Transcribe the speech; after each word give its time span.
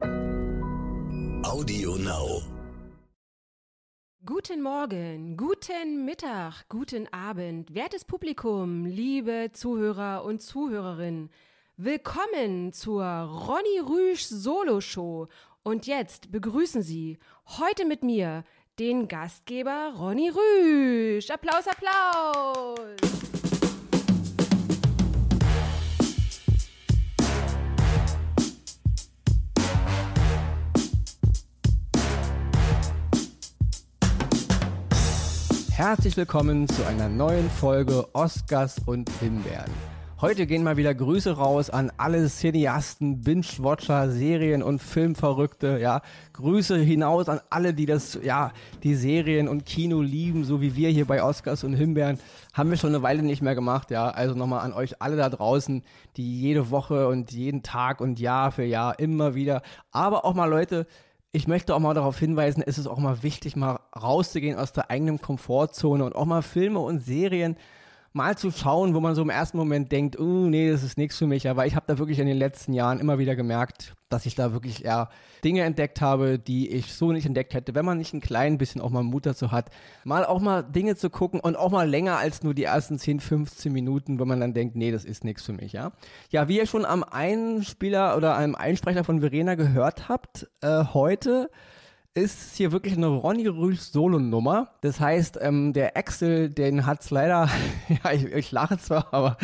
Audio 0.00 1.96
Now. 1.96 2.42
Guten 4.24 4.62
Morgen, 4.62 5.36
guten 5.36 6.04
Mittag, 6.04 6.68
guten 6.68 7.12
Abend, 7.12 7.74
wertes 7.74 8.04
Publikum, 8.04 8.86
liebe 8.86 9.50
Zuhörer 9.52 10.24
und 10.24 10.40
Zuhörerinnen. 10.40 11.30
Willkommen 11.76 12.72
zur 12.72 13.04
Ronny 13.04 13.80
Rüsch 13.80 14.22
Solo 14.22 14.80
Show. 14.80 15.26
Und 15.64 15.86
jetzt 15.88 16.30
begrüßen 16.30 16.82
Sie 16.82 17.18
heute 17.58 17.84
mit 17.84 18.04
mir 18.04 18.44
den 18.78 19.08
Gastgeber 19.08 19.94
Ronny 19.96 20.30
Rüsch. 20.30 21.28
Applaus, 21.30 21.66
Applaus! 21.66 23.17
Herzlich 35.78 36.16
willkommen 36.16 36.66
zu 36.66 36.84
einer 36.88 37.08
neuen 37.08 37.48
Folge 37.48 38.12
Oscars 38.12 38.80
und 38.84 39.08
Himbeeren. 39.20 39.70
Heute 40.20 40.48
gehen 40.48 40.64
mal 40.64 40.76
wieder 40.76 40.92
Grüße 40.92 41.36
raus 41.36 41.70
an 41.70 41.92
alle 41.98 42.26
Cineasten, 42.26 43.20
Binge-Watcher, 43.20 44.10
Serien- 44.10 44.64
und 44.64 44.80
Filmverrückte, 44.80 45.78
ja. 45.80 46.02
Grüße 46.32 46.76
hinaus 46.78 47.28
an 47.28 47.38
alle, 47.48 47.74
die 47.74 47.86
das, 47.86 48.18
ja, 48.24 48.50
die 48.82 48.96
Serien 48.96 49.46
und 49.46 49.66
Kino 49.66 50.02
lieben, 50.02 50.42
so 50.42 50.60
wie 50.60 50.74
wir 50.74 50.88
hier 50.88 51.04
bei 51.04 51.22
Oscars 51.22 51.62
und 51.62 51.74
Himbeeren. 51.74 52.18
Haben 52.54 52.70
wir 52.70 52.76
schon 52.76 52.92
eine 52.92 53.04
Weile 53.04 53.22
nicht 53.22 53.42
mehr 53.42 53.54
gemacht, 53.54 53.92
ja. 53.92 54.10
Also 54.10 54.34
nochmal 54.34 54.66
an 54.66 54.72
euch 54.72 55.00
alle 55.00 55.16
da 55.16 55.28
draußen, 55.28 55.84
die 56.16 56.40
jede 56.40 56.72
Woche 56.72 57.06
und 57.06 57.30
jeden 57.30 57.62
Tag 57.62 58.00
und 58.00 58.18
Jahr 58.18 58.50
für 58.50 58.64
Jahr 58.64 58.98
immer 58.98 59.36
wieder, 59.36 59.62
aber 59.92 60.24
auch 60.24 60.34
mal 60.34 60.50
Leute, 60.50 60.88
ich 61.32 61.46
möchte 61.46 61.74
auch 61.74 61.78
mal 61.78 61.94
darauf 61.94 62.18
hinweisen, 62.18 62.62
es 62.66 62.78
ist 62.78 62.86
auch 62.86 62.98
mal 62.98 63.22
wichtig, 63.22 63.54
mal 63.54 63.80
rauszugehen 63.94 64.58
aus 64.58 64.72
der 64.72 64.90
eigenen 64.90 65.20
Komfortzone 65.20 66.04
und 66.04 66.14
auch 66.14 66.24
mal 66.24 66.42
Filme 66.42 66.78
und 66.78 67.00
Serien 67.00 67.56
mal 68.12 68.36
zu 68.36 68.50
schauen, 68.50 68.94
wo 68.94 69.00
man 69.00 69.14
so 69.14 69.22
im 69.22 69.30
ersten 69.30 69.58
Moment 69.58 69.92
denkt, 69.92 70.18
oh 70.18 70.46
nee, 70.46 70.70
das 70.70 70.82
ist 70.82 70.98
nichts 70.98 71.18
für 71.18 71.26
mich. 71.26 71.48
Aber 71.48 71.66
ich 71.66 71.76
habe 71.76 71.86
da 71.86 71.98
wirklich 71.98 72.18
in 72.18 72.26
den 72.26 72.36
letzten 72.36 72.72
Jahren 72.72 73.00
immer 73.00 73.18
wieder 73.18 73.36
gemerkt, 73.36 73.94
dass 74.08 74.26
ich 74.26 74.34
da 74.34 74.52
wirklich 74.52 74.84
eher 74.84 75.10
Dinge 75.44 75.62
entdeckt 75.62 76.00
habe, 76.00 76.38
die 76.38 76.68
ich 76.70 76.94
so 76.94 77.12
nicht 77.12 77.26
entdeckt 77.26 77.54
hätte, 77.54 77.74
wenn 77.74 77.84
man 77.84 77.98
nicht 77.98 78.14
ein 78.14 78.20
klein 78.20 78.58
bisschen 78.58 78.80
auch 78.80 78.90
mal 78.90 79.02
Mut 79.02 79.26
dazu 79.26 79.52
hat, 79.52 79.70
mal 80.04 80.24
auch 80.24 80.40
mal 80.40 80.62
Dinge 80.62 80.96
zu 80.96 81.10
gucken 81.10 81.40
und 81.40 81.56
auch 81.56 81.70
mal 81.70 81.88
länger 81.88 82.18
als 82.18 82.42
nur 82.42 82.54
die 82.54 82.64
ersten 82.64 82.98
10, 82.98 83.20
15 83.20 83.72
Minuten, 83.72 84.18
wo 84.18 84.24
man 84.24 84.40
dann 84.40 84.54
denkt, 84.54 84.76
nee, 84.76 84.90
das 84.90 85.04
ist 85.04 85.24
nichts 85.24 85.44
für 85.44 85.52
mich, 85.52 85.72
ja. 85.72 85.92
Ja, 86.30 86.48
wie 86.48 86.56
ihr 86.56 86.66
schon 86.66 86.84
am 86.84 87.04
Einspieler 87.04 88.16
oder 88.16 88.36
einem 88.36 88.54
Einsprecher 88.54 89.04
von 89.04 89.20
Verena 89.20 89.54
gehört 89.54 90.08
habt, 90.08 90.48
äh, 90.62 90.84
heute 90.92 91.50
ist 92.18 92.56
hier 92.56 92.72
wirklich 92.72 92.96
eine 92.96 93.06
Ronny 93.06 93.46
Rüsch 93.46 93.80
Solo-Nummer. 93.80 94.70
Das 94.80 95.00
heißt, 95.00 95.38
ähm, 95.40 95.72
der 95.72 95.96
Axel, 95.96 96.50
den 96.50 96.86
hat's 96.86 97.10
leider, 97.10 97.48
ja, 97.88 98.12
ich, 98.12 98.24
ich 98.24 98.52
lache 98.52 98.78
zwar, 98.78 99.12
aber 99.12 99.36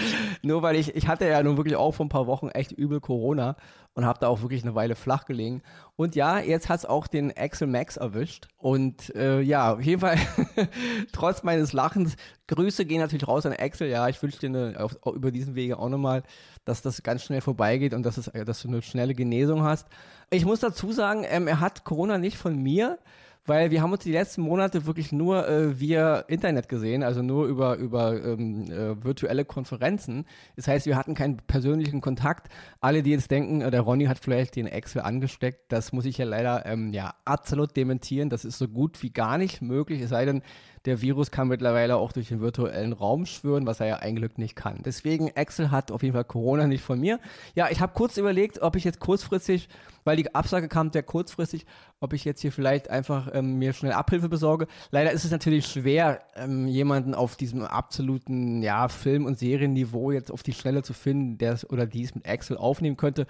nur 0.42 0.62
weil 0.62 0.76
ich, 0.76 0.94
ich 0.94 1.08
hatte 1.08 1.26
ja 1.26 1.42
nun 1.42 1.56
wirklich 1.56 1.76
auch 1.76 1.92
vor 1.92 2.06
ein 2.06 2.10
paar 2.10 2.26
Wochen 2.26 2.48
echt 2.48 2.72
übel 2.72 3.00
Corona 3.00 3.56
und 3.94 4.04
habe 4.04 4.18
da 4.18 4.28
auch 4.28 4.42
wirklich 4.42 4.62
eine 4.62 4.74
Weile 4.74 4.96
flach 4.96 5.24
gelegen. 5.24 5.62
Und 5.96 6.16
ja, 6.16 6.40
jetzt 6.40 6.68
hat's 6.68 6.84
auch 6.84 7.06
den 7.06 7.36
Axel 7.36 7.68
Max 7.68 7.96
erwischt. 7.96 8.48
Und 8.58 9.14
äh, 9.14 9.40
ja, 9.40 9.74
auf 9.74 9.82
jeden 9.82 10.00
Fall, 10.00 10.18
trotz 11.12 11.44
meines 11.44 11.72
Lachens, 11.72 12.16
Grüße 12.48 12.84
gehen 12.84 13.00
natürlich 13.00 13.28
raus 13.28 13.46
an 13.46 13.52
Axel. 13.52 13.88
Ja, 13.88 14.08
ich 14.08 14.20
wünsche 14.20 14.40
dir 14.40 14.48
eine, 14.48 14.80
auf, 14.80 14.98
über 15.14 15.30
diesen 15.30 15.54
Wege 15.54 15.78
auch 15.78 15.88
nochmal, 15.88 16.24
dass 16.64 16.82
das 16.82 17.02
ganz 17.02 17.22
schnell 17.22 17.40
vorbeigeht 17.40 17.94
und 17.94 18.02
dass, 18.02 18.18
es, 18.18 18.30
dass 18.44 18.62
du 18.62 18.68
eine 18.68 18.82
schnelle 18.82 19.14
Genesung 19.14 19.62
hast. 19.62 19.86
Ich 20.34 20.44
muss 20.44 20.58
dazu 20.58 20.90
sagen, 20.90 21.24
ähm, 21.28 21.46
er 21.46 21.60
hat 21.60 21.84
Corona 21.84 22.18
nicht 22.18 22.36
von 22.36 22.60
mir, 22.60 22.98
weil 23.46 23.70
wir 23.70 23.82
haben 23.82 23.92
uns 23.92 24.02
die 24.02 24.10
letzten 24.10 24.42
Monate 24.42 24.84
wirklich 24.84 25.12
nur 25.12 25.46
äh, 25.46 25.78
via 25.78 26.18
Internet 26.20 26.68
gesehen, 26.68 27.04
also 27.04 27.22
nur 27.22 27.46
über, 27.46 27.76
über 27.76 28.20
ähm, 28.24 28.64
äh, 28.68 29.04
virtuelle 29.04 29.44
Konferenzen. 29.44 30.26
Das 30.56 30.66
heißt, 30.66 30.86
wir 30.86 30.96
hatten 30.96 31.14
keinen 31.14 31.36
persönlichen 31.36 32.00
Kontakt. 32.00 32.48
Alle, 32.80 33.04
die 33.04 33.12
jetzt 33.12 33.30
denken, 33.30 33.60
äh, 33.60 33.70
der 33.70 33.82
Ronny 33.82 34.06
hat 34.06 34.18
vielleicht 34.18 34.56
den 34.56 34.66
Excel 34.66 35.02
angesteckt, 35.02 35.70
das 35.70 35.92
muss 35.92 36.04
ich 36.04 36.18
ja 36.18 36.24
leider 36.24 36.66
ähm, 36.66 36.92
ja 36.92 37.14
absolut 37.24 37.76
dementieren. 37.76 38.28
Das 38.28 38.44
ist 38.44 38.58
so 38.58 38.66
gut 38.66 39.00
wie 39.04 39.10
gar 39.10 39.38
nicht 39.38 39.62
möglich, 39.62 40.00
es 40.00 40.10
sei 40.10 40.24
denn, 40.24 40.42
der 40.84 41.00
Virus 41.00 41.30
kann 41.30 41.48
mittlerweile 41.48 41.96
auch 41.96 42.12
durch 42.12 42.28
den 42.28 42.40
virtuellen 42.40 42.92
Raum 42.92 43.24
schwören, 43.24 43.66
was 43.66 43.80
er 43.80 43.86
ja 43.86 43.96
ein 43.96 44.16
Glück 44.16 44.36
nicht 44.36 44.54
kann. 44.54 44.80
Deswegen, 44.84 45.28
Excel 45.28 45.70
hat 45.70 45.90
auf 45.90 46.02
jeden 46.02 46.12
Fall 46.14 46.24
Corona 46.24 46.66
nicht 46.66 46.84
von 46.84 47.00
mir. 47.00 47.20
Ja, 47.54 47.68
ich 47.70 47.80
habe 47.80 47.94
kurz 47.94 48.18
überlegt, 48.18 48.60
ob 48.60 48.76
ich 48.76 48.84
jetzt 48.84 49.00
kurzfristig, 49.00 49.68
weil 50.04 50.16
die 50.16 50.34
Absage 50.34 50.68
kam 50.68 50.92
sehr 50.92 51.02
kurzfristig, 51.02 51.64
ob 52.00 52.12
ich 52.12 52.24
jetzt 52.24 52.42
hier 52.42 52.52
vielleicht 52.52 52.90
einfach 52.90 53.30
ähm, 53.32 53.58
mir 53.58 53.72
schnell 53.72 53.92
Abhilfe 53.92 54.28
besorge. 54.28 54.66
Leider 54.90 55.12
ist 55.12 55.24
es 55.24 55.30
natürlich 55.30 55.66
schwer, 55.66 56.20
ähm, 56.36 56.66
jemanden 56.66 57.14
auf 57.14 57.36
diesem 57.36 57.62
absoluten 57.62 58.62
ja, 58.62 58.88
Film- 58.88 59.24
und 59.24 59.38
Serienniveau 59.38 60.10
jetzt 60.10 60.30
auf 60.30 60.42
die 60.42 60.52
Schnelle 60.52 60.82
zu 60.82 60.92
finden, 60.92 61.38
der 61.38 61.54
es 61.54 61.68
oder 61.70 61.86
dies 61.86 62.14
mit 62.14 62.26
Excel 62.26 62.58
aufnehmen 62.58 62.98
könnte. 62.98 63.26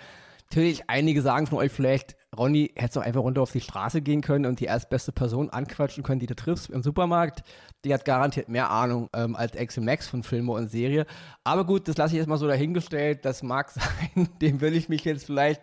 Natürlich, 0.50 0.88
einige 0.88 1.22
sagen 1.22 1.46
von 1.46 1.58
euch 1.58 1.72
vielleicht, 1.72 2.16
Ronny, 2.36 2.72
hättest 2.74 2.96
du 2.96 3.00
einfach 3.00 3.22
runter 3.22 3.42
auf 3.42 3.52
die 3.52 3.60
Straße 3.60 4.02
gehen 4.02 4.20
können 4.20 4.46
und 4.46 4.60
die 4.60 4.64
erstbeste 4.64 5.12
Person 5.12 5.50
anquatschen 5.50 6.02
können, 6.02 6.20
die 6.20 6.26
du 6.26 6.34
triffst 6.34 6.70
im 6.70 6.82
Supermarkt. 6.82 7.42
Die 7.84 7.92
hat 7.92 8.04
garantiert 8.04 8.48
mehr 8.48 8.70
Ahnung 8.70 9.08
ähm, 9.14 9.36
als 9.36 9.56
Axel 9.56 9.82
Max 9.82 10.08
von 10.08 10.22
Filme 10.22 10.52
und 10.52 10.68
Serie. 10.68 11.06
Aber 11.44 11.64
gut, 11.64 11.88
das 11.88 11.96
lasse 11.96 12.14
ich 12.14 12.18
jetzt 12.18 12.28
mal 12.28 12.38
so 12.38 12.46
dahingestellt. 12.46 13.24
Das 13.24 13.42
mag 13.42 13.70
sein, 14.14 14.28
dem 14.40 14.60
will 14.60 14.74
ich 14.74 14.88
mich 14.88 15.04
jetzt 15.04 15.26
vielleicht 15.26 15.60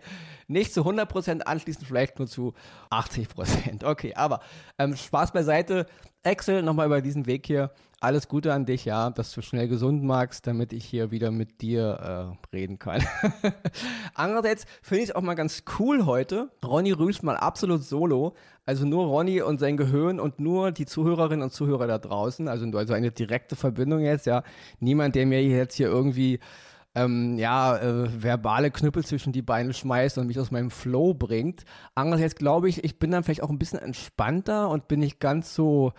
nicht 0.47 0.73
zu 0.73 0.81
100% 0.81 1.41
anschließen, 1.41 1.85
vielleicht 1.85 2.19
nur 2.19 2.27
zu 2.27 2.53
80%. 2.91 3.85
Okay, 3.85 4.13
aber 4.15 4.41
ähm, 4.77 4.95
Spaß 4.95 5.31
beiseite. 5.31 5.85
Axel, 6.23 6.61
nochmal 6.61 6.85
über 6.85 7.01
diesen 7.01 7.25
Weg 7.25 7.47
hier. 7.47 7.71
Alles 7.99 8.27
Gute 8.27 8.53
an 8.53 8.65
dich, 8.65 8.85
ja, 8.85 9.11
dass 9.11 9.31
du 9.31 9.41
schnell 9.41 9.67
gesund 9.67 10.03
magst, 10.03 10.45
damit 10.47 10.73
ich 10.73 10.85
hier 10.85 11.11
wieder 11.11 11.29
mit 11.31 11.61
dir 11.61 12.37
äh, 12.51 12.55
reden 12.55 12.79
kann. 12.79 13.03
Andererseits 14.15 14.65
finde 14.81 15.03
ich 15.03 15.09
es 15.09 15.15
auch 15.15 15.21
mal 15.21 15.35
ganz 15.35 15.63
cool 15.79 16.05
heute. 16.05 16.51
Ronny 16.63 16.91
Rüsch 16.91 17.23
mal 17.23 17.37
absolut 17.37 17.83
solo. 17.83 18.35
Also 18.65 18.85
nur 18.85 19.05
Ronny 19.05 19.41
und 19.41 19.59
sein 19.59 19.77
Gehirn 19.77 20.19
und 20.19 20.39
nur 20.39 20.71
die 20.71 20.85
Zuhörerinnen 20.85 21.43
und 21.43 21.51
Zuhörer 21.51 21.87
da 21.87 21.97
draußen. 21.97 22.47
Also, 22.47 22.65
also 22.77 22.93
eine 22.93 23.11
direkte 23.11 23.55
Verbindung 23.55 24.01
jetzt, 24.01 24.25
ja. 24.25 24.43
Niemand, 24.79 25.15
der 25.15 25.25
mir 25.25 25.43
jetzt 25.43 25.75
hier 25.75 25.87
irgendwie 25.87 26.39
ähm, 26.93 27.37
ja, 27.37 27.77
äh, 27.77 28.23
verbale 28.23 28.69
Knüppel 28.71 29.05
zwischen 29.05 29.31
die 29.31 29.41
Beine 29.41 29.73
schmeißt 29.73 30.17
und 30.17 30.27
mich 30.27 30.39
aus 30.39 30.51
meinem 30.51 30.71
Flow 30.71 31.13
bringt. 31.13 31.63
Andererseits 31.95 32.35
glaube 32.35 32.69
ich, 32.69 32.83
ich 32.83 32.99
bin 32.99 33.11
dann 33.11 33.23
vielleicht 33.23 33.43
auch 33.43 33.49
ein 33.49 33.59
bisschen 33.59 33.79
entspannter 33.79 34.69
und 34.69 34.87
bin 34.87 34.99
nicht 34.99 35.19
ganz 35.19 35.55
so, 35.55 35.93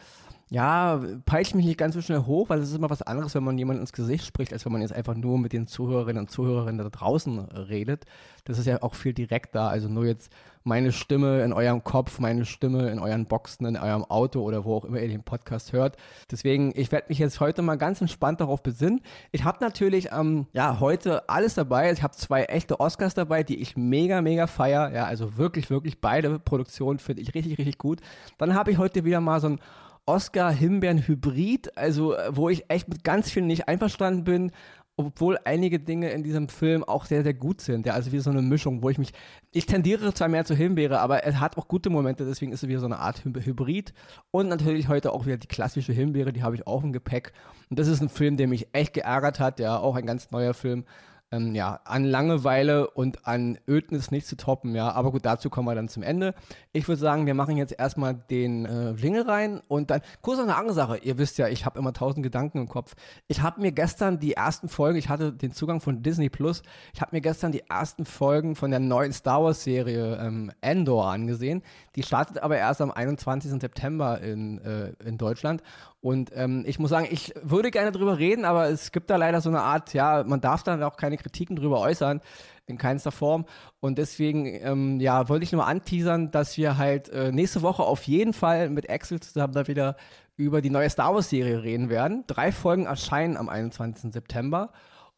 ja, 0.52 1.00
peitscht 1.24 1.54
mich 1.54 1.64
nicht 1.64 1.78
ganz 1.78 1.94
so 1.94 2.02
schnell 2.02 2.26
hoch, 2.26 2.50
weil 2.50 2.60
es 2.60 2.68
ist 2.68 2.76
immer 2.76 2.90
was 2.90 3.00
anderes, 3.00 3.34
wenn 3.34 3.42
man 3.42 3.56
jemand 3.56 3.80
ins 3.80 3.94
Gesicht 3.94 4.26
spricht, 4.26 4.52
als 4.52 4.66
wenn 4.66 4.72
man 4.72 4.82
jetzt 4.82 4.92
einfach 4.92 5.14
nur 5.14 5.38
mit 5.38 5.54
den 5.54 5.66
Zuhörerinnen 5.66 6.24
und 6.24 6.30
Zuhörern 6.30 6.76
da 6.76 6.90
draußen 6.90 7.38
redet. 7.38 8.04
Das 8.44 8.58
ist 8.58 8.66
ja 8.66 8.82
auch 8.82 8.94
viel 8.94 9.14
direkter. 9.14 9.62
Also 9.68 9.88
nur 9.88 10.04
jetzt 10.04 10.30
meine 10.62 10.92
Stimme 10.92 11.42
in 11.42 11.54
eurem 11.54 11.82
Kopf, 11.84 12.18
meine 12.18 12.44
Stimme 12.44 12.90
in 12.90 12.98
euren 12.98 13.24
Boxen, 13.24 13.64
in 13.64 13.78
eurem 13.78 14.04
Auto 14.04 14.42
oder 14.42 14.66
wo 14.66 14.76
auch 14.76 14.84
immer 14.84 15.00
ihr 15.00 15.08
den 15.08 15.22
Podcast 15.22 15.72
hört. 15.72 15.96
Deswegen, 16.30 16.72
ich 16.76 16.92
werde 16.92 17.06
mich 17.08 17.18
jetzt 17.18 17.40
heute 17.40 17.62
mal 17.62 17.76
ganz 17.76 18.02
entspannt 18.02 18.42
darauf 18.42 18.62
besinnen. 18.62 19.00
Ich 19.30 19.44
habe 19.44 19.56
natürlich 19.64 20.10
ähm, 20.12 20.48
ja 20.52 20.80
heute 20.80 21.30
alles 21.30 21.54
dabei. 21.54 21.90
Ich 21.92 22.02
habe 22.02 22.14
zwei 22.14 22.44
echte 22.44 22.78
Oscars 22.78 23.14
dabei, 23.14 23.42
die 23.42 23.56
ich 23.56 23.78
mega, 23.78 24.20
mega 24.20 24.46
feier. 24.46 24.92
Ja, 24.92 25.06
also 25.06 25.38
wirklich, 25.38 25.70
wirklich 25.70 26.02
beide 26.02 26.38
Produktionen 26.38 26.98
finde 26.98 27.22
ich 27.22 27.34
richtig, 27.34 27.56
richtig 27.56 27.78
gut. 27.78 28.02
Dann 28.36 28.54
habe 28.54 28.70
ich 28.70 28.76
heute 28.76 29.06
wieder 29.06 29.22
mal 29.22 29.40
so 29.40 29.48
ein 29.48 29.60
Oscar-Himbeeren-Hybrid, 30.06 31.76
also 31.76 32.14
äh, 32.14 32.36
wo 32.36 32.48
ich 32.48 32.64
echt 32.68 32.88
mit 32.88 33.04
ganz 33.04 33.30
vielen 33.30 33.46
nicht 33.46 33.68
einverstanden 33.68 34.24
bin, 34.24 34.52
obwohl 34.96 35.38
einige 35.44 35.80
Dinge 35.80 36.10
in 36.10 36.22
diesem 36.22 36.48
Film 36.48 36.84
auch 36.84 37.06
sehr, 37.06 37.22
sehr 37.22 37.34
gut 37.34 37.60
sind. 37.60 37.86
Ja, 37.86 37.94
also 37.94 38.12
wie 38.12 38.18
so 38.18 38.30
eine 38.30 38.42
Mischung, 38.42 38.82
wo 38.82 38.90
ich 38.90 38.98
mich, 38.98 39.12
ich 39.50 39.66
tendiere 39.66 40.12
zwar 40.12 40.28
mehr 40.28 40.44
zu 40.44 40.54
Himbeere, 40.54 41.00
aber 41.00 41.24
es 41.24 41.36
hat 41.36 41.56
auch 41.56 41.66
gute 41.66 41.88
Momente, 41.88 42.26
deswegen 42.26 42.52
ist 42.52 42.62
es 42.62 42.68
wieder 42.68 42.80
so 42.80 42.86
eine 42.86 42.98
Art 42.98 43.24
Hybrid. 43.24 43.94
Und 44.30 44.48
natürlich 44.48 44.88
heute 44.88 45.12
auch 45.12 45.24
wieder 45.24 45.38
die 45.38 45.46
klassische 45.46 45.92
Himbeere, 45.92 46.32
die 46.32 46.42
habe 46.42 46.54
ich 46.54 46.66
auch 46.66 46.82
im 46.82 46.92
Gepäck. 46.92 47.32
Und 47.70 47.78
das 47.78 47.88
ist 47.88 48.02
ein 48.02 48.10
Film, 48.10 48.36
der 48.36 48.48
mich 48.48 48.68
echt 48.72 48.92
geärgert 48.92 49.40
hat, 49.40 49.60
ja, 49.60 49.78
auch 49.78 49.96
ein 49.96 50.06
ganz 50.06 50.30
neuer 50.30 50.54
Film 50.54 50.84
ähm, 51.32 51.54
ja, 51.54 51.80
an 51.84 52.04
Langeweile 52.04 52.88
und 52.90 53.26
an 53.26 53.58
Ödnis 53.66 54.10
nicht 54.10 54.26
zu 54.26 54.36
toppen, 54.36 54.74
ja. 54.74 54.92
Aber 54.92 55.10
gut, 55.10 55.24
dazu 55.24 55.50
kommen 55.50 55.66
wir 55.66 55.74
dann 55.74 55.88
zum 55.88 56.02
Ende. 56.02 56.34
Ich 56.72 56.86
würde 56.86 57.00
sagen, 57.00 57.26
wir 57.26 57.34
machen 57.34 57.56
jetzt 57.56 57.74
erstmal 57.76 58.14
den 58.14 58.66
äh, 58.66 58.90
Jingle 58.92 59.22
rein 59.22 59.60
und 59.66 59.90
dann 59.90 60.02
kurz 60.20 60.36
noch 60.38 60.44
eine 60.44 60.56
andere 60.56 60.74
Sache. 60.74 60.98
Ihr 60.98 61.18
wisst 61.18 61.38
ja, 61.38 61.48
ich 61.48 61.64
habe 61.64 61.78
immer 61.78 61.92
tausend 61.92 62.22
Gedanken 62.22 62.58
im 62.58 62.68
Kopf. 62.68 62.94
Ich 63.28 63.40
habe 63.40 63.60
mir 63.60 63.72
gestern 63.72 64.20
die 64.20 64.34
ersten 64.34 64.68
Folgen, 64.68 64.98
ich 64.98 65.08
hatte 65.08 65.32
den 65.32 65.52
Zugang 65.52 65.80
von 65.80 66.02
Disney 66.02 66.28
Plus, 66.28 66.62
ich 66.92 67.00
habe 67.00 67.16
mir 67.16 67.22
gestern 67.22 67.50
die 67.50 67.62
ersten 67.68 68.04
Folgen 68.04 68.54
von 68.54 68.70
der 68.70 68.80
neuen 68.80 69.12
Star 69.12 69.42
Wars 69.42 69.64
Serie 69.64 70.18
ähm, 70.20 70.52
Endor 70.60 71.06
angesehen. 71.06 71.62
Die 71.96 72.02
startet 72.02 72.42
aber 72.42 72.58
erst 72.58 72.82
am 72.82 72.90
21. 72.90 73.52
September 73.60 74.20
in, 74.20 74.58
äh, 74.58 74.92
in 75.04 75.16
Deutschland. 75.16 75.62
Und 76.02 76.32
ähm, 76.34 76.64
ich 76.66 76.80
muss 76.80 76.90
sagen, 76.90 77.06
ich 77.08 77.32
würde 77.42 77.70
gerne 77.70 77.92
drüber 77.92 78.18
reden, 78.18 78.44
aber 78.44 78.68
es 78.68 78.90
gibt 78.90 79.08
da 79.08 79.16
leider 79.16 79.40
so 79.40 79.48
eine 79.48 79.62
Art, 79.62 79.94
ja, 79.94 80.24
man 80.26 80.40
darf 80.40 80.64
dann 80.64 80.82
auch 80.82 80.96
keine 80.96 81.16
Kritiken 81.16 81.54
drüber 81.54 81.78
äußern, 81.78 82.20
in 82.66 82.76
keinster 82.76 83.12
Form. 83.12 83.46
Und 83.78 83.98
deswegen, 83.98 84.46
ähm, 84.46 84.98
ja, 84.98 85.28
wollte 85.28 85.44
ich 85.44 85.52
nur 85.52 85.64
anteasern, 85.64 86.32
dass 86.32 86.56
wir 86.56 86.76
halt 86.76 87.08
äh, 87.10 87.30
nächste 87.30 87.62
Woche 87.62 87.84
auf 87.84 88.02
jeden 88.02 88.32
Fall 88.32 88.68
mit 88.68 88.90
Axel 88.90 89.20
zusammen 89.20 89.54
da 89.54 89.68
wieder 89.68 89.96
über 90.36 90.60
die 90.60 90.70
neue 90.70 90.90
Star 90.90 91.14
Wars-Serie 91.14 91.62
reden 91.62 91.88
werden. 91.88 92.24
Drei 92.26 92.50
Folgen 92.50 92.86
erscheinen 92.86 93.36
am 93.36 93.48
21. 93.48 94.12
September. 94.12 94.72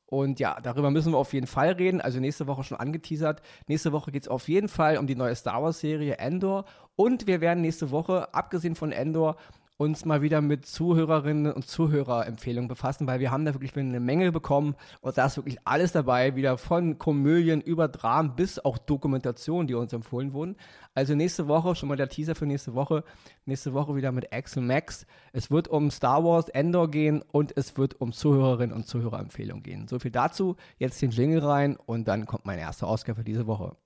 Und 0.04 0.38
ja, 0.38 0.58
darüber 0.62 0.90
müssen 0.90 1.12
wir 1.12 1.18
auf 1.18 1.32
jeden 1.32 1.46
Fall 1.46 1.72
reden. 1.72 2.02
Also 2.02 2.20
nächste 2.20 2.46
Woche 2.46 2.62
schon 2.62 2.78
angeteasert. 2.78 3.40
Nächste 3.68 3.92
Woche 3.92 4.12
geht 4.12 4.24
es 4.24 4.28
auf 4.28 4.48
jeden 4.48 4.68
Fall 4.68 4.98
um 4.98 5.06
die 5.06 5.16
neue 5.16 5.34
Star 5.34 5.62
Wars-Serie 5.62 6.18
Endor. 6.18 6.66
Und 6.94 7.26
wir 7.26 7.40
werden 7.40 7.62
nächste 7.62 7.90
Woche, 7.90 8.34
abgesehen 8.34 8.74
von 8.74 8.92
Endor, 8.92 9.36
uns 9.76 10.04
mal 10.04 10.22
wieder 10.22 10.40
mit 10.40 10.66
Zuhörerinnen 10.66 11.52
und 11.52 11.66
Zuhörerempfehlungen 11.66 12.68
befassen, 12.68 13.06
weil 13.08 13.18
wir 13.18 13.32
haben 13.32 13.44
da 13.44 13.54
wirklich 13.54 13.76
eine 13.76 13.98
Menge 13.98 14.30
bekommen 14.30 14.76
und 15.00 15.18
da 15.18 15.26
ist 15.26 15.36
wirklich 15.36 15.58
alles 15.64 15.90
dabei, 15.92 16.36
wieder 16.36 16.58
von 16.58 16.98
Komödien 16.98 17.60
über 17.60 17.88
Dramen 17.88 18.36
bis 18.36 18.60
auch 18.60 18.78
Dokumentationen, 18.78 19.66
die 19.66 19.74
uns 19.74 19.92
empfohlen 19.92 20.32
wurden. 20.32 20.56
Also 20.94 21.16
nächste 21.16 21.48
Woche, 21.48 21.74
schon 21.74 21.88
mal 21.88 21.96
der 21.96 22.08
Teaser 22.08 22.36
für 22.36 22.46
nächste 22.46 22.74
Woche, 22.74 23.02
nächste 23.46 23.74
Woche 23.74 23.96
wieder 23.96 24.12
mit 24.12 24.32
Axel 24.32 24.62
Max. 24.62 25.06
Es 25.32 25.50
wird 25.50 25.66
um 25.66 25.90
Star 25.90 26.22
Wars 26.22 26.48
Endor 26.50 26.88
gehen 26.88 27.22
und 27.32 27.56
es 27.56 27.76
wird 27.76 28.00
um 28.00 28.12
Zuhörerinnen 28.12 28.74
und 28.74 28.86
Zuhörerempfehlungen 28.86 29.64
gehen. 29.64 29.88
So 29.88 29.98
viel 29.98 30.12
dazu, 30.12 30.54
jetzt 30.78 31.02
den 31.02 31.10
Jingle 31.10 31.40
rein 31.40 31.76
und 31.76 32.06
dann 32.06 32.26
kommt 32.26 32.46
mein 32.46 32.60
erster 32.60 32.86
Ausgabe 32.86 33.18
für 33.18 33.24
diese 33.24 33.48
Woche. 33.48 33.76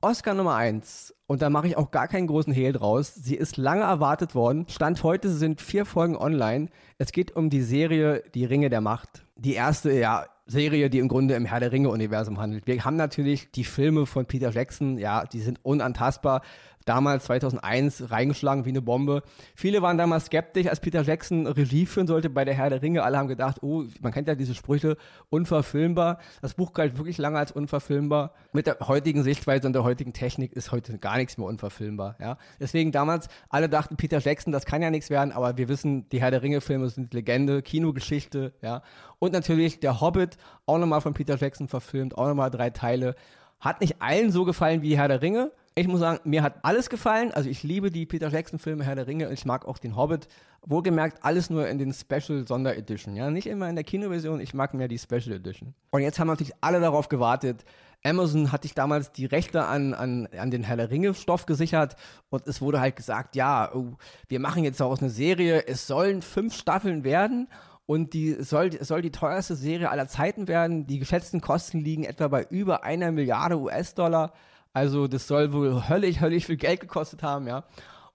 Oscar 0.00 0.34
Nummer 0.34 0.54
1. 0.54 1.12
Und 1.26 1.42
da 1.42 1.50
mache 1.50 1.66
ich 1.66 1.76
auch 1.76 1.90
gar 1.90 2.06
keinen 2.06 2.28
großen 2.28 2.52
Hehl 2.52 2.72
draus. 2.72 3.14
Sie 3.16 3.34
ist 3.34 3.56
lange 3.56 3.82
erwartet 3.82 4.36
worden. 4.36 4.66
Stand 4.68 5.02
heute 5.02 5.28
sind 5.28 5.60
vier 5.60 5.84
Folgen 5.84 6.16
online. 6.16 6.68
Es 6.98 7.10
geht 7.10 7.34
um 7.34 7.50
die 7.50 7.62
Serie 7.62 8.22
Die 8.32 8.44
Ringe 8.44 8.70
der 8.70 8.80
Macht. 8.80 9.26
Die 9.34 9.54
erste, 9.54 9.92
ja, 9.92 10.26
Serie, 10.46 10.88
die 10.88 11.00
im 11.00 11.08
Grunde 11.08 11.34
im 11.34 11.44
Herr 11.44 11.58
der 11.58 11.72
Ringe-Universum 11.72 12.38
handelt. 12.38 12.66
Wir 12.68 12.84
haben 12.84 12.96
natürlich 12.96 13.50
die 13.50 13.64
Filme 13.64 14.06
von 14.06 14.24
Peter 14.24 14.50
Jackson, 14.50 14.98
ja, 14.98 15.24
die 15.24 15.40
sind 15.40 15.58
unantastbar 15.64 16.42
damals 16.88 17.24
2001 17.24 18.10
reingeschlagen 18.10 18.64
wie 18.64 18.70
eine 18.70 18.80
Bombe. 18.82 19.22
Viele 19.54 19.82
waren 19.82 19.98
damals 19.98 20.26
skeptisch, 20.26 20.66
als 20.66 20.80
Peter 20.80 21.02
Jackson 21.02 21.46
Regie 21.46 21.86
führen 21.86 22.06
sollte 22.06 22.30
bei 22.30 22.44
der 22.44 22.54
Herr 22.54 22.70
der 22.70 22.82
Ringe. 22.82 23.02
Alle 23.02 23.18
haben 23.18 23.28
gedacht, 23.28 23.62
oh, 23.62 23.84
man 24.00 24.12
kennt 24.12 24.28
ja 24.28 24.34
diese 24.34 24.54
Sprüche, 24.54 24.96
unverfilmbar. 25.30 26.18
Das 26.40 26.54
Buch 26.54 26.72
galt 26.72 26.96
wirklich 26.96 27.18
lange 27.18 27.38
als 27.38 27.52
unverfilmbar. 27.52 28.32
Mit 28.52 28.66
der 28.66 28.78
heutigen 28.80 29.22
Sichtweise 29.22 29.66
und 29.66 29.74
der 29.74 29.84
heutigen 29.84 30.12
Technik 30.12 30.52
ist 30.52 30.72
heute 30.72 30.98
gar 30.98 31.18
nichts 31.18 31.36
mehr 31.36 31.46
unverfilmbar. 31.46 32.16
Ja? 32.20 32.38
Deswegen 32.58 32.92
damals, 32.92 33.28
alle 33.50 33.68
dachten, 33.68 33.96
Peter 33.96 34.18
Jackson, 34.18 34.52
das 34.52 34.64
kann 34.64 34.82
ja 34.82 34.90
nichts 34.90 35.10
werden, 35.10 35.32
aber 35.32 35.56
wir 35.56 35.68
wissen, 35.68 36.08
die 36.08 36.20
Herr 36.20 36.30
der 36.30 36.42
Ringe-Filme 36.42 36.88
sind 36.88 37.12
Legende, 37.12 37.62
Kinogeschichte, 37.62 38.52
ja. 38.62 38.82
Und 39.18 39.32
natürlich 39.32 39.80
der 39.80 40.00
Hobbit, 40.00 40.36
auch 40.66 40.78
nochmal 40.78 41.00
von 41.00 41.14
Peter 41.14 41.36
Jackson 41.36 41.68
verfilmt, 41.68 42.16
auch 42.16 42.28
nochmal 42.28 42.50
drei 42.50 42.70
Teile. 42.70 43.14
Hat 43.60 43.80
nicht 43.80 44.00
allen 44.00 44.30
so 44.30 44.44
gefallen 44.44 44.82
wie 44.82 44.96
Herr 44.96 45.08
der 45.08 45.22
Ringe, 45.22 45.50
ich 45.74 45.88
muss 45.88 46.00
sagen, 46.00 46.20
mir 46.24 46.42
hat 46.42 46.56
alles 46.62 46.90
gefallen. 46.90 47.32
Also 47.32 47.48
ich 47.48 47.62
liebe 47.62 47.90
die 47.90 48.06
Peter 48.06 48.28
Jackson-Filme, 48.28 48.84
Herr 48.84 48.94
der 48.94 49.06
Ringe. 49.06 49.32
Ich 49.32 49.44
mag 49.44 49.66
auch 49.66 49.78
den 49.78 49.96
Hobbit. 49.96 50.28
Wohlgemerkt, 50.66 51.24
alles 51.24 51.50
nur 51.50 51.68
in 51.68 51.78
den 51.78 51.92
Special 51.92 52.46
Sonderedition. 52.46 53.14
Ja, 53.14 53.30
nicht 53.30 53.46
immer 53.46 53.68
in 53.68 53.76
der 53.76 53.84
Kinoversion. 53.84 54.40
Ich 54.40 54.54
mag 54.54 54.74
mehr 54.74 54.88
die 54.88 54.98
Special 54.98 55.32
Edition. 55.32 55.74
Und 55.90 56.02
jetzt 56.02 56.18
haben 56.18 56.26
natürlich 56.26 56.54
alle 56.60 56.80
darauf 56.80 57.08
gewartet. 57.08 57.64
Amazon 58.04 58.52
hatte 58.52 58.66
ich 58.66 58.74
damals 58.74 59.12
die 59.12 59.26
Rechte 59.26 59.64
an, 59.64 59.94
an, 59.94 60.28
an 60.38 60.50
den 60.50 60.62
Herr 60.62 60.76
der 60.76 60.90
Ringe-Stoff 60.90 61.46
gesichert 61.46 61.96
und 62.30 62.46
es 62.46 62.60
wurde 62.60 62.80
halt 62.80 62.94
gesagt, 62.94 63.34
ja, 63.34 63.74
oh, 63.74 63.96
wir 64.28 64.38
machen 64.38 64.62
jetzt 64.62 64.78
daraus 64.80 65.00
eine 65.00 65.10
Serie, 65.10 65.66
es 65.66 65.88
sollen 65.88 66.22
fünf 66.22 66.54
Staffeln 66.54 67.02
werden 67.02 67.48
und 67.86 68.12
die 68.12 68.34
soll, 68.34 68.70
soll 68.84 69.02
die 69.02 69.10
teuerste 69.10 69.56
Serie 69.56 69.90
aller 69.90 70.06
Zeiten 70.06 70.46
werden. 70.46 70.86
Die 70.86 70.98
geschätzten 70.98 71.40
Kosten 71.40 71.80
liegen 71.80 72.04
etwa 72.04 72.28
bei 72.28 72.46
über 72.50 72.84
einer 72.84 73.10
Milliarde 73.10 73.58
US-Dollar. 73.58 74.34
Also 74.72 75.08
das 75.08 75.26
soll 75.26 75.52
wohl 75.52 75.88
höllisch, 75.88 76.20
höllisch 76.20 76.46
viel 76.46 76.56
Geld 76.56 76.80
gekostet 76.80 77.22
haben, 77.22 77.46
ja. 77.46 77.64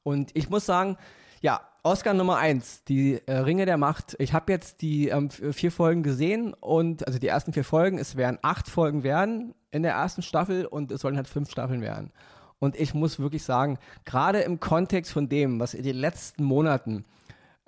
Und 0.03 0.31
ich 0.33 0.49
muss 0.49 0.65
sagen, 0.65 0.97
ja, 1.41 1.61
Oscar 1.85 2.13
Nummer 2.13 2.37
eins, 2.37 2.85
die 2.85 3.19
äh, 3.25 3.39
Ringe 3.39 3.65
der 3.65 3.77
Macht. 3.77 4.15
Ich 4.19 4.33
habe 4.33 4.51
jetzt 4.51 4.81
die 4.81 5.09
ähm, 5.09 5.29
vier 5.29 5.71
Folgen 5.71 6.01
gesehen 6.01 6.53
und 6.53 7.05
also 7.05 7.19
die 7.19 7.27
ersten 7.27 7.51
vier 7.51 7.65
Folgen, 7.65 7.97
es 7.97 8.15
werden 8.15 8.39
acht 8.41 8.69
Folgen 8.69 9.03
werden 9.03 9.53
in 9.71 9.83
der 9.83 9.93
ersten 9.93 10.21
Staffel 10.21 10.65
und 10.65 10.91
es 10.91 11.01
sollen 11.01 11.17
halt 11.17 11.27
fünf 11.27 11.51
Staffeln 11.51 11.81
werden. 11.81 12.11
Und 12.59 12.79
ich 12.79 12.93
muss 12.93 13.19
wirklich 13.19 13.43
sagen, 13.43 13.77
gerade 14.05 14.39
im 14.39 14.61
Kontext 14.61 15.11
von 15.11 15.27
dem, 15.27 15.59
was 15.59 15.73
in 15.73 15.83
den 15.83 15.97
letzten 15.97 16.45
Monaten 16.45 17.03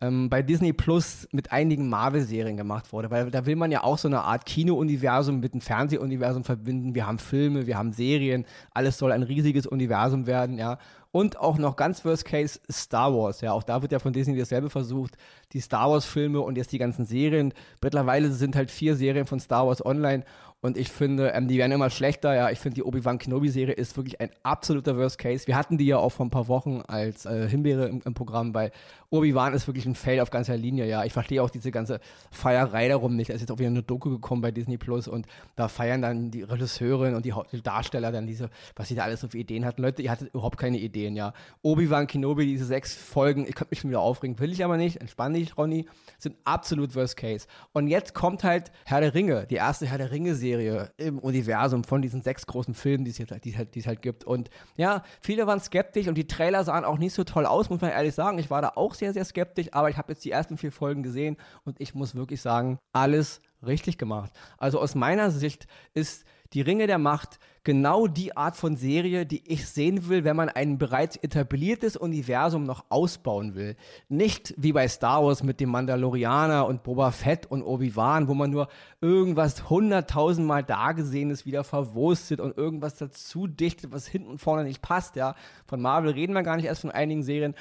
ähm, 0.02 0.30
bei 0.30 0.42
Disney 0.42 0.74
Plus 0.74 1.28
mit 1.32 1.52
einigen 1.52 1.88
Marvel-Serien 1.90 2.58
gemacht 2.58 2.92
wurde, 2.92 3.12
weil 3.12 3.32
da 3.32 3.46
will 3.46 3.56
man 3.56 3.72
ja 3.72 3.84
auch 3.84 3.98
so 3.98 4.08
eine 4.08 4.22
Art 4.22 4.46
Kino-Universum 4.46 5.40
mit 5.40 5.54
einem 5.54 5.62
Fernsehuniversum 5.62 6.44
verbinden. 6.44 6.96
Wir 6.96 7.08
haben 7.08 7.20
Filme, 7.20 7.66
wir 7.66 7.78
haben 7.78 7.94
Serien, 7.94 8.46
alles 8.74 8.98
soll 8.98 9.12
ein 9.12 9.24
riesiges 9.24 9.66
Universum 9.66 10.28
werden, 10.28 10.58
ja. 10.58 10.78
Und 11.12 11.40
auch 11.40 11.58
noch 11.58 11.78
ganz 11.78 12.04
worst 12.04 12.26
case 12.26 12.60
Star 12.70 13.14
Wars, 13.14 13.40
ja. 13.40 13.54
Auch 13.54 13.64
da 13.64 13.82
wird 13.82 13.94
ja 13.94 14.00
von 14.00 14.12
Disney 14.12 14.38
dasselbe 14.38 14.70
versucht. 14.70 15.16
Die 15.54 15.62
Star 15.62 15.90
Wars-Filme 15.90 16.42
und 16.42 16.58
jetzt 16.58 16.74
die 16.74 16.78
ganzen 16.78 17.06
Serien. 17.06 17.54
Mittlerweile 17.82 18.32
sind 18.32 18.58
halt 18.58 18.70
vier 18.70 18.98
Serien 18.98 19.26
von 19.26 19.40
Star 19.40 19.66
Wars 19.66 19.86
online 19.86 20.26
und 20.66 20.78
ich 20.78 20.90
finde, 20.90 21.30
ähm, 21.30 21.48
die 21.48 21.60
werden 21.60 21.72
immer 21.72 21.92
schlechter. 21.92 22.34
Ja, 22.34 22.50
ich 22.50 22.58
finde, 22.58 22.74
die 22.74 22.84
Obi-Wan 22.84 23.20
Kenobi-Serie 23.20 23.76
ist 23.76 23.96
wirklich 23.98 24.20
ein 24.20 24.32
absoluter 24.42 24.98
Worst 24.98 25.20
Case. 25.20 25.46
Wir 25.46 25.56
hatten 25.56 25.78
die 25.78 25.86
ja 25.86 25.98
auch 25.98 26.10
vor 26.10 26.26
ein 26.26 26.32
paar 26.32 26.48
Wochen 26.48 26.82
als 26.88 27.28
äh, 27.28 27.48
Himbeere 27.48 27.86
im, 27.86 28.02
im, 28.04 28.16
Programm 28.16 28.52
bei 28.52 28.72
Obi-Wan 29.12 29.54
ist 29.54 29.68
wirklich 29.68 29.86
ein 29.86 29.94
Fail 29.94 30.20
auf 30.22 30.32
ganzer 30.32 30.58
Linie. 30.58 30.88
Ja, 30.88 31.04
ich 31.04 31.14
verstehe 31.14 31.44
auch 31.44 31.52
diese 31.52 31.70
ganze 31.70 32.00
Feierei 32.32 32.88
darum 32.88 33.16
nicht. 33.16 33.30
Es 33.30 33.36
ist 33.36 33.42
jetzt 33.42 33.52
auch 33.52 33.60
wieder 33.60 33.70
eine 33.70 33.84
Doku 33.84 34.10
gekommen 34.10 34.42
bei 34.42 34.50
Disney 34.50 34.78
Plus 34.78 35.08
und 35.08 35.28
da 35.56 35.68
feiern 35.68 36.02
dann 36.02 36.32
die 36.32 36.42
Regisseurin 36.42 37.14
und 37.14 37.26
die, 37.26 37.34
die 37.52 37.62
Darsteller 37.62 38.12
dann 38.12 38.26
diese, 38.26 38.50
was 38.76 38.88
sie 38.88 38.96
da 38.96 39.04
alles 39.04 39.22
so 39.22 39.28
für 39.28 39.38
Ideen 39.38 39.66
hatten. 39.66 39.84
Leute, 39.84 40.02
ihr 40.02 40.10
hattet 40.10 40.34
überhaupt 40.34 40.58
keine 40.58 40.80
Ideen, 40.80 41.16
ja. 41.16 41.34
Obi-Wan 41.62 42.08
Kenobi, 42.08 42.48
diese 42.48 42.66
sechs 42.66 42.96
Folgen, 42.96 43.46
ich 43.48 43.54
könnte 43.54 43.72
mich 43.72 43.82
schon 43.82 43.92
wieder 43.92 44.02
aufregen, 44.02 44.40
will 44.40 44.52
ich 44.52 44.66
aber 44.66 44.78
nicht. 44.78 45.00
Entspann 45.00 45.34
dich, 45.34 45.56
Ronny. 45.58 45.86
Sind 46.18 46.36
absolut 46.44 46.96
Worst 46.96 47.18
Case. 47.18 47.46
Und 47.72 47.88
jetzt 47.88 48.16
kommt 48.16 48.44
halt 48.44 48.72
Herr 48.86 49.02
der 49.02 49.14
Ringe, 49.14 49.46
die 49.48 49.56
erste 49.56 49.86
Herr 49.86 50.00
der 50.00 50.10
Ringe-Serie 50.10 50.55
Serie 50.56 50.92
im 50.98 51.20
Universum 51.20 51.84
von 51.84 52.02
diesen 52.02 52.22
sechs 52.22 52.46
großen 52.48 52.74
Filmen, 52.74 53.06
die 53.06 53.12
es, 53.12 53.18
jetzt, 53.18 53.34
die, 53.44 53.52
die 53.52 53.80
es 53.80 53.88
halt 53.88 54.02
gibt. 54.02 54.24
Und 54.24 54.50
ja, 54.78 55.04
viele 55.22 55.48
waren 55.48 55.60
skeptisch 55.60 56.08
und 56.08 56.16
die 56.16 56.28
Trailer 56.28 56.64
sahen 56.64 56.86
auch 56.86 56.98
nicht 56.98 57.14
so 57.14 57.24
toll 57.24 57.46
aus, 57.46 57.70
muss 57.70 57.82
man 57.82 57.92
ehrlich 57.92 58.16
sagen. 58.16 58.40
Ich 58.40 58.50
war 58.50 58.62
da 58.62 58.74
auch 58.76 58.94
sehr, 58.94 59.14
sehr 59.14 59.26
skeptisch, 59.26 59.68
aber 59.72 59.90
ich 59.90 59.98
habe 59.98 60.14
jetzt 60.14 60.24
die 60.26 60.32
ersten 60.32 60.58
vier 60.58 60.72
Folgen 60.72 61.04
gesehen 61.04 61.38
und 61.64 61.80
ich 61.80 61.94
muss 61.94 62.16
wirklich 62.16 62.42
sagen, 62.42 62.80
alles 62.94 63.42
richtig 63.66 63.98
gemacht. 63.98 64.32
Also 64.58 64.80
aus 64.80 64.96
meiner 64.96 65.32
Sicht 65.32 65.68
ist 65.94 66.26
die 66.54 66.62
Ringe 66.62 66.88
der 66.88 67.00
Macht 67.00 67.40
genau 67.66 68.08
die 68.08 68.38
Art 68.38 68.56
von 68.56 68.78
Serie, 68.78 69.26
die 69.26 69.44
ich 69.52 69.68
sehen 69.68 70.08
will, 70.08 70.24
wenn 70.24 70.38
man 70.38 70.48
ein 70.48 70.78
bereits 70.78 71.18
etabliertes 71.18 71.98
Universum 71.98 72.64
noch 72.64 72.86
ausbauen 72.90 73.56
will. 73.56 73.76
Nicht 74.08 74.54
wie 74.56 74.72
bei 74.72 74.88
Star 74.88 75.26
Wars 75.26 75.44
mit 75.44 75.60
dem 75.60 75.70
Mandalorianer 75.70 76.66
und 76.68 76.84
Boba 76.84 77.12
Fett 77.12 77.48
und 77.48 77.64
Obi-Wan, 77.64 78.30
wo 78.30 78.34
man 78.34 78.52
nur 78.52 78.70
irgendwas 79.02 79.70
hunderttausendmal 79.70 80.64
Dagesehenes 80.64 81.46
wieder 81.46 81.64
verwurstet 81.64 82.40
und 82.40 82.56
irgendwas 82.58 82.96
dazu 82.96 83.48
dichtet, 83.48 83.92
was 83.92 84.08
hinten 84.08 84.30
und 84.30 84.40
vorne 84.40 84.64
nicht 84.64 84.82
passt, 84.82 85.16
ja. 85.16 85.36
Von 85.66 85.82
Marvel 85.82 86.12
reden 86.12 86.34
wir 86.34 86.44
gar 86.44 86.56
nicht 86.56 86.66
erst 86.66 86.82
von 86.82 86.92
einigen 86.92 87.24
Serien, 87.24 87.56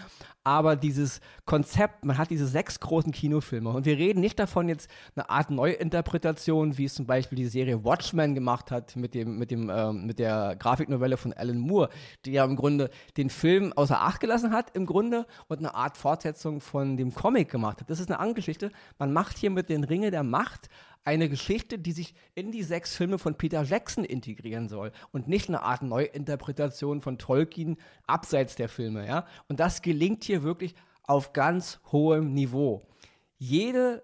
aber 0.45 0.77
dieses 0.77 1.21
Konzept, 1.47 2.05
man 2.05 2.19
hat 2.19 2.29
diese 2.29 2.47
sechs 2.47 2.79
großen 2.79 3.13
Kinofilme 3.13 3.71
und 3.71 3.87
wir 3.87 3.97
reden 3.97 4.21
nicht 4.21 4.39
davon 4.39 4.69
jetzt 4.69 4.91
eine 5.17 5.31
Art 5.31 5.51
Neuinterpretation, 5.51 6.77
wie 6.77 6.85
es 6.85 6.95
zum 6.95 7.07
Beispiel 7.07 7.37
die 7.37 7.47
Serie 7.47 7.83
Watchmen 7.83 8.35
gemacht 8.35 8.71
hat 8.71 8.95
mit 8.95 9.15
dem, 9.15 9.39
mit 9.39 9.51
dem, 9.51 9.71
ähm, 9.75 9.94
mit 9.95 10.19
der 10.19 10.57
Grafiknovelle 10.57 11.17
von 11.17 11.33
Alan 11.33 11.59
Moore, 11.59 11.89
die 12.25 12.33
ja 12.33 12.45
im 12.45 12.57
Grunde 12.57 12.91
den 13.17 13.31
Film 13.31 13.73
außer 13.73 14.01
Acht 14.01 14.21
gelassen 14.21 14.53
hat, 14.53 14.75
im 14.77 14.87
Grunde, 14.87 15.27
und 15.49 15.59
eine 15.59 15.75
Art 15.75 15.97
Fortsetzung 15.97 16.61
von 16.61 16.97
dem 16.97 17.15
Comic 17.15 17.51
gemacht 17.51 17.81
hat. 17.81 17.91
Das 17.91 18.01
ist 18.01 18.11
eine 18.11 18.21
Angeschichte. 18.21 18.71
Man 18.99 19.13
macht 19.13 19.39
hier 19.39 19.51
mit 19.51 19.69
den 19.69 19.85
Ringe 19.85 20.11
der 20.11 20.23
Macht 20.23 20.69
eine 21.05 21.29
Geschichte, 21.29 21.79
die 21.79 21.93
sich 21.93 22.15
in 22.35 22.51
die 22.51 22.63
sechs 22.63 22.97
Filme 22.97 23.19
von 23.19 23.35
Peter 23.37 23.63
Jackson 23.63 24.05
integrieren 24.05 24.69
soll 24.69 24.91
und 25.13 25.29
nicht 25.29 25.49
eine 25.49 25.63
Art 25.63 25.83
Neuinterpretation 25.83 27.01
von 27.01 27.19
Tolkien 27.19 27.77
abseits 28.07 28.57
der 28.57 28.69
Filme, 28.69 29.07
ja? 29.07 29.27
Und 29.49 29.61
das 29.61 29.83
gelingt 29.83 30.25
hier 30.25 30.43
wirklich 30.43 30.75
auf 31.03 31.33
ganz 31.33 31.81
hohem 31.93 32.33
Niveau. 32.33 32.89
Jede 33.37 34.03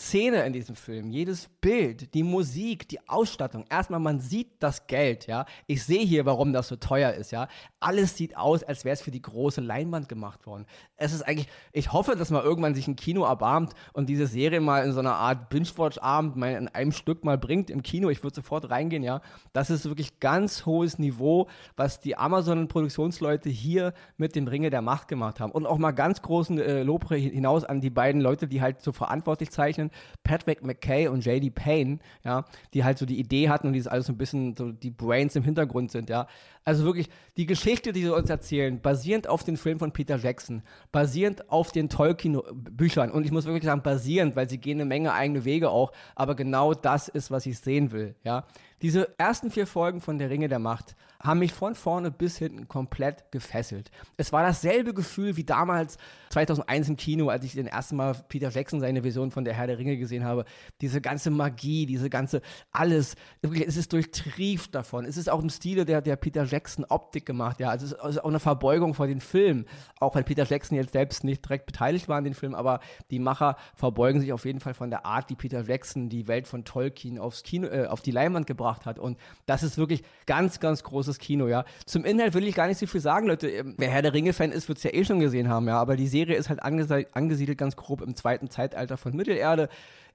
Szene 0.00 0.44
in 0.46 0.54
diesem 0.54 0.76
Film, 0.76 1.10
jedes 1.10 1.48
Bild, 1.60 2.14
die 2.14 2.22
Musik, 2.22 2.88
die 2.88 3.06
Ausstattung. 3.06 3.66
Erstmal, 3.68 4.00
man 4.00 4.18
sieht 4.18 4.48
das 4.58 4.86
Geld, 4.86 5.26
ja. 5.26 5.44
Ich 5.66 5.84
sehe 5.84 6.04
hier, 6.04 6.24
warum 6.24 6.54
das 6.54 6.68
so 6.68 6.76
teuer 6.76 7.12
ist, 7.12 7.32
ja. 7.32 7.48
Alles 7.80 8.16
sieht 8.16 8.34
aus, 8.34 8.62
als 8.62 8.86
wäre 8.86 8.94
es 8.94 9.02
für 9.02 9.10
die 9.10 9.20
große 9.20 9.60
Leinwand 9.60 10.08
gemacht 10.08 10.46
worden. 10.46 10.64
Es 10.96 11.12
ist 11.12 11.20
eigentlich, 11.22 11.48
ich 11.72 11.92
hoffe, 11.92 12.16
dass 12.16 12.30
mal 12.30 12.42
irgendwann 12.42 12.74
sich 12.74 12.88
ein 12.88 12.96
Kino 12.96 13.24
erbarmt 13.24 13.74
und 13.92 14.08
diese 14.08 14.26
Serie 14.26 14.60
mal 14.60 14.84
in 14.84 14.92
so 14.92 15.00
einer 15.00 15.16
Art 15.16 15.50
Binge-Watch-Abend 15.50 16.34
mal 16.34 16.54
in 16.54 16.68
einem 16.68 16.92
Stück 16.92 17.22
mal 17.22 17.36
bringt 17.36 17.68
im 17.68 17.82
Kino. 17.82 18.08
Ich 18.08 18.22
würde 18.22 18.36
sofort 18.36 18.70
reingehen, 18.70 19.02
ja. 19.02 19.20
Das 19.52 19.68
ist 19.68 19.84
wirklich 19.84 20.18
ganz 20.18 20.64
hohes 20.64 20.98
Niveau, 20.98 21.48
was 21.76 22.00
die 22.00 22.16
Amazon-Produktionsleute 22.16 23.50
hier 23.50 23.92
mit 24.16 24.34
dem 24.34 24.48
Ringe 24.48 24.70
der 24.70 24.80
Macht 24.80 25.08
gemacht 25.08 25.40
haben. 25.40 25.52
Und 25.52 25.66
auch 25.66 25.76
mal 25.76 25.92
ganz 25.92 26.22
großen 26.22 26.58
äh, 26.58 26.82
Lob 26.84 27.06
hinaus 27.10 27.64
an 27.64 27.82
die 27.82 27.90
beiden 27.90 28.22
Leute, 28.22 28.48
die 28.48 28.62
halt 28.62 28.80
so 28.80 28.92
verantwortlich 28.92 29.50
zeichnen 29.50 29.89
Patrick 30.22 30.64
McKay 30.64 31.08
und 31.08 31.24
JD 31.24 31.54
Payne, 31.54 31.98
ja, 32.24 32.44
die 32.74 32.84
halt 32.84 32.98
so 32.98 33.06
die 33.06 33.18
Idee 33.18 33.48
hatten 33.48 33.66
und 33.66 33.72
die 33.72 33.86
alles 33.86 34.06
so 34.06 34.12
ein 34.12 34.18
bisschen 34.18 34.54
so 34.56 34.72
die 34.72 34.90
Brains 34.90 35.36
im 35.36 35.44
Hintergrund 35.44 35.90
sind, 35.90 36.10
ja. 36.10 36.26
Also 36.64 36.84
wirklich 36.84 37.08
die 37.36 37.46
Geschichte, 37.46 37.92
die 37.92 38.02
sie 38.02 38.14
uns 38.14 38.28
erzählen, 38.28 38.80
basierend 38.80 39.28
auf 39.28 39.44
den 39.44 39.56
Film 39.56 39.78
von 39.78 39.92
Peter 39.92 40.16
Jackson, 40.16 40.62
basierend 40.92 41.50
auf 41.50 41.72
den 41.72 41.88
Tolkien-Büchern 41.88 43.10
und 43.10 43.24
ich 43.24 43.32
muss 43.32 43.46
wirklich 43.46 43.64
sagen, 43.64 43.82
basierend, 43.82 44.36
weil 44.36 44.48
sie 44.48 44.58
gehen 44.58 44.78
eine 44.78 44.84
Menge 44.84 45.12
eigene 45.12 45.44
Wege 45.44 45.70
auch, 45.70 45.92
aber 46.14 46.34
genau 46.34 46.74
das 46.74 47.08
ist, 47.08 47.30
was 47.30 47.46
ich 47.46 47.58
sehen 47.58 47.92
will, 47.92 48.14
ja. 48.24 48.44
Diese 48.82 49.18
ersten 49.18 49.50
vier 49.50 49.66
Folgen 49.66 50.00
von 50.00 50.18
Der 50.18 50.30
Ringe 50.30 50.48
der 50.48 50.58
Macht 50.58 50.96
haben 51.22 51.40
mich 51.40 51.52
von 51.52 51.74
vorne 51.74 52.10
bis 52.10 52.38
hinten 52.38 52.66
komplett 52.66 53.30
gefesselt. 53.30 53.90
Es 54.16 54.32
war 54.32 54.42
dasselbe 54.42 54.94
Gefühl 54.94 55.36
wie 55.36 55.44
damals 55.44 55.98
2001 56.30 56.88
im 56.88 56.96
Kino, 56.96 57.28
als 57.28 57.44
ich 57.44 57.52
den 57.52 57.66
ersten 57.66 57.96
Mal 57.96 58.14
Peter 58.28 58.48
Jackson 58.48 58.80
seine 58.80 59.04
Vision 59.04 59.30
von 59.30 59.44
Der 59.44 59.52
Herr 59.52 59.66
der 59.66 59.78
Ringe 59.78 59.98
gesehen 59.98 60.24
habe. 60.24 60.46
Diese 60.80 61.02
ganze 61.02 61.30
Magie, 61.30 61.84
diese 61.84 62.08
ganze 62.08 62.40
alles, 62.72 63.16
es 63.42 63.76
ist 63.76 63.92
durchtrieft 63.92 64.74
davon. 64.74 65.04
Es 65.04 65.18
ist 65.18 65.28
auch 65.28 65.42
im 65.42 65.50
Stile 65.50 65.84
der, 65.84 66.00
der 66.00 66.16
Peter 66.16 66.49
Jackson 66.50 66.84
Optik 66.88 67.26
gemacht, 67.26 67.60
ja. 67.60 67.68
Also 67.68 67.86
es 67.86 67.92
ist 67.92 68.18
auch 68.18 68.28
eine 68.28 68.40
Verbeugung 68.40 68.94
vor 68.94 69.06
den 69.06 69.20
Film, 69.20 69.66
auch 69.98 70.14
wenn 70.14 70.24
Peter 70.24 70.44
Jackson 70.44 70.76
jetzt 70.76 70.92
selbst 70.92 71.24
nicht 71.24 71.44
direkt 71.44 71.66
beteiligt 71.66 72.08
war 72.08 72.16
an 72.16 72.24
den 72.24 72.34
Film, 72.34 72.54
aber 72.54 72.80
die 73.10 73.18
Macher 73.18 73.56
verbeugen 73.74 74.20
sich 74.20 74.32
auf 74.32 74.44
jeden 74.44 74.60
Fall 74.60 74.74
von 74.74 74.90
der 74.90 75.06
Art, 75.06 75.30
wie 75.30 75.34
Peter 75.34 75.62
Jackson 75.62 76.08
die 76.08 76.28
Welt 76.28 76.46
von 76.46 76.64
Tolkien 76.64 77.18
aufs 77.18 77.42
Kino, 77.42 77.68
äh, 77.68 77.86
auf 77.86 78.00
die 78.00 78.10
Leinwand 78.10 78.46
gebracht 78.46 78.86
hat. 78.86 78.98
Und 78.98 79.18
das 79.46 79.62
ist 79.62 79.78
wirklich 79.78 80.02
ganz, 80.26 80.60
ganz 80.60 80.82
großes 80.82 81.18
Kino, 81.18 81.46
ja. 81.46 81.64
Zum 81.86 82.04
Inhalt 82.04 82.34
will 82.34 82.46
ich 82.46 82.54
gar 82.54 82.66
nicht 82.66 82.78
so 82.78 82.86
viel 82.86 83.00
sagen, 83.00 83.26
Leute. 83.26 83.48
Ähm, 83.48 83.74
wer 83.78 83.90
Herr 83.90 84.02
der 84.02 84.12
Ringe-Fan 84.12 84.52
ist, 84.52 84.68
wird 84.68 84.78
es 84.78 84.84
ja 84.84 84.92
eh 84.92 85.04
schon 85.04 85.20
gesehen 85.20 85.48
haben, 85.48 85.68
ja. 85.68 85.78
Aber 85.78 85.96
die 85.96 86.08
Serie 86.08 86.36
ist 86.36 86.48
halt 86.48 86.62
angesiedelt 86.62 87.58
ganz 87.58 87.76
grob 87.76 88.00
im 88.02 88.14
zweiten 88.16 88.50
Zeitalter 88.50 88.96
von 88.96 89.14
Mittelerde. 89.14 89.68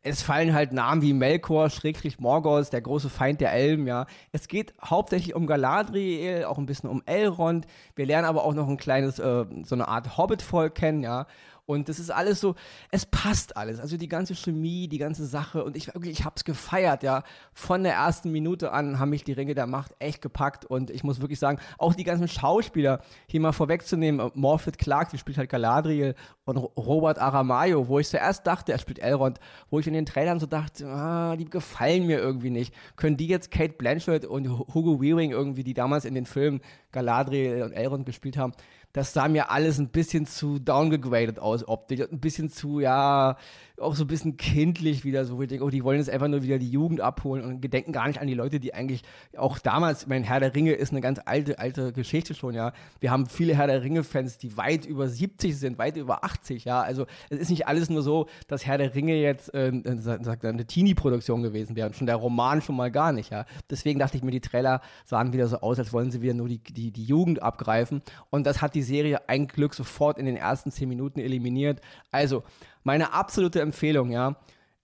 Es 0.08 0.22
fallen 0.22 0.54
halt 0.54 0.72
Namen 0.72 1.02
wie 1.02 1.14
Melkor, 1.14 1.72
Schrägstrich 1.72 2.20
Morgoth, 2.20 2.72
der 2.72 2.82
große 2.82 3.10
Feind 3.10 3.42
der 3.42 3.52
Elben, 3.52 3.88
ja. 3.88 4.06
Es 4.32 4.48
geht 4.48 4.76
hauptsächlich 4.80 5.34
um 5.34 5.48
Galadriel, 5.48 6.46
auch 6.46 6.60
ein 6.60 6.68
bisschen 6.68 6.92
um 6.92 7.02
Elrond. 7.08 7.66
Wir 7.96 8.06
lernen 8.06 8.28
aber 8.28 8.44
auch 8.44 8.54
noch 8.54 8.68
ein 8.68 8.78
kleines, 8.78 9.18
äh, 9.18 9.46
so 9.64 9.74
eine 9.74 9.88
Art 9.88 10.16
Hobbit-Volk 10.16 10.76
kennen, 10.76 11.02
ja. 11.02 11.26
Und 11.68 11.90
das 11.90 11.98
ist 11.98 12.12
alles 12.12 12.40
so, 12.40 12.56
es 12.92 13.08
passt 13.08 13.58
alles. 13.58 13.80
Also 13.80 13.98
die 13.98 14.08
ganze 14.08 14.36
Chemie, 14.36 14.88
die 14.88 15.00
ganze 15.00 15.26
Sache. 15.26 15.64
Und 15.64 15.76
ich 15.76 15.90
ich 16.04 16.24
hab's 16.24 16.44
gefeiert, 16.44 17.02
ja. 17.02 17.24
Von 17.54 17.84
der 17.84 17.94
ersten 17.94 18.32
Minute 18.32 18.72
an 18.72 19.00
haben 19.00 19.10
mich 19.10 19.24
die 19.24 19.34
Ringe 19.34 19.56
der 19.56 19.66
Macht 19.66 19.96
echt 19.98 20.22
gepackt. 20.22 20.66
Und 20.66 20.92
ich 20.92 21.04
muss 21.04 21.22
wirklich 21.22 21.40
sagen, 21.40 21.60
auch 21.80 21.96
die 21.96 22.04
ganzen 22.04 22.28
Schauspieler, 22.28 23.02
hier 23.28 23.40
mal 23.40 23.52
vorwegzunehmen, 23.52 24.32
Morphet 24.36 24.78
Clark, 24.78 25.10
die 25.10 25.18
spielt 25.18 25.40
halt 25.40 25.50
Galadriel 25.50 26.14
und 26.46 26.58
Robert 26.58 27.18
Aramayo, 27.18 27.88
wo 27.88 27.98
ich 27.98 28.10
zuerst 28.10 28.46
dachte, 28.46 28.72
er 28.72 28.78
spielt 28.78 29.00
Elrond, 29.00 29.40
wo 29.72 29.80
ich 29.80 29.88
in 29.88 29.94
den 29.94 30.06
Trailern 30.06 30.40
so 30.40 30.46
dachte, 30.46 30.88
ah, 30.88 31.36
die 31.36 31.46
gefallen 31.46 32.06
mir 32.06 32.20
irgendwie 32.20 32.52
nicht. 32.52 32.76
Können 32.96 33.18
die 33.18 33.28
jetzt 33.28 33.50
Kate 33.50 33.74
Blanchett 33.74 34.26
und 34.26 34.48
Hugo 34.50 35.02
Weaving 35.02 35.32
irgendwie, 35.32 35.64
die 35.64 35.74
damals 35.74 36.06
in 36.06 36.14
den 36.14 36.28
Filmen 36.28 36.62
Galadriel 36.92 37.64
und 37.64 37.72
Elrond 37.72 38.06
gespielt 38.06 38.38
haben, 38.38 38.54
das 38.96 39.12
sah 39.12 39.28
mir 39.28 39.52
alles 39.52 39.78
ein 39.78 39.90
bisschen 39.90 40.26
zu 40.26 40.58
downgegradet 40.58 41.38
aus 41.38 41.68
optisch, 41.68 42.00
ein 42.00 42.22
bisschen 42.22 42.50
zu, 42.50 42.80
ja, 42.80 43.38
auch 43.80 43.96
so 43.96 44.06
ein 44.06 44.08
bisschen 44.08 44.38
kindlich 44.38 45.04
wieder 45.04 45.26
so. 45.26 45.42
Ich 45.42 45.50
denke, 45.50 45.66
oh, 45.66 45.70
die 45.70 45.84
wollen 45.84 45.98
jetzt 45.98 46.10
einfach 46.10 46.28
nur 46.28 46.44
wieder 46.44 46.58
die 46.60 46.70
Jugend 46.70 47.02
abholen 47.02 47.44
und 47.44 47.62
gedenken 47.62 47.92
gar 47.92 48.08
nicht 48.08 48.20
an 48.22 48.28
die 48.28 48.34
Leute, 48.34 48.60
die 48.60 48.74
eigentlich 48.74 49.02
auch 49.38 49.60
damals, 49.60 50.08
mein 50.08 50.24
Herr 50.24 50.40
der 50.40 50.56
Ringe 50.56 50.74
ist 50.74 50.92
eine 50.92 51.02
ganz 51.02 51.20
alte, 51.26 51.60
alte 51.60 51.92
Geschichte 51.92 52.34
schon, 52.34 52.54
ja. 52.54 52.72
Wir 53.00 53.12
haben 53.12 53.26
viele 53.26 53.56
Herr 53.56 53.68
der 53.68 53.84
Ringe-Fans, 53.84 54.38
die 54.38 54.56
weit 54.56 54.86
über 54.86 55.10
70 55.10 55.58
sind, 55.58 55.78
weit 55.78 55.98
über 55.98 56.24
80, 56.24 56.66
ja. 56.66 56.82
Also 56.82 57.06
es 57.30 57.40
ist 57.40 57.50
nicht 57.50 57.68
alles 57.68 57.90
nur 57.90 58.02
so, 58.02 58.28
dass 58.48 58.66
Herr 58.66 58.78
der 58.78 58.96
Ringe 58.96 59.16
jetzt 59.16 59.54
äh, 59.54 59.72
eine 59.74 60.66
Teenie-Produktion 60.66 61.44
gewesen 61.44 61.76
wäre 61.76 61.88
und 61.88 61.96
schon 61.96 62.08
der 62.08 62.16
Roman 62.16 62.62
schon 62.62 62.76
mal 62.76 62.92
gar 62.92 63.12
nicht, 63.12 63.32
ja. 63.32 63.46
Deswegen 63.70 64.00
dachte 64.00 64.16
ich 64.16 64.24
mir, 64.24 64.32
die 64.32 64.42
Trailer 64.42 64.82
sahen 65.06 65.34
wieder 65.34 65.48
so 65.48 65.58
aus, 65.58 65.80
als 65.80 65.92
wollen 65.92 66.12
sie 66.12 66.22
wieder 66.22 66.34
nur 66.34 66.48
die, 66.48 66.60
die, 66.60 66.92
die 66.92 67.04
Jugend 67.04 67.42
abgreifen. 67.42 68.02
Und 68.30 68.46
das 68.46 68.62
hat 68.62 68.74
die 68.74 68.84
Serie 68.84 69.28
ein 69.28 69.48
Glück 69.48 69.74
sofort 69.74 70.18
in 70.18 70.26
den 70.26 70.38
ersten 70.38 70.72
10 70.72 70.88
Minuten 70.88 71.20
eliminiert. 71.20 71.82
Also, 72.12 72.44
meine 72.86 73.14
absolute 73.14 73.60
Empfehlung, 73.62 74.12
ja. 74.12 74.38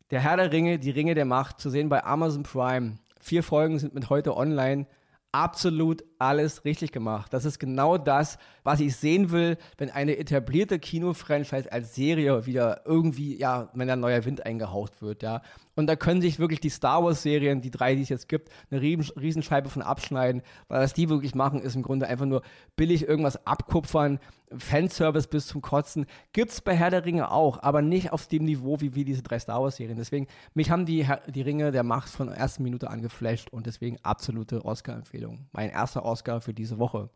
Der 0.09 0.19
Herr 0.19 0.35
der 0.35 0.51
Ringe, 0.51 0.79
die 0.79 0.89
Ringe 0.89 1.15
der 1.15 1.23
Macht, 1.23 1.61
zu 1.61 1.69
sehen 1.69 1.87
bei 1.87 2.03
Amazon 2.03 2.43
Prime. 2.43 2.97
Vier 3.21 3.43
Folgen 3.43 3.79
sind 3.79 3.93
mit 3.93 4.09
heute 4.09 4.35
online. 4.35 4.87
Absolut 5.31 6.03
alles 6.19 6.65
richtig 6.65 6.91
gemacht. 6.91 7.31
Das 7.31 7.45
ist 7.45 7.59
genau 7.59 7.97
das, 7.97 8.37
was 8.63 8.79
ich 8.79 8.95
sehen 8.95 9.31
will, 9.31 9.57
wenn 9.77 9.89
eine 9.89 10.17
etablierte 10.17 10.79
Kino-Franchise 10.79 11.71
als 11.71 11.95
Serie 11.95 12.45
wieder 12.45 12.81
irgendwie, 12.85 13.37
ja, 13.37 13.69
wenn 13.73 13.89
ein 13.89 13.99
neuer 13.99 14.25
Wind 14.25 14.45
eingehaucht 14.45 15.01
wird, 15.01 15.23
ja. 15.23 15.41
Und 15.75 15.87
da 15.87 15.95
können 15.95 16.21
sich 16.21 16.37
wirklich 16.37 16.59
die 16.59 16.69
Star 16.69 17.03
Wars-Serien, 17.03 17.61
die 17.61 17.71
drei, 17.71 17.95
die 17.95 18.01
es 18.01 18.09
jetzt 18.09 18.27
gibt, 18.27 18.49
eine 18.69 18.81
Riesenscheibe 18.81 19.69
von 19.69 19.81
abschneiden, 19.81 20.41
weil 20.67 20.81
was 20.81 20.93
die 20.93 21.09
wirklich 21.09 21.33
machen, 21.33 21.61
ist 21.61 21.75
im 21.75 21.81
Grunde 21.81 22.07
einfach 22.07 22.25
nur 22.25 22.41
billig 22.75 23.07
irgendwas 23.07 23.47
abkupfern, 23.47 24.19
Fanservice 24.57 25.27
bis 25.27 25.47
zum 25.47 25.61
Kotzen. 25.61 26.05
Gibt 26.33 26.51
es 26.51 26.59
bei 26.59 26.75
Herr 26.75 26.89
der 26.89 27.05
Ringe 27.05 27.31
auch, 27.31 27.63
aber 27.63 27.81
nicht 27.81 28.11
auf 28.11 28.27
dem 28.27 28.43
Niveau 28.43 28.81
wie, 28.81 28.95
wie 28.95 29.05
diese 29.05 29.23
drei 29.23 29.39
Star 29.39 29.61
Wars-Serien. 29.61 29.97
Deswegen, 29.97 30.27
mich 30.53 30.69
haben 30.69 30.85
die, 30.85 31.07
die 31.27 31.41
Ringe 31.41 31.71
der 31.71 31.83
Macht 31.83 32.09
von 32.09 32.27
der 32.27 32.35
ersten 32.35 32.63
Minute 32.63 32.89
an 32.89 33.01
geflasht 33.01 33.49
und 33.51 33.65
deswegen 33.65 33.97
absolute 34.03 34.65
Oscar-Empfehlung. 34.65 35.47
Mein 35.53 35.69
erster 35.69 36.03
Oscar 36.03 36.41
für 36.41 36.53
diese 36.53 36.79
Woche. 36.79 37.09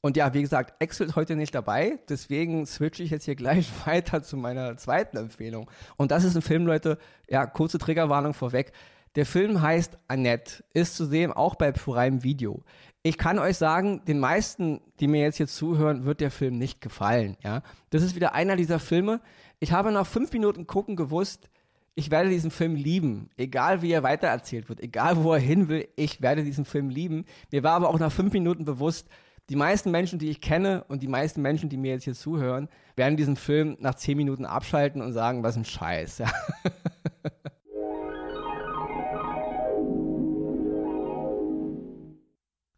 Und 0.00 0.16
ja, 0.16 0.32
wie 0.32 0.42
gesagt, 0.42 0.80
Excel 0.80 1.08
ist 1.08 1.16
heute 1.16 1.34
nicht 1.34 1.54
dabei, 1.54 1.98
deswegen 2.08 2.66
switche 2.66 3.02
ich 3.02 3.10
jetzt 3.10 3.24
hier 3.24 3.34
gleich 3.34 3.68
weiter 3.86 4.22
zu 4.22 4.36
meiner 4.36 4.76
zweiten 4.76 5.16
Empfehlung. 5.16 5.70
Und 5.96 6.10
das 6.10 6.24
ist 6.24 6.36
ein 6.36 6.42
Film, 6.42 6.66
Leute, 6.66 6.98
ja, 7.28 7.46
kurze 7.46 7.78
Triggerwarnung 7.78 8.34
vorweg. 8.34 8.72
Der 9.16 9.26
Film 9.26 9.62
heißt 9.62 9.98
Annette, 10.06 10.62
ist 10.74 10.96
zu 10.96 11.04
sehen 11.04 11.32
auch 11.32 11.56
bei 11.56 11.72
Prime 11.72 12.22
Video. 12.22 12.62
Ich 13.02 13.18
kann 13.18 13.38
euch 13.38 13.56
sagen, 13.56 14.04
den 14.04 14.20
meisten, 14.20 14.80
die 15.00 15.08
mir 15.08 15.22
jetzt 15.22 15.38
hier 15.38 15.48
zuhören, 15.48 16.04
wird 16.04 16.20
der 16.20 16.30
Film 16.30 16.58
nicht 16.58 16.80
gefallen. 16.80 17.36
Ja? 17.42 17.62
Das 17.90 18.02
ist 18.02 18.14
wieder 18.14 18.34
einer 18.34 18.54
dieser 18.54 18.78
Filme. 18.78 19.20
Ich 19.58 19.72
habe 19.72 19.90
nach 19.90 20.06
fünf 20.06 20.32
Minuten 20.32 20.66
gucken 20.66 20.94
gewusst, 20.94 21.50
ich 21.96 22.12
werde 22.12 22.30
diesen 22.30 22.52
Film 22.52 22.76
lieben. 22.76 23.28
Egal 23.36 23.82
wie 23.82 23.90
er 23.90 24.04
weitererzählt 24.04 24.68
wird, 24.68 24.80
egal 24.80 25.24
wo 25.24 25.32
er 25.32 25.40
hin 25.40 25.68
will, 25.68 25.88
ich 25.96 26.22
werde 26.22 26.44
diesen 26.44 26.64
Film 26.64 26.90
lieben. 26.90 27.24
Mir 27.50 27.64
war 27.64 27.72
aber 27.72 27.88
auch 27.88 27.98
nach 27.98 28.12
fünf 28.12 28.32
Minuten 28.32 28.64
bewusst, 28.64 29.08
die 29.48 29.56
meisten 29.56 29.90
Menschen, 29.90 30.18
die 30.18 30.28
ich 30.28 30.40
kenne 30.40 30.84
und 30.88 31.02
die 31.02 31.08
meisten 31.08 31.40
Menschen, 31.40 31.68
die 31.68 31.76
mir 31.76 31.92
jetzt 31.92 32.04
hier 32.04 32.14
zuhören, 32.14 32.68
werden 32.96 33.16
diesen 33.16 33.36
Film 33.36 33.76
nach 33.80 33.94
zehn 33.94 34.16
Minuten 34.16 34.44
abschalten 34.44 35.00
und 35.00 35.12
sagen, 35.12 35.42
was 35.42 35.56
ein 35.56 35.64
Scheiß. 35.64 36.18
Ja. 36.18 36.30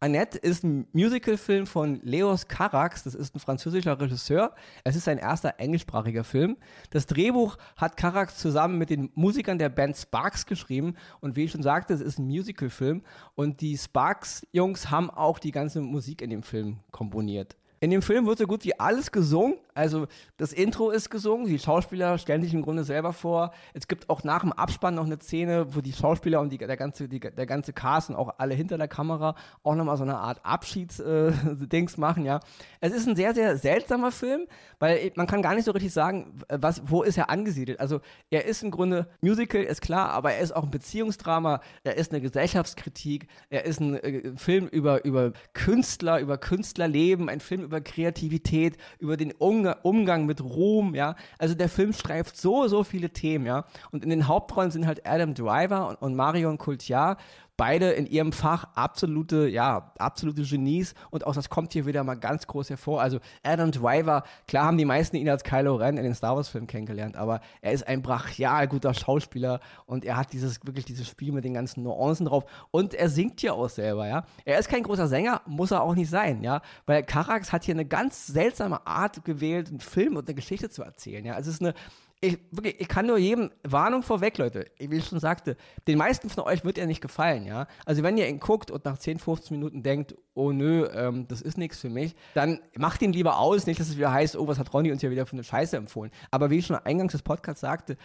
Annette 0.03 0.39
ist 0.39 0.63
ein 0.63 0.87
Musicalfilm 0.93 1.67
von 1.67 1.99
Leos 2.01 2.47
Carax, 2.47 3.03
das 3.03 3.13
ist 3.13 3.35
ein 3.35 3.39
französischer 3.39 4.01
Regisseur. 4.01 4.55
Es 4.83 4.95
ist 4.95 5.05
sein 5.05 5.19
erster 5.19 5.59
englischsprachiger 5.59 6.23
Film. 6.23 6.57
Das 6.89 7.05
Drehbuch 7.05 7.59
hat 7.77 7.97
Carax 7.97 8.39
zusammen 8.39 8.79
mit 8.79 8.89
den 8.89 9.11
Musikern 9.13 9.59
der 9.59 9.69
Band 9.69 9.95
Sparks 9.95 10.47
geschrieben 10.47 10.95
und 11.19 11.35
wie 11.35 11.43
ich 11.43 11.51
schon 11.51 11.61
sagte, 11.61 11.93
es 11.93 12.01
ist 12.01 12.17
ein 12.17 12.25
Musicalfilm 12.25 13.03
und 13.35 13.61
die 13.61 13.77
Sparks-Jungs 13.77 14.89
haben 14.89 15.11
auch 15.11 15.37
die 15.37 15.51
ganze 15.51 15.81
Musik 15.81 16.23
in 16.23 16.31
dem 16.31 16.41
Film 16.41 16.79
komponiert. 16.89 17.55
In 17.79 17.91
dem 17.91 18.01
Film 18.01 18.25
wird 18.25 18.39
so 18.39 18.47
gut 18.47 18.63
wie 18.63 18.79
alles 18.79 19.11
gesungen. 19.11 19.57
Also 19.73 20.07
das 20.37 20.53
Intro 20.53 20.89
ist 20.89 21.09
gesungen, 21.09 21.47
die 21.47 21.59
Schauspieler 21.59 22.17
stellen 22.17 22.41
sich 22.41 22.53
im 22.53 22.61
Grunde 22.61 22.83
selber 22.83 23.13
vor. 23.13 23.51
Es 23.73 23.87
gibt 23.87 24.09
auch 24.09 24.23
nach 24.23 24.41
dem 24.41 24.51
Abspann 24.51 24.95
noch 24.95 25.05
eine 25.05 25.19
Szene, 25.19 25.75
wo 25.75 25.81
die 25.81 25.93
Schauspieler 25.93 26.41
und 26.41 26.49
die, 26.49 26.57
der, 26.57 26.77
ganze, 26.77 27.07
die, 27.07 27.19
der 27.19 27.45
ganze 27.45 27.73
Cast 27.73 28.09
und 28.09 28.15
auch 28.15 28.35
alle 28.37 28.53
hinter 28.53 28.77
der 28.77 28.87
Kamera 28.87 29.35
auch 29.63 29.75
nochmal 29.75 29.97
so 29.97 30.03
eine 30.03 30.17
Art 30.17 30.39
Abschiedsdings 30.43 31.93
äh, 31.93 31.99
machen, 31.99 32.25
ja. 32.25 32.39
Es 32.79 32.93
ist 32.93 33.07
ein 33.07 33.15
sehr, 33.15 33.33
sehr 33.33 33.57
seltsamer 33.57 34.11
Film, 34.11 34.47
weil 34.79 35.11
man 35.15 35.27
kann 35.27 35.41
gar 35.41 35.55
nicht 35.55 35.65
so 35.65 35.71
richtig 35.71 35.93
sagen, 35.93 36.33
was, 36.49 36.81
wo 36.85 37.03
ist 37.03 37.17
er 37.17 37.29
angesiedelt. 37.29 37.79
Also 37.79 38.01
er 38.29 38.45
ist 38.45 38.63
im 38.63 38.71
Grunde 38.71 39.07
Musical, 39.21 39.61
ist 39.63 39.81
klar, 39.81 40.09
aber 40.09 40.33
er 40.33 40.41
ist 40.41 40.55
auch 40.55 40.63
ein 40.63 40.71
Beziehungsdrama, 40.71 41.61
er 41.83 41.97
ist 41.97 42.11
eine 42.11 42.21
Gesellschaftskritik, 42.21 43.27
er 43.49 43.65
ist 43.65 43.79
ein 43.79 43.95
äh, 43.95 44.31
Film 44.35 44.67
über, 44.67 45.05
über 45.05 45.33
Künstler, 45.53 46.19
über 46.19 46.37
Künstlerleben, 46.37 47.29
ein 47.29 47.39
Film 47.39 47.61
über 47.61 47.81
Kreativität, 47.81 48.77
über 48.99 49.17
den 49.17 49.31
Umgang, 49.31 49.60
Umgang 49.83 50.25
mit 50.25 50.43
Ruhm, 50.43 50.95
ja. 50.95 51.15
Also 51.37 51.55
der 51.55 51.69
Film 51.69 51.93
streift 51.93 52.37
so, 52.37 52.67
so 52.67 52.83
viele 52.83 53.09
Themen, 53.11 53.45
ja. 53.45 53.65
Und 53.91 54.03
in 54.03 54.09
den 54.09 54.27
Hauptrollen 54.27 54.71
sind 54.71 54.87
halt 54.87 55.05
Adam 55.07 55.33
Driver 55.33 55.89
und, 55.89 55.95
und 56.01 56.15
Marion 56.15 56.57
Cotillard 56.57 57.19
beide 57.61 57.91
in 57.91 58.07
ihrem 58.07 58.31
Fach 58.31 58.69
absolute, 58.73 59.47
ja, 59.47 59.93
absolute 59.99 60.41
Genies 60.41 60.95
und 61.11 61.27
auch 61.27 61.35
das 61.35 61.47
kommt 61.47 61.73
hier 61.73 61.85
wieder 61.85 62.03
mal 62.03 62.15
ganz 62.15 62.47
groß 62.47 62.71
hervor. 62.71 63.03
Also 63.03 63.19
Adam 63.43 63.69
Driver, 63.69 64.23
klar 64.47 64.65
haben 64.65 64.79
die 64.79 64.85
meisten 64.85 65.15
ihn 65.15 65.29
als 65.29 65.43
Kylo 65.43 65.75
Ren 65.75 65.97
in 65.97 66.03
den 66.03 66.15
Star 66.15 66.35
Wars 66.35 66.49
Filmen 66.49 66.65
kennengelernt, 66.65 67.15
aber 67.15 67.39
er 67.61 67.73
ist 67.73 67.87
ein 67.87 68.01
brachial 68.01 68.67
guter 68.67 68.95
Schauspieler 68.95 69.59
und 69.85 70.05
er 70.05 70.17
hat 70.17 70.33
dieses, 70.33 70.65
wirklich 70.65 70.85
dieses 70.85 71.07
Spiel 71.07 71.31
mit 71.31 71.45
den 71.45 71.53
ganzen 71.53 71.83
Nuancen 71.83 72.25
drauf 72.25 72.45
und 72.71 72.95
er 72.95 73.09
singt 73.09 73.43
ja 73.43 73.53
auch 73.53 73.69
selber, 73.69 74.07
ja. 74.07 74.23
Er 74.43 74.57
ist 74.57 74.67
kein 74.67 74.81
großer 74.81 75.07
Sänger, 75.07 75.41
muss 75.45 75.69
er 75.69 75.83
auch 75.83 75.93
nicht 75.93 76.09
sein, 76.09 76.41
ja, 76.41 76.63
weil 76.87 77.03
Karax 77.03 77.53
hat 77.53 77.63
hier 77.63 77.75
eine 77.75 77.85
ganz 77.85 78.25
seltsame 78.25 78.87
Art 78.87 79.23
gewählt, 79.23 79.69
einen 79.69 79.81
Film 79.81 80.15
und 80.15 80.27
eine 80.27 80.33
Geschichte 80.33 80.71
zu 80.71 80.81
erzählen, 80.81 81.23
ja. 81.23 81.37
Es 81.37 81.45
ist 81.45 81.61
eine 81.61 81.75
ich, 82.23 82.37
wirklich, 82.51 82.79
ich 82.79 82.87
kann 82.87 83.07
nur 83.07 83.17
jedem, 83.17 83.49
Warnung 83.63 84.03
vorweg, 84.03 84.37
Leute, 84.37 84.65
wie 84.77 84.97
ich 84.97 85.05
schon 85.05 85.19
sagte, 85.19 85.57
den 85.87 85.97
meisten 85.97 86.29
von 86.29 86.43
euch 86.43 86.63
wird 86.63 86.77
er 86.77 86.85
nicht 86.85 87.01
gefallen, 87.01 87.45
ja. 87.45 87.65
Also 87.83 88.03
wenn 88.03 88.15
ihr 88.15 88.29
ihn 88.29 88.39
guckt 88.39 88.69
und 88.69 88.85
nach 88.85 88.99
10, 88.99 89.17
15 89.17 89.57
Minuten 89.57 89.81
denkt, 89.81 90.15
oh 90.35 90.51
nö, 90.51 90.87
ähm, 90.93 91.27
das 91.27 91.41
ist 91.41 91.57
nichts 91.57 91.79
für 91.79 91.89
mich, 91.89 92.15
dann 92.35 92.59
macht 92.77 93.01
ihn 93.01 93.11
lieber 93.11 93.39
aus, 93.39 93.65
nicht, 93.65 93.79
dass 93.79 93.89
es 93.89 93.97
wieder 93.97 94.13
heißt, 94.13 94.37
oh, 94.37 94.47
was 94.47 94.59
hat 94.59 94.71
Ronny 94.71 94.91
uns 94.91 95.01
hier 95.01 95.09
wieder 95.09 95.25
für 95.25 95.33
eine 95.33 95.43
Scheiße 95.43 95.75
empfohlen. 95.75 96.11
Aber 96.29 96.51
wie 96.51 96.59
ich 96.59 96.67
schon 96.67 96.75
eingangs 96.75 97.13
des 97.13 97.23
Podcasts 97.23 97.61
sagte, 97.61 97.97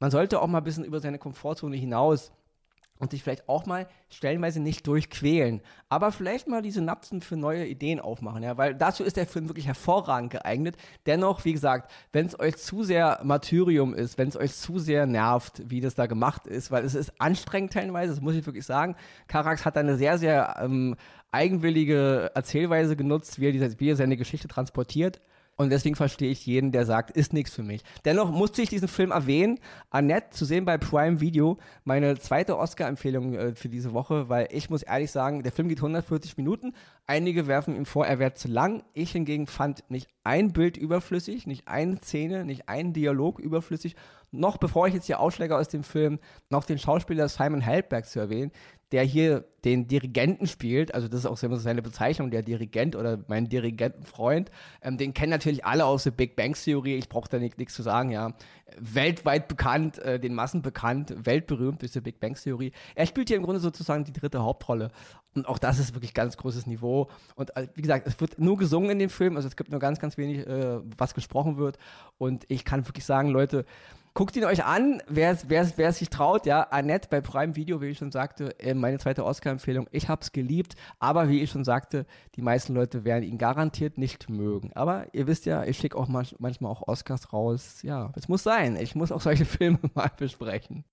man 0.00 0.10
sollte 0.10 0.42
auch 0.42 0.48
mal 0.48 0.58
ein 0.58 0.64
bisschen 0.64 0.84
über 0.84 0.98
seine 0.98 1.20
Komfortzone 1.20 1.76
hinaus 1.76 2.32
und 3.02 3.10
sich 3.10 3.24
vielleicht 3.24 3.48
auch 3.48 3.66
mal 3.66 3.88
stellenweise 4.08 4.60
nicht 4.60 4.86
durchquälen, 4.86 5.60
aber 5.88 6.12
vielleicht 6.12 6.46
mal 6.46 6.62
die 6.62 6.70
Synapsen 6.70 7.20
für 7.20 7.36
neue 7.36 7.66
Ideen 7.66 7.98
aufmachen, 7.98 8.44
ja, 8.44 8.56
weil 8.56 8.76
dazu 8.76 9.02
ist 9.02 9.16
der 9.16 9.26
Film 9.26 9.48
wirklich 9.48 9.66
hervorragend 9.66 10.30
geeignet. 10.30 10.76
Dennoch, 11.04 11.44
wie 11.44 11.52
gesagt, 11.52 11.90
wenn 12.12 12.26
es 12.26 12.38
euch 12.38 12.56
zu 12.58 12.84
sehr 12.84 13.18
Martyrium 13.24 13.92
ist, 13.92 14.18
wenn 14.18 14.28
es 14.28 14.36
euch 14.36 14.54
zu 14.54 14.78
sehr 14.78 15.06
nervt, 15.06 15.62
wie 15.66 15.80
das 15.80 15.96
da 15.96 16.06
gemacht 16.06 16.46
ist, 16.46 16.70
weil 16.70 16.84
es 16.84 16.94
ist 16.94 17.20
anstrengend 17.20 17.72
teilweise, 17.72 18.12
das 18.12 18.22
muss 18.22 18.36
ich 18.36 18.46
wirklich 18.46 18.66
sagen. 18.66 18.94
Karax 19.26 19.64
hat 19.64 19.76
eine 19.76 19.96
sehr, 19.96 20.16
sehr 20.16 20.60
ähm, 20.62 20.94
eigenwillige 21.32 22.30
Erzählweise 22.36 22.94
genutzt, 22.94 23.40
wie 23.40 23.48
er, 23.48 23.52
diese, 23.52 23.80
wie 23.80 23.90
er 23.90 23.96
seine 23.96 24.16
Geschichte 24.16 24.46
transportiert. 24.46 25.20
Und 25.56 25.70
deswegen 25.70 25.96
verstehe 25.96 26.30
ich 26.30 26.46
jeden, 26.46 26.72
der 26.72 26.86
sagt, 26.86 27.10
ist 27.10 27.32
nichts 27.34 27.54
für 27.54 27.62
mich. 27.62 27.82
Dennoch 28.04 28.30
musste 28.30 28.62
ich 28.62 28.70
diesen 28.70 28.88
Film 28.88 29.10
erwähnen. 29.10 29.60
Annette, 29.90 30.30
zu 30.30 30.46
sehen 30.46 30.64
bei 30.64 30.78
Prime 30.78 31.20
Video, 31.20 31.58
meine 31.84 32.18
zweite 32.18 32.56
Oscar-Empfehlung 32.56 33.34
äh, 33.34 33.54
für 33.54 33.68
diese 33.68 33.92
Woche, 33.92 34.30
weil 34.30 34.48
ich 34.50 34.70
muss 34.70 34.82
ehrlich 34.82 35.10
sagen, 35.10 35.42
der 35.42 35.52
Film 35.52 35.68
geht 35.68 35.78
140 35.78 36.38
Minuten. 36.38 36.74
Einige 37.06 37.46
werfen 37.46 37.76
ihm 37.76 37.84
vor, 37.84 38.06
er 38.06 38.18
wäre 38.18 38.32
zu 38.32 38.48
lang. 38.48 38.82
Ich 38.94 39.12
hingegen 39.12 39.46
fand 39.46 39.88
nicht 39.90 40.08
ein 40.24 40.52
Bild 40.52 40.78
überflüssig, 40.78 41.46
nicht 41.46 41.68
eine 41.68 41.98
Szene, 41.98 42.46
nicht 42.46 42.68
ein 42.70 42.94
Dialog 42.94 43.38
überflüssig. 43.38 43.94
Noch 44.30 44.56
bevor 44.56 44.88
ich 44.88 44.94
jetzt 44.94 45.06
hier 45.06 45.20
Ausschläge 45.20 45.54
aus 45.54 45.68
dem 45.68 45.84
Film, 45.84 46.18
noch 46.48 46.64
den 46.64 46.78
Schauspieler 46.78 47.28
Simon 47.28 47.60
Helberg 47.60 48.06
zu 48.06 48.18
erwähnen, 48.18 48.52
der 48.92 49.02
hier 49.02 49.44
den 49.64 49.88
Dirigenten 49.88 50.46
spielt, 50.46 50.94
also 50.94 51.08
das 51.08 51.20
ist 51.20 51.26
auch 51.26 51.36
seine 51.36 51.82
Bezeichnung, 51.82 52.30
der 52.30 52.42
Dirigent 52.42 52.94
oder 52.94 53.18
mein 53.26 53.48
Dirigentenfreund, 53.48 54.50
ähm, 54.82 54.98
den 54.98 55.14
kennen 55.14 55.30
natürlich 55.30 55.64
alle 55.64 55.86
aus 55.86 56.04
der 56.04 56.10
Big 56.10 56.36
Bang 56.36 56.54
Theory, 56.54 56.96
ich 56.96 57.08
brauche 57.08 57.28
da 57.28 57.38
nichts 57.38 57.74
zu 57.74 57.82
sagen, 57.82 58.10
ja. 58.10 58.34
Weltweit 58.78 59.48
bekannt, 59.48 59.98
äh, 59.98 60.18
den 60.18 60.34
Massen 60.34 60.62
bekannt, 60.62 61.14
weltberühmt 61.26 61.82
durch 61.82 61.92
die 61.92 62.00
Big 62.00 62.20
Bang 62.20 62.34
Theory. 62.34 62.72
Er 62.94 63.06
spielt 63.06 63.28
hier 63.28 63.36
im 63.36 63.42
Grunde 63.42 63.60
sozusagen 63.60 64.04
die 64.04 64.12
dritte 64.12 64.42
Hauptrolle. 64.42 64.90
Und 65.34 65.46
auch 65.46 65.58
das 65.58 65.78
ist 65.78 65.94
wirklich 65.94 66.14
ganz 66.14 66.36
großes 66.36 66.66
Niveau. 66.66 67.08
Und 67.34 67.54
äh, 67.56 67.68
wie 67.74 67.82
gesagt, 67.82 68.06
es 68.06 68.20
wird 68.20 68.38
nur 68.38 68.56
gesungen 68.56 68.90
in 68.90 68.98
dem 68.98 69.10
Film, 69.10 69.36
also 69.36 69.48
es 69.48 69.56
gibt 69.56 69.70
nur 69.70 69.80
ganz, 69.80 69.98
ganz 69.98 70.16
wenig, 70.16 70.46
äh, 70.46 70.80
was 70.96 71.14
gesprochen 71.14 71.58
wird. 71.58 71.78
Und 72.18 72.44
ich 72.48 72.64
kann 72.64 72.86
wirklich 72.86 73.04
sagen, 73.04 73.28
Leute, 73.28 73.64
Guckt 74.14 74.36
ihn 74.36 74.44
euch 74.44 74.62
an, 74.62 75.02
wer, 75.08 75.38
wer, 75.48 75.66
wer 75.76 75.92
sich 75.94 76.10
traut, 76.10 76.44
ja. 76.44 76.64
Annette 76.64 77.08
bei 77.08 77.22
Prime 77.22 77.56
Video, 77.56 77.80
wie 77.80 77.86
ich 77.86 77.98
schon 77.98 78.12
sagte, 78.12 78.58
äh, 78.60 78.74
meine 78.74 78.98
zweite 78.98 79.24
Oscar-Empfehlung. 79.24 79.88
Ich 79.90 80.10
hab's 80.10 80.32
geliebt, 80.32 80.74
aber 80.98 81.30
wie 81.30 81.40
ich 81.40 81.50
schon 81.50 81.64
sagte, 81.64 82.04
die 82.34 82.42
meisten 82.42 82.74
Leute 82.74 83.04
werden 83.04 83.24
ihn 83.24 83.38
garantiert 83.38 83.96
nicht 83.96 84.28
mögen. 84.28 84.70
Aber 84.74 85.06
ihr 85.14 85.26
wisst 85.26 85.46
ja, 85.46 85.64
ich 85.64 85.78
schicke 85.78 85.96
auch 85.96 86.08
manchmal 86.08 86.70
auch 86.70 86.86
Oscars 86.86 87.32
raus. 87.32 87.80
Ja, 87.82 88.12
es 88.14 88.28
muss 88.28 88.42
sein. 88.42 88.76
Ich 88.76 88.94
muss 88.94 89.12
auch 89.12 89.22
solche 89.22 89.44
Filme 89.46 89.78
mal 89.94 90.10
besprechen. 90.14 90.84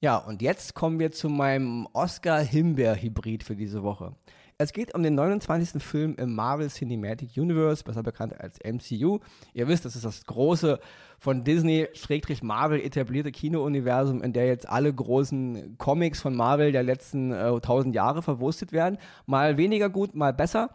Ja, 0.00 0.16
und 0.16 0.40
jetzt 0.40 0.74
kommen 0.74 0.98
wir 0.98 1.10
zu 1.10 1.28
meinem 1.28 1.86
Oscar-Himbeer-Hybrid 1.92 3.42
für 3.42 3.56
diese 3.56 3.82
Woche. 3.82 4.14
Es 4.60 4.72
geht 4.72 4.92
um 4.92 5.04
den 5.04 5.14
29. 5.14 5.80
Film 5.80 6.16
im 6.16 6.34
Marvel 6.34 6.68
Cinematic 6.68 7.36
Universe, 7.36 7.84
besser 7.84 8.02
bekannt 8.02 8.40
als 8.40 8.58
MCU. 8.58 9.20
Ihr 9.54 9.68
wisst, 9.68 9.84
das 9.84 9.94
ist 9.94 10.04
das 10.04 10.24
große 10.24 10.80
von 11.20 11.44
Disney-Marvel 11.44 12.80
etablierte 12.80 13.30
Kino-Universum, 13.30 14.20
in 14.20 14.32
der 14.32 14.48
jetzt 14.48 14.68
alle 14.68 14.92
großen 14.92 15.78
Comics 15.78 16.20
von 16.20 16.34
Marvel 16.34 16.72
der 16.72 16.82
letzten 16.82 17.30
äh, 17.30 17.54
1000 17.54 17.94
Jahre 17.94 18.20
verwurstet 18.20 18.72
werden. 18.72 18.98
Mal 19.26 19.58
weniger 19.58 19.90
gut, 19.90 20.16
mal 20.16 20.32
besser. 20.32 20.70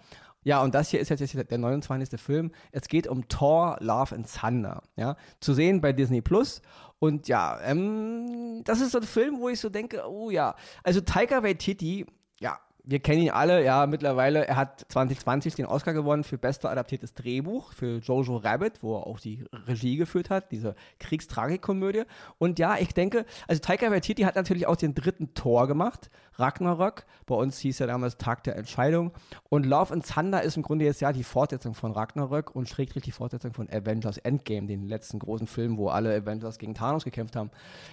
Ja, 0.46 0.62
und 0.62 0.74
das 0.76 0.88
hier 0.88 1.02
ist 1.02 1.10
jetzt 1.10 1.52
der 1.52 1.58
29. 1.58 2.18
Film. 2.22 2.52
Es 2.72 2.88
geht 2.88 3.06
um 3.06 3.28
Thor, 3.28 3.76
Love 3.82 4.16
and 4.16 4.30
Thunder. 4.34 4.84
Ja, 4.96 5.18
zu 5.42 5.54
sehen 5.54 5.82
bei 5.82 5.92
Disney 5.92 6.22
Plus. 6.22 6.62
Und 7.00 7.28
ja, 7.28 7.60
ähm, 7.66 8.62
das 8.64 8.80
ist 8.80 8.94
so 8.94 9.00
ein 9.00 9.04
Film, 9.04 9.42
wo 9.42 9.50
ich 9.50 9.60
so 9.60 9.68
denke, 9.68 10.04
oh 10.08 10.30
ja, 10.30 10.56
also 10.84 11.02
Taika 11.02 11.44
Waititi, 11.44 12.06
ja, 12.40 12.60
wir 12.86 13.00
kennen 13.00 13.22
ihn 13.22 13.30
alle, 13.30 13.64
ja, 13.64 13.86
mittlerweile. 13.88 14.46
Er 14.46 14.58
hat 14.58 14.86
2020 14.90 15.56
den 15.56 15.66
Oscar 15.66 15.94
gewonnen 15.94 16.26
für 16.26 16.38
bester 16.38 16.70
adaptiertes 16.70 17.14
Drehbuch 17.14 17.72
für 17.72 18.00
Jojo 18.00 18.38
Rabbit, 18.38 18.84
wo 18.84 18.98
er 18.98 19.08
auch 19.08 19.22
die 19.22 19.46
Regie 19.68 19.96
geführt 19.96 20.30
hat, 20.30 20.52
diese 20.52 20.76
Kriegstragikomödie. 21.00 22.04
Und 22.40 22.60
ja, 22.60 22.78
ich 22.78 22.94
denke, 22.94 23.26
also 23.48 23.62
Taika 23.62 23.90
Waititi 23.90 24.24
hat 24.24 24.36
natürlich 24.36 24.68
auch 24.68 24.76
den 24.76 24.94
dritten 24.94 25.34
Tor 25.34 25.68
gemacht, 25.68 26.10
Ragnarök. 26.36 27.06
Bei 27.26 27.36
uns 27.36 27.58
hieß 27.60 27.80
er 27.80 27.88
damals 27.88 28.18
Tag 28.18 28.44
der 28.44 28.58
Entscheidung. 28.58 29.12
Und 29.48 29.66
Love 29.66 29.94
and 29.94 30.06
Thunder 30.06 30.42
ist 30.42 30.58
im 30.58 30.64
Grunde 30.64 30.84
jetzt 30.84 31.00
ja 31.00 31.14
die 31.14 31.24
Fortsetzung 31.24 31.76
von 31.76 31.94
Ragnarök 31.94 32.54
und 32.54 32.68
schrägstrich 32.68 33.04
die 33.04 33.12
Fortsetzung 33.12 33.54
von 33.54 33.70
Avengers 33.70 34.18
Endgame, 34.18 34.68
den 34.68 34.88
letzten 34.88 35.20
großen 35.20 35.48
Film, 35.48 35.78
wo 35.78 35.88
alle 35.88 36.14
Avengers 36.14 36.60
gegen 36.60 36.76
Thanos 36.76 37.06
gekämpft 37.06 37.38
haben. 37.38 37.50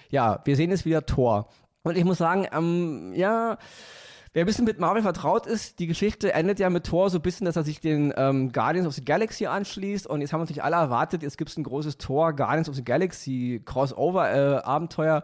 Ja, 0.09 0.41
wir 0.43 0.57
sehen 0.57 0.71
es 0.71 0.83
wieder 0.83 1.05
Tor. 1.05 1.47
Und 1.83 1.97
ich 1.97 2.03
muss 2.03 2.17
sagen, 2.17 2.45
ähm, 2.51 3.13
ja, 3.15 3.57
Wer 4.33 4.43
ein 4.43 4.45
bisschen 4.45 4.63
mit 4.63 4.79
Marvel 4.79 5.01
vertraut 5.01 5.45
ist, 5.45 5.79
die 5.79 5.87
Geschichte 5.87 6.33
endet 6.33 6.57
ja 6.59 6.69
mit 6.69 6.85
Thor 6.85 7.09
so 7.09 7.17
ein 7.17 7.21
bisschen, 7.21 7.43
dass 7.43 7.57
er 7.57 7.63
sich 7.63 7.81
den 7.81 8.13
ähm, 8.15 8.53
Guardians 8.53 8.87
of 8.87 8.93
the 8.93 9.03
Galaxy 9.03 9.45
anschließt. 9.45 10.07
Und 10.07 10.21
jetzt 10.21 10.31
haben 10.31 10.39
wir 10.39 10.45
natürlich 10.45 10.63
alle 10.63 10.77
erwartet, 10.77 11.21
jetzt 11.21 11.37
gibt 11.37 11.49
es 11.49 11.57
ein 11.57 11.63
großes 11.63 11.97
Thor 11.97 12.33
Guardians 12.33 12.69
of 12.69 12.75
the 12.75 12.83
Galaxy 12.83 13.61
Crossover-Abenteuer. 13.65 15.17
Äh, 15.17 15.21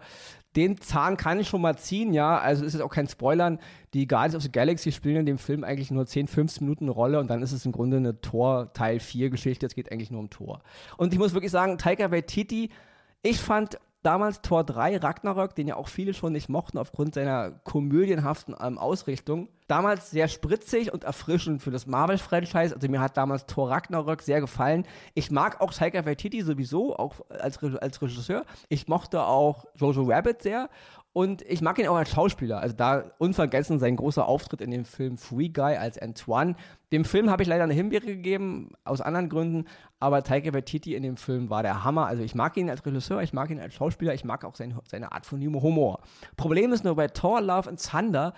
den 0.57 0.81
Zahn 0.81 1.15
kann 1.15 1.39
ich 1.39 1.47
schon 1.47 1.61
mal 1.61 1.77
ziehen, 1.77 2.11
ja. 2.11 2.37
Also 2.37 2.65
ist 2.65 2.73
es 2.73 2.81
auch 2.81 2.89
kein 2.89 3.07
Spoilern. 3.07 3.59
Die 3.93 4.07
Guardians 4.07 4.35
of 4.35 4.41
the 4.41 4.51
Galaxy 4.51 4.91
spielen 4.91 5.17
in 5.17 5.25
dem 5.25 5.37
Film 5.37 5.63
eigentlich 5.63 5.89
nur 5.89 6.05
10, 6.05 6.27
15 6.27 6.65
Minuten 6.65 6.85
eine 6.85 6.91
Rolle 6.91 7.21
und 7.21 7.29
dann 7.29 7.41
ist 7.41 7.53
es 7.53 7.65
im 7.65 7.71
Grunde 7.71 7.97
eine 7.97 8.19
Thor 8.19 8.73
Teil 8.73 8.99
4 8.99 9.29
Geschichte. 9.29 9.67
Es 9.67 9.75
geht 9.75 9.89
eigentlich 9.89 10.11
nur 10.11 10.19
um 10.19 10.29
Thor. 10.29 10.61
Und 10.97 11.13
ich 11.13 11.19
muss 11.19 11.33
wirklich 11.33 11.51
sagen, 11.51 11.77
Taika 11.77 12.11
Waititi, 12.11 12.71
ich 13.21 13.39
fand 13.39 13.77
damals 14.03 14.41
Tor 14.41 14.63
3 14.63 14.97
Ragnarök, 14.97 15.55
den 15.55 15.67
ja 15.67 15.75
auch 15.75 15.87
viele 15.87 16.13
schon 16.13 16.33
nicht 16.33 16.49
mochten 16.49 16.77
aufgrund 16.77 17.15
seiner 17.15 17.51
komödienhaften 17.63 18.55
ähm, 18.61 18.77
Ausrichtung. 18.77 19.49
Damals 19.67 20.11
sehr 20.11 20.27
spritzig 20.27 20.93
und 20.93 21.03
erfrischend 21.03 21.61
für 21.61 21.71
das 21.71 21.87
Marvel-Franchise. 21.87 22.75
Also 22.75 22.87
mir 22.87 23.01
hat 23.01 23.17
damals 23.17 23.45
Tor 23.47 23.69
Ragnarök 23.69 24.21
sehr 24.21 24.39
gefallen. 24.39 24.85
Ich 25.13 25.29
mag 25.29 25.59
auch 25.59 25.73
Taika 25.73 26.05
Waititi 26.05 26.41
sowieso, 26.41 26.95
auch 26.95 27.15
als, 27.29 27.61
als 27.61 28.01
Regisseur. 28.01 28.45
Ich 28.69 28.87
mochte 28.87 29.23
auch 29.23 29.65
Jojo 29.75 30.03
Rabbit 30.03 30.41
sehr 30.41 30.69
und 31.17 31.41
ich 31.41 31.61
mag 31.61 31.79
ihn 31.79 31.87
auch 31.87 31.95
als 31.95 32.11
Schauspieler. 32.11 32.59
Also 32.59 32.75
da 32.75 33.05
unvergessen 33.17 33.79
sein 33.79 33.95
großer 33.95 34.27
Auftritt 34.27 34.61
in 34.61 34.69
dem 34.69 34.85
Film 34.85 35.17
Free 35.17 35.49
Guy 35.49 35.75
als 35.75 35.97
Antoine. 35.97 36.55
Dem 36.91 37.05
Film 37.05 37.31
habe 37.31 37.41
ich 37.41 37.49
leider 37.49 37.63
eine 37.63 37.73
Himbeere 37.73 38.05
gegeben, 38.05 38.73
aus 38.83 39.01
anderen 39.01 39.27
Gründen. 39.27 39.65
Aber 39.99 40.21
Taika 40.21 40.53
Waititi 40.53 40.93
in 40.93 41.01
dem 41.01 41.17
Film 41.17 41.49
war 41.49 41.63
der 41.63 41.83
Hammer. 41.83 42.05
Also 42.05 42.21
ich 42.21 42.35
mag 42.35 42.55
ihn 42.55 42.69
als 42.69 42.85
Regisseur, 42.85 43.23
ich 43.23 43.33
mag 43.33 43.49
ihn 43.49 43.59
als 43.59 43.73
Schauspieler, 43.73 44.13
ich 44.13 44.25
mag 44.25 44.45
auch 44.45 44.53
sein, 44.53 44.77
seine 44.87 45.11
Art 45.11 45.25
von 45.25 45.41
Humor. 45.41 46.01
Problem 46.35 46.71
ist 46.71 46.83
nur 46.83 46.95
bei 46.95 47.07
Thor, 47.07 47.41
Love 47.41 47.67
and 47.67 47.83
Thunder 47.83 48.35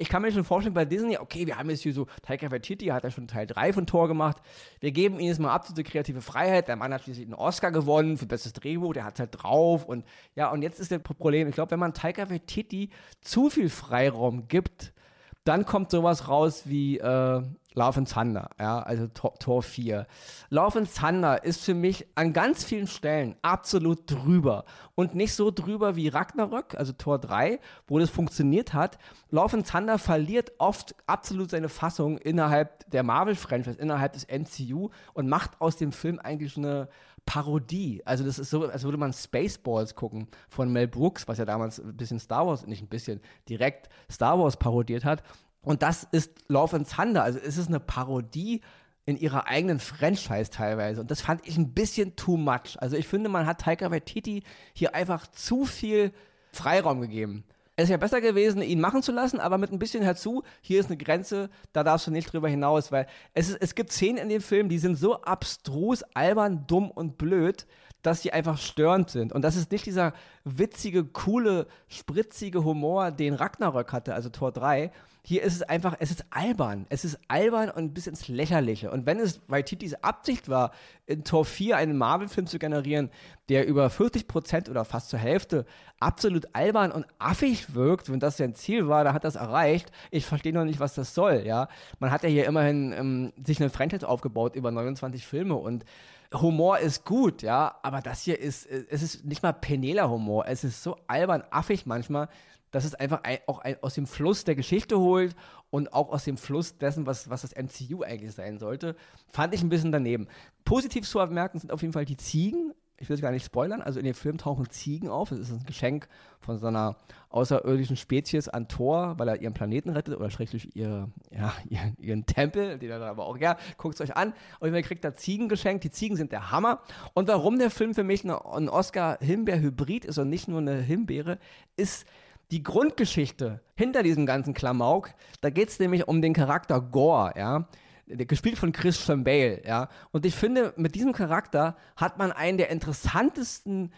ich 0.00 0.08
kann 0.08 0.22
mir 0.22 0.32
schon 0.32 0.44
vorstellen, 0.44 0.72
bei 0.72 0.86
Disney, 0.86 1.18
okay, 1.18 1.46
wir 1.46 1.58
haben 1.58 1.68
jetzt 1.68 1.82
hier 1.82 1.92
so, 1.92 2.06
Taika 2.22 2.50
Waititi 2.50 2.86
hat 2.86 3.04
ja 3.04 3.10
schon 3.10 3.28
Teil 3.28 3.46
3 3.46 3.74
von 3.74 3.86
Thor 3.86 4.08
gemacht, 4.08 4.38
wir 4.80 4.92
geben 4.92 5.20
ihm 5.20 5.26
jetzt 5.26 5.38
mal 5.38 5.52
absolute 5.52 5.84
kreative 5.84 6.22
Freiheit, 6.22 6.68
der 6.68 6.76
Mann 6.76 6.94
hat 6.94 7.02
schließlich 7.02 7.26
einen 7.26 7.34
Oscar 7.34 7.70
gewonnen 7.70 8.16
für 8.16 8.24
bestes 8.24 8.54
Drehbuch, 8.54 8.94
der 8.94 9.04
hat 9.04 9.20
halt 9.20 9.28
drauf 9.32 9.84
und 9.84 10.06
ja, 10.34 10.50
und 10.50 10.62
jetzt 10.62 10.80
ist 10.80 10.90
das 10.90 11.02
Problem, 11.02 11.48
ich 11.48 11.54
glaube, 11.54 11.72
wenn 11.72 11.78
man 11.78 11.92
Taika 11.92 12.30
Waititi 12.30 12.88
zu 13.20 13.50
viel 13.50 13.68
Freiraum 13.68 14.48
gibt, 14.48 14.94
dann 15.44 15.64
kommt 15.66 15.90
sowas 15.90 16.28
raus 16.28 16.62
wie, 16.66 16.98
äh, 16.98 17.42
Love 17.74 17.98
and 17.98 18.12
Thunder, 18.12 18.50
ja, 18.58 18.80
also 18.80 19.06
Tor, 19.06 19.34
Tor 19.38 19.62
4. 19.62 20.06
Love 20.48 20.80
and 20.80 20.92
Thunder 20.92 21.44
ist 21.44 21.64
für 21.64 21.74
mich 21.74 22.06
an 22.16 22.32
ganz 22.32 22.64
vielen 22.64 22.88
Stellen 22.88 23.36
absolut 23.42 24.10
drüber. 24.10 24.64
Und 24.96 25.14
nicht 25.14 25.34
so 25.34 25.52
drüber 25.52 25.94
wie 25.94 26.08
Ragnarök, 26.08 26.74
also 26.74 26.92
Tor 26.92 27.18
3, 27.18 27.60
wo 27.86 27.98
das 28.00 28.10
funktioniert 28.10 28.74
hat. 28.74 28.98
Love 29.30 29.58
and 29.58 29.68
Thunder 29.68 29.98
verliert 29.98 30.52
oft 30.58 30.96
absolut 31.06 31.50
seine 31.50 31.68
Fassung 31.68 32.18
innerhalb 32.18 32.90
der 32.90 33.04
Marvel-Franchise, 33.04 33.78
innerhalb 33.78 34.14
des 34.14 34.26
MCU 34.26 34.90
und 35.14 35.28
macht 35.28 35.60
aus 35.60 35.76
dem 35.76 35.92
Film 35.92 36.18
eigentlich 36.18 36.56
eine 36.56 36.88
Parodie. 37.26 38.02
Also 38.04 38.24
das 38.24 38.38
ist 38.38 38.50
so, 38.50 38.66
als 38.66 38.84
würde 38.84 38.98
man 38.98 39.12
Spaceballs 39.12 39.94
gucken 39.94 40.28
von 40.48 40.72
Mel 40.72 40.88
Brooks, 40.88 41.28
was 41.28 41.38
ja 41.38 41.44
damals 41.44 41.78
ein 41.78 41.96
bisschen 41.96 42.18
Star 42.18 42.46
Wars, 42.46 42.66
nicht 42.66 42.82
ein 42.82 42.88
bisschen, 42.88 43.20
direkt 43.48 43.88
Star 44.10 44.38
Wars 44.38 44.56
parodiert 44.56 45.04
hat. 45.04 45.22
Und 45.62 45.82
das 45.82 46.08
ist 46.12 46.32
Love 46.48 46.76
and 46.76 46.88
Thunder. 46.88 47.22
Also 47.22 47.38
es 47.38 47.56
ist 47.58 47.68
eine 47.68 47.80
Parodie 47.80 48.62
in 49.06 49.16
ihrer 49.16 49.46
eigenen 49.46 49.80
Franchise 49.80 50.50
teilweise. 50.50 51.00
Und 51.00 51.10
das 51.10 51.20
fand 51.20 51.46
ich 51.46 51.56
ein 51.56 51.72
bisschen 51.72 52.16
too 52.16 52.36
much. 52.36 52.76
Also 52.78 52.96
ich 52.96 53.06
finde, 53.06 53.28
man 53.28 53.46
hat 53.46 53.60
Taika 53.60 53.90
Waititi 53.90 54.42
hier 54.72 54.94
einfach 54.94 55.26
zu 55.28 55.64
viel 55.64 56.12
Freiraum 56.52 57.00
gegeben. 57.00 57.44
Es 57.82 57.88
ja 57.88 57.96
besser 57.96 58.20
gewesen, 58.20 58.60
ihn 58.60 58.78
machen 58.78 59.02
zu 59.02 59.10
lassen, 59.10 59.40
aber 59.40 59.56
mit 59.56 59.72
ein 59.72 59.78
bisschen 59.78 60.02
herzu, 60.02 60.42
hier 60.60 60.80
ist 60.80 60.86
eine 60.86 60.98
Grenze, 60.98 61.48
da 61.72 61.82
darfst 61.82 62.06
du 62.06 62.10
nicht 62.10 62.30
drüber 62.30 62.48
hinaus, 62.48 62.92
weil 62.92 63.06
es, 63.32 63.48
ist, 63.48 63.58
es 63.62 63.74
gibt 63.74 63.90
Szenen 63.90 64.18
in 64.18 64.28
dem 64.28 64.42
Film, 64.42 64.68
die 64.68 64.78
sind 64.78 64.96
so 64.96 65.22
abstrus, 65.22 66.02
albern, 66.14 66.66
dumm 66.66 66.90
und 66.90 67.16
blöd, 67.16 67.66
dass 68.02 68.22
sie 68.22 68.32
einfach 68.32 68.58
störend 68.58 69.10
sind. 69.10 69.32
Und 69.32 69.42
das 69.42 69.56
ist 69.56 69.70
nicht 69.72 69.86
dieser 69.86 70.12
witzige, 70.44 71.04
coole, 71.04 71.66
spritzige 71.88 72.64
Humor, 72.64 73.10
den 73.10 73.34
Ragnarök 73.34 73.92
hatte, 73.92 74.14
also 74.14 74.28
Tor 74.28 74.52
3. 74.52 74.90
Hier 75.22 75.42
ist 75.42 75.54
es 75.54 75.62
einfach, 75.62 75.96
es 75.98 76.10
ist 76.10 76.24
albern. 76.30 76.86
Es 76.88 77.04
ist 77.04 77.18
albern 77.28 77.68
und 77.68 77.92
bis 77.92 78.06
ins 78.06 78.28
Lächerliche. 78.28 78.90
Und 78.90 79.04
wenn 79.04 79.20
es 79.20 79.40
Waititis 79.48 79.94
Absicht 79.94 80.48
war, 80.48 80.72
in 81.04 81.24
Tor 81.24 81.44
4 81.44 81.76
einen 81.76 81.98
Marvel-Film 81.98 82.46
zu 82.46 82.58
generieren, 82.58 83.10
der 83.50 83.66
über 83.66 83.90
40 83.90 84.26
Prozent 84.26 84.68
oder 84.70 84.86
fast 84.86 85.10
zur 85.10 85.18
Hälfte 85.18 85.66
absolut 85.98 86.54
albern 86.54 86.90
und 86.90 87.06
affig 87.18 87.74
wirkt, 87.74 88.10
wenn 88.10 88.20
das 88.20 88.38
sein 88.38 88.54
Ziel 88.54 88.88
war, 88.88 89.04
da 89.04 89.12
hat 89.12 89.24
das 89.24 89.34
erreicht. 89.34 89.92
Ich 90.10 90.24
verstehe 90.24 90.54
noch 90.54 90.64
nicht, 90.64 90.80
was 90.80 90.94
das 90.94 91.14
soll, 91.14 91.42
ja. 91.44 91.68
Man 91.98 92.10
hat 92.10 92.22
ja 92.22 92.30
hier 92.30 92.46
immerhin 92.46 92.92
ähm, 92.92 93.32
sich 93.44 93.60
eine 93.60 93.68
Franchise 93.68 94.08
aufgebaut 94.08 94.56
über 94.56 94.70
29 94.70 95.26
Filme 95.26 95.56
und 95.56 95.84
Humor 96.32 96.78
ist 96.78 97.04
gut, 97.04 97.42
ja, 97.42 97.78
aber 97.82 98.00
das 98.00 98.22
hier 98.22 98.38
ist, 98.38 98.66
äh, 98.66 98.84
es 98.88 99.02
ist 99.02 99.24
nicht 99.24 99.42
mal 99.42 99.52
Penela-Humor. 99.52 100.46
Es 100.46 100.64
ist 100.64 100.82
so 100.82 100.96
albern, 101.06 101.42
affig 101.50 101.86
manchmal, 101.86 102.28
dass 102.70 102.84
es 102.84 102.94
einfach 102.94 103.24
ein, 103.24 103.38
auch 103.46 103.58
ein, 103.58 103.82
aus 103.82 103.94
dem 103.94 104.06
Fluss 104.06 104.44
der 104.44 104.54
Geschichte 104.54 104.98
holt 104.98 105.34
und 105.70 105.92
auch 105.92 106.10
aus 106.10 106.24
dem 106.24 106.36
Fluss 106.36 106.78
dessen, 106.78 107.06
was, 107.06 107.28
was 107.30 107.42
das 107.42 107.54
MCU 107.56 108.02
eigentlich 108.02 108.32
sein 108.32 108.58
sollte. 108.58 108.94
Fand 109.26 109.54
ich 109.54 109.62
ein 109.62 109.68
bisschen 109.68 109.90
daneben. 109.92 110.28
Positiv 110.64 111.08
zu 111.08 111.18
bemerken 111.18 111.58
sind 111.58 111.72
auf 111.72 111.82
jeden 111.82 111.92
Fall 111.92 112.04
die 112.04 112.16
Ziegen 112.16 112.74
ich 113.00 113.08
will 113.08 113.14
es 113.14 113.22
gar 113.22 113.30
nicht 113.30 113.46
spoilern, 113.46 113.80
also 113.80 113.98
in 113.98 114.04
dem 114.04 114.14
Film 114.14 114.36
tauchen 114.36 114.68
Ziegen 114.68 115.08
auf. 115.08 115.32
Es 115.32 115.38
ist 115.40 115.50
ein 115.50 115.64
Geschenk 115.64 116.06
von 116.38 116.58
so 116.58 116.66
einer 116.66 116.96
außerirdischen 117.30 117.96
Spezies 117.96 118.46
an 118.46 118.68
Thor, 118.68 119.14
weil 119.18 119.26
er 119.26 119.40
ihren 119.40 119.54
Planeten 119.54 119.88
rettet 119.88 120.16
oder 120.16 120.30
schrecklich 120.30 120.76
ihr, 120.76 121.08
ja, 121.30 121.54
ihren, 121.70 121.96
ihren 121.98 122.26
Tempel, 122.26 122.78
den 122.78 122.90
er 122.90 123.00
aber 123.00 123.26
auch, 123.26 123.38
ja, 123.38 123.56
guckt 123.78 123.94
es 123.94 124.02
euch 124.02 124.14
an. 124.14 124.34
Und 124.60 124.70
man 124.70 124.82
kriegt 124.82 125.02
da 125.02 125.14
Ziegen 125.14 125.48
geschenkt. 125.48 125.82
Die 125.82 125.90
Ziegen 125.90 126.16
sind 126.16 126.30
der 126.30 126.50
Hammer. 126.50 126.82
Und 127.14 127.26
warum 127.26 127.58
der 127.58 127.70
Film 127.70 127.94
für 127.94 128.04
mich 128.04 128.22
ein 128.24 128.68
Oscar-Himbeer-Hybrid 128.68 130.04
ist 130.04 130.18
und 130.18 130.28
nicht 130.28 130.46
nur 130.46 130.58
eine 130.58 130.76
Himbeere, 130.82 131.38
ist 131.76 132.06
die 132.50 132.62
Grundgeschichte 132.62 133.62
hinter 133.76 134.02
diesem 134.02 134.26
ganzen 134.26 134.52
Klamauk. 134.52 135.14
Da 135.40 135.48
geht 135.48 135.70
es 135.70 135.78
nämlich 135.78 136.06
um 136.06 136.20
den 136.20 136.34
Charakter 136.34 136.82
Gore, 136.82 137.32
ja 137.34 137.66
gespielt 138.16 138.58
von 138.58 138.72
Christian 138.72 139.24
Bale, 139.24 139.62
ja. 139.66 139.88
Und 140.12 140.26
ich 140.26 140.34
finde, 140.34 140.72
mit 140.76 140.94
diesem 140.94 141.12
Charakter 141.12 141.76
hat 141.96 142.18
man 142.18 142.32
einen 142.32 142.58
der 142.58 142.70
interessantesten 142.70 143.92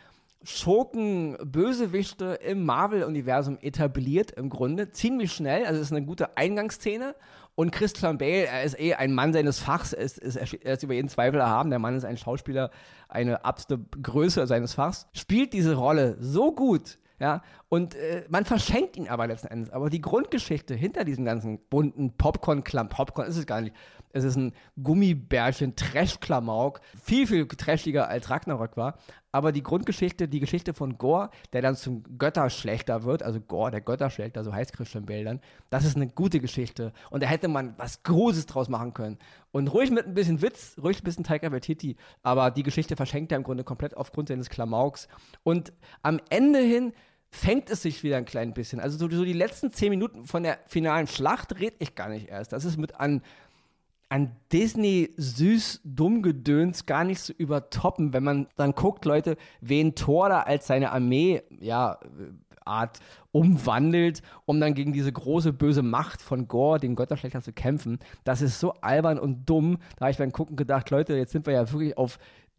Schurken, 0.44 1.36
Bösewichte 1.44 2.38
im 2.44 2.64
Marvel-Universum 2.64 3.58
etabliert, 3.60 4.32
im 4.32 4.48
Grunde. 4.50 4.90
Ziemlich 4.90 5.32
schnell, 5.32 5.64
also 5.66 5.80
es 5.80 5.86
ist 5.86 5.92
eine 5.92 6.04
gute 6.04 6.36
Eingangsszene. 6.36 7.14
Und 7.54 7.70
Christian 7.70 8.18
Bale, 8.18 8.46
er 8.46 8.64
ist 8.64 8.80
eh 8.80 8.94
ein 8.94 9.12
Mann 9.12 9.32
seines 9.32 9.58
Fachs, 9.58 9.92
ist, 9.92 10.18
ist, 10.18 10.36
er 10.36 10.72
ist 10.72 10.82
über 10.82 10.94
jeden 10.94 11.08
Zweifel 11.08 11.38
erhaben. 11.38 11.70
Der 11.70 11.78
Mann 11.78 11.96
ist 11.96 12.04
ein 12.04 12.16
Schauspieler, 12.16 12.70
eine 13.08 13.44
absolute 13.44 13.84
Größe 14.00 14.46
seines 14.46 14.74
Fachs. 14.74 15.06
Spielt 15.12 15.52
diese 15.52 15.74
Rolle 15.74 16.16
so 16.18 16.54
gut, 16.54 16.98
ja, 17.20 17.42
und 17.72 17.94
äh, 17.94 18.26
man 18.28 18.44
verschenkt 18.44 18.98
ihn 18.98 19.08
aber 19.08 19.26
letzten 19.26 19.46
Endes. 19.46 19.70
Aber 19.70 19.88
die 19.88 20.02
Grundgeschichte 20.02 20.74
hinter 20.74 21.06
diesem 21.06 21.24
ganzen 21.24 21.58
bunten 21.70 22.14
Popcorn-Klamm, 22.18 22.90
Popcorn 22.90 23.26
ist 23.26 23.38
es 23.38 23.46
gar 23.46 23.62
nicht, 23.62 23.74
es 24.10 24.24
ist 24.24 24.36
ein 24.36 24.52
Gummibärchen, 24.82 25.74
Trash-Klamauk, 25.74 26.82
viel, 27.02 27.26
viel 27.26 27.48
trashiger 27.48 28.10
als 28.10 28.28
Ragnarök 28.28 28.76
war. 28.76 28.98
Aber 29.34 29.52
die 29.52 29.62
Grundgeschichte, 29.62 30.28
die 30.28 30.40
Geschichte 30.40 30.74
von 30.74 30.98
Gore, 30.98 31.30
der 31.54 31.62
dann 31.62 31.74
zum 31.74 32.02
Götterschlechter 32.18 33.04
wird, 33.04 33.22
also 33.22 33.40
Gore, 33.40 33.70
der 33.70 33.80
Götterschlechter, 33.80 34.44
so 34.44 34.52
heißt 34.52 34.74
Christian 34.74 35.06
Bale 35.06 35.24
dann, 35.24 35.40
das 35.70 35.86
ist 35.86 35.96
eine 35.96 36.08
gute 36.08 36.40
Geschichte. 36.40 36.92
Und 37.08 37.22
da 37.22 37.26
hätte 37.26 37.48
man 37.48 37.72
was 37.78 38.02
Großes 38.02 38.44
draus 38.44 38.68
machen 38.68 38.92
können. 38.92 39.16
Und 39.50 39.68
ruhig 39.68 39.90
mit 39.90 40.06
ein 40.06 40.12
bisschen 40.12 40.42
Witz, 40.42 40.76
ruhig 40.82 41.00
ein 41.00 41.04
bisschen 41.04 41.24
Taika 41.24 41.50
Waititi, 41.50 41.96
aber 42.22 42.50
die 42.50 42.64
Geschichte 42.64 42.96
verschenkt 42.96 43.32
er 43.32 43.38
im 43.38 43.44
Grunde 43.44 43.64
komplett 43.64 43.96
aufgrund 43.96 44.28
seines 44.28 44.50
Klamauks. 44.50 45.08
Und 45.42 45.72
am 46.02 46.20
Ende 46.28 46.58
hin 46.58 46.92
fängt 47.34 47.70
es 47.70 47.82
sich 47.82 48.02
wieder 48.04 48.18
ein 48.18 48.26
klein 48.26 48.52
bisschen. 48.52 48.78
Also 48.78 48.98
so, 48.98 49.10
so 49.10 49.24
die 49.24 49.32
letzten 49.32 49.72
zehn 49.72 49.90
Minuten 49.90 50.26
von 50.26 50.42
der 50.42 50.58
finalen 50.66 51.06
Schlacht 51.06 51.58
rede 51.58 51.76
ich 51.78 51.94
gar 51.94 52.10
nicht 52.10 52.28
erst. 52.28 52.52
Das 52.52 52.64
ist 52.64 52.76
mit 52.76 53.00
an 53.00 53.22
an 54.10 54.36
Disney 54.52 55.14
süß 55.16 55.80
dumm 55.84 56.20
Gedöns 56.20 56.84
gar 56.84 57.02
nicht 57.02 57.22
zu 57.22 57.32
so 57.32 57.38
übertoppen, 57.38 58.12
wenn 58.12 58.22
man 58.22 58.46
dann 58.56 58.72
guckt, 58.72 59.06
Leute, 59.06 59.38
wen 59.62 59.94
Thor 59.94 60.28
da 60.28 60.40
als 60.40 60.66
seine 60.66 60.92
Armee, 60.92 61.42
ja, 61.58 61.98
Art 62.66 63.00
umwandelt, 63.32 64.20
um 64.44 64.60
dann 64.60 64.74
gegen 64.74 64.92
diese 64.92 65.10
große 65.10 65.54
böse 65.54 65.82
Macht 65.82 66.20
von 66.20 66.46
Gore, 66.46 66.78
den 66.78 66.94
Götterschlechter, 66.94 67.40
zu 67.40 67.54
kämpfen. 67.54 67.98
Das 68.24 68.42
ist 68.42 68.60
so 68.60 68.74
albern 68.82 69.18
und 69.18 69.48
dumm. 69.48 69.78
Da 69.96 70.04
habe 70.04 70.10
ich 70.10 70.18
beim 70.18 70.32
Gucken 70.32 70.56
gedacht, 70.56 70.90
Leute, 70.90 71.14
jetzt 71.14 71.32
sind 71.32 71.46
wir 71.46 71.54
ja 71.54 71.72
wirklich 71.72 71.96
auf 71.96 72.18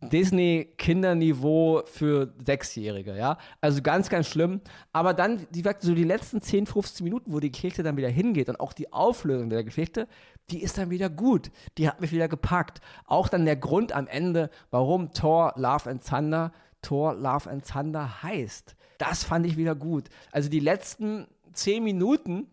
Disney-Kinderniveau 0.10 1.84
für 1.86 2.34
Sechsjährige, 2.46 3.16
ja. 3.16 3.38
Also 3.62 3.82
ganz, 3.82 4.10
ganz 4.10 4.28
schlimm. 4.28 4.62
Aber 4.92 5.14
dann, 5.14 5.48
die, 5.52 5.64
so 5.80 5.94
die 5.94 6.04
letzten 6.04 6.42
10, 6.42 6.66
15 6.68 7.04
Minuten, 7.04 7.34
wo 7.34 7.40
die 7.40 7.52
Geschichte 7.52 7.84
dann 7.84 7.98
wieder 7.98 8.10
hingeht 8.10 8.50
und 8.50 8.60
auch 8.60 8.74
die 8.74 8.92
Auflösung 8.92 9.50
der 9.50 9.64
Geschichte, 9.64 10.08
die 10.50 10.62
ist 10.62 10.78
dann 10.78 10.90
wieder 10.90 11.10
gut. 11.10 11.52
Die 11.78 11.88
hat 11.88 12.02
mich 12.02 12.12
wieder 12.12 12.28
gepackt. 12.28 12.82
Auch 13.06 13.30
dann 13.30 13.46
der 13.46 13.56
Grund 13.56 13.94
am 13.94 14.08
Ende, 14.08 14.50
warum 14.72 15.12
Thor 15.14 15.54
Love 15.56 15.90
and 15.90 16.06
Thunder 16.06 16.52
Thor 16.84 17.16
Love 17.16 17.50
and 17.50 17.66
Thunder 17.68 18.22
heißt. 18.22 18.76
Das 19.00 19.24
fand 19.24 19.48
ich 19.48 19.58
wieder 19.58 19.74
gut. 19.74 20.10
Also 20.32 20.50
die 20.50 20.60
letzten 20.60 21.26
10 21.54 21.84
Minuten 21.84 22.48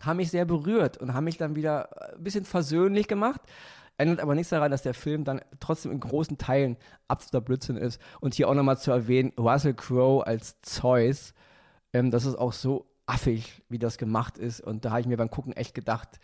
haben 0.00 0.18
mich 0.18 0.30
sehr 0.30 0.44
berührt 0.44 0.98
und 0.98 1.14
haben 1.14 1.24
mich 1.24 1.38
dann 1.38 1.56
wieder 1.56 2.14
ein 2.14 2.22
bisschen 2.22 2.44
versöhnlich 2.44 3.08
gemacht. 3.08 3.40
Ändert 3.96 4.20
aber 4.20 4.34
nichts 4.34 4.50
daran, 4.50 4.70
dass 4.70 4.82
der 4.82 4.94
Film 4.94 5.24
dann 5.24 5.40
trotzdem 5.60 5.92
in 5.92 6.00
großen 6.00 6.36
Teilen 6.36 6.76
absoluter 7.06 7.44
Blödsinn 7.44 7.76
ist. 7.76 8.00
Und 8.20 8.34
hier 8.34 8.48
auch 8.48 8.54
nochmal 8.54 8.78
zu 8.78 8.90
erwähnen, 8.90 9.32
Russell 9.38 9.74
Crowe 9.74 10.26
als 10.26 10.60
Zeus, 10.62 11.32
ähm, 11.92 12.10
das 12.10 12.24
ist 12.24 12.36
auch 12.36 12.52
so 12.52 12.86
affig, 13.06 13.62
wie 13.68 13.78
das 13.78 13.98
gemacht 13.98 14.38
ist. 14.38 14.60
Und 14.60 14.84
da 14.84 14.90
habe 14.90 15.00
ich 15.00 15.06
mir 15.06 15.16
beim 15.16 15.30
Gucken 15.30 15.52
echt 15.52 15.74
gedacht, 15.74 16.18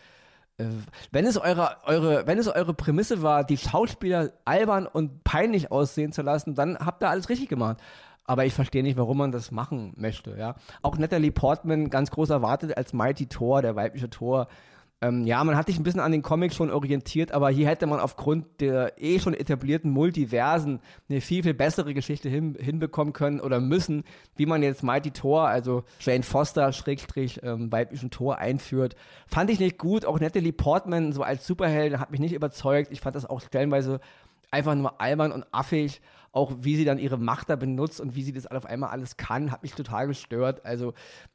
äh, 0.59 0.65
wenn 1.13 1.27
es 1.27 1.39
eure, 1.39 1.77
eure, 1.85 2.27
wenn 2.27 2.39
es 2.39 2.49
eure 2.49 2.75
Prämisse 2.75 3.23
war, 3.23 3.45
die 3.45 3.57
Schauspieler 3.57 4.33
albern 4.45 4.87
und 4.87 5.25
peinlich 5.25 5.71
aussehen 5.71 6.13
zu 6.13 6.23
lassen, 6.23 6.55
dann 6.55 6.79
habt 6.79 7.03
ihr 7.03 7.11
alles 7.11 7.29
richtig 7.29 7.49
gemacht. 7.49 7.79
Aber 8.25 8.45
ich 8.45 8.55
verstehe 8.55 8.83
nicht, 8.83 8.97
warum 8.97 9.19
man 9.19 9.33
das 9.33 9.51
machen 9.51 9.93
möchte. 9.97 10.37
Ja? 10.37 10.55
Auch 10.83 10.97
Natalie 10.99 11.33
Portman 11.33 11.91
ganz 11.91 12.11
groß 12.11 12.31
erwartet 12.31 12.77
als 12.77 12.93
Mighty 12.93 13.27
Thor, 13.27 13.63
der 13.63 13.75
weibliche 13.75 14.11
Thor. 14.11 14.47
Ähm, 15.03 15.27
ja, 15.27 15.43
man 15.45 15.57
hat 15.57 15.67
sich 15.67 15.79
ein 15.79 15.83
bisschen 15.83 16.01
an 16.01 16.13
den 16.13 16.21
Comics 16.21 16.55
schon 16.55 16.71
orientiert, 16.71 17.33
aber 17.33 17.49
hier 17.49 17.67
hätte 17.67 17.87
man 17.87 18.01
aufgrund 18.01 18.61
der 18.61 18.93
eh 19.03 19.19
schon 19.19 19.33
etablierten 19.33 19.91
Multiversen 19.91 20.81
eine 21.09 21.23
viel, 21.23 21.43
viel 21.43 21.55
bessere 21.55 21.95
Geschichte 21.95 22.29
hin, 22.29 22.55
hinbekommen 22.61 23.15
können 23.15 23.41
oder 23.41 23.61
müssen, 23.61 24.05
wie 24.37 24.45
man 24.45 24.63
jetzt 24.63 24.83
Mighty 24.83 25.11
Thor, 25.11 25.49
also 25.49 25.85
Jane 26.01 26.23
Foster, 26.23 26.73
Schrägstrich, 26.73 27.41
ähm, 27.43 27.73
weiblichen 27.73 28.11
Thor 28.11 28.37
einführt. 28.37 28.95
Fand 29.27 29.49
ich 29.49 29.59
nicht 29.59 29.79
gut. 29.79 30.05
Auch 30.05 30.21
Natalie 30.21 30.53
Portman 30.53 31.13
so 31.13 31.23
als 31.23 31.47
Superheld 31.47 31.99
hat 31.99 32.11
mich 32.11 32.21
nicht 32.21 32.35
überzeugt. 32.35 32.93
Ich 32.93 33.01
fand 33.01 33.17
das 33.17 33.25
auch 33.25 33.41
stellenweise 33.41 34.01
einfach 34.51 34.75
nur 34.75 35.01
albern 35.01 35.33
und 35.33 35.47
affig. 35.53 36.01
Auch 36.33 36.53
wie 36.61 36.77
sie 36.77 36.85
dann 36.85 36.99
ihre 36.99 37.19
Macht 37.19 37.51
da 37.51 37.57
benutzt 37.57 38.01
und 38.01 38.15
wie 38.15 38.23
sie 38.23 38.33
das 38.33 38.47
auf 38.47 38.65
einmal 38.65 38.91
alles 38.91 39.17
kann, 39.17 39.51
hat 39.51 39.65
mich 39.65 39.75
total 39.75 40.07
gestört. 40.07 40.65
Also 40.65 40.95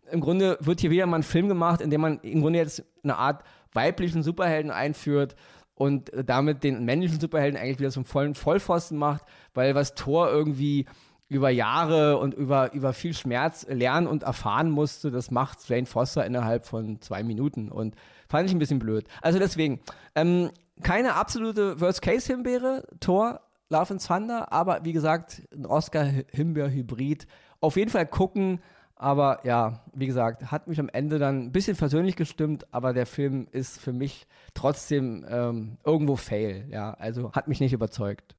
im 0.10 0.22
Grunde 0.22 0.58
wird 0.62 0.80
hier 0.80 0.90
wieder 0.90 1.06
mal 1.06 1.18
ein 1.18 1.24
Film 1.24 1.50
gemacht, 1.50 1.82
in 1.82 1.90
dem 1.90 2.00
man 2.00 2.20
im 2.20 2.42
Grunde 2.42 2.60
jetzt 2.60 2.82
eine 3.04 3.18
Art 3.18 3.44
weiblichen 3.74 4.24
Superhelden 4.24 4.72
einführt 4.72 5.36
und 5.74 6.12
damit 6.26 6.64
den 6.64 6.86
männlichen 6.86 7.20
Superhelden 7.20 7.60
eigentlich 7.60 7.80
wieder 7.80 7.92
zum 7.92 8.06
vollen 8.06 8.36
Vollpfosten 8.36 8.98
macht, 8.98 9.24
weil 9.54 9.76
was 9.76 9.96
Thor 9.96 10.30
irgendwie 10.30 10.86
über 11.28 11.50
Jahre 11.50 12.18
und 12.18 12.34
über, 12.34 12.74
über 12.74 12.94
viel 12.94 13.14
Schmerz 13.14 13.66
lernen 13.68 14.08
und 14.08 14.24
erfahren 14.24 14.70
musste, 14.70 15.12
das 15.12 15.32
macht 15.32 15.68
Jane 15.68 15.86
Foster 15.86 16.26
innerhalb 16.26 16.66
von 16.66 17.02
zwei 17.02 17.24
Minuten. 17.24 17.70
Und 17.70 17.96
Fand 18.28 18.48
ich 18.48 18.56
ein 18.56 18.60
bisschen 18.60 18.80
blöd. 18.80 19.06
Also 19.22 19.40
deswegen, 19.40 19.80
ähm, 20.16 20.52
keine 20.82 21.16
absolute 21.16 21.80
Worst-Case-Himbeere, 21.80 22.84
Tor, 23.00 23.42
Love 23.70 23.92
and 23.92 24.06
Thunder, 24.06 24.52
aber 24.52 24.84
wie 24.84 24.94
gesagt, 24.94 25.42
ein 25.54 25.66
Oscar-Himbeer-Hybrid. 25.66 27.26
Auf 27.62 27.78
jeden 27.78 27.90
Fall 27.90 28.06
gucken, 28.06 28.60
aber 28.96 29.40
ja, 29.44 29.82
wie 29.94 30.08
gesagt, 30.08 30.52
hat 30.52 30.68
mich 30.68 30.80
am 30.80 30.90
Ende 30.90 31.20
dann 31.20 31.46
ein 31.46 31.52
bisschen 31.52 31.76
versöhnlich 31.76 32.16
gestimmt, 32.16 32.66
aber 32.74 32.94
der 32.94 33.06
Film 33.06 33.48
ist 33.52 33.80
für 33.80 33.92
mich 33.92 34.28
trotzdem 34.54 35.26
ähm, 35.28 35.78
irgendwo 35.84 36.16
fail. 36.16 36.68
Ja, 36.70 36.94
also 36.94 37.32
hat 37.34 37.48
mich 37.48 37.60
nicht 37.60 37.74
überzeugt. 37.74 38.36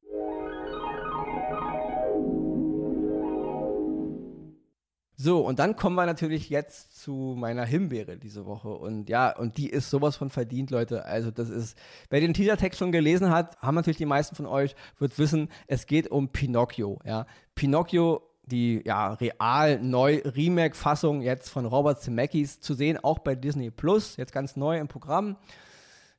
So, 5.27 5.41
und 5.41 5.59
dann 5.59 5.75
kommen 5.75 5.97
wir 5.97 6.07
natürlich 6.07 6.51
jetzt 6.51 7.03
zu 7.03 7.35
meiner 7.37 7.65
Himbeere 7.65 8.17
diese 8.17 8.47
Woche. 8.47 8.69
Und 8.69 9.09
ja, 9.09 9.37
und 9.37 9.57
die 9.57 9.69
ist 9.69 9.91
sowas 9.91 10.15
von 10.15 10.31
verdient, 10.31 10.71
Leute. 10.71 11.05
Also, 11.05 11.33
das 11.33 11.49
ist, 11.51 11.77
wer 12.11 12.21
den 12.21 12.33
Teaser-Text 12.33 12.79
schon 12.79 12.93
gelesen 12.93 13.31
hat, 13.31 13.61
haben 13.61 13.75
natürlich 13.75 13.97
die 13.97 14.07
meisten 14.07 14.37
von 14.37 14.47
euch, 14.47 14.77
wird 15.01 15.19
wissen, 15.19 15.49
es 15.67 15.87
geht 15.87 16.13
um 16.13 16.29
Pinocchio. 16.29 17.01
Ja, 17.05 17.27
Pinocchio, 17.57 18.23
die 18.45 18.83
ja 18.85 19.15
real 19.15 19.81
neu 19.81 20.23
Remake-Fassung 20.25 21.23
jetzt 21.23 21.49
von 21.49 21.67
Robert 21.67 22.01
Zemeckis 22.01 22.61
zu 22.61 22.75
sehen, 22.75 22.97
auch 23.03 23.19
bei 23.19 23.35
Disney 23.35 23.73
Plus, 23.73 24.17
jetzt 24.19 24.31
ganz 24.31 24.55
neu 24.55 24.79
im 24.79 24.87
Programm. 24.87 25.35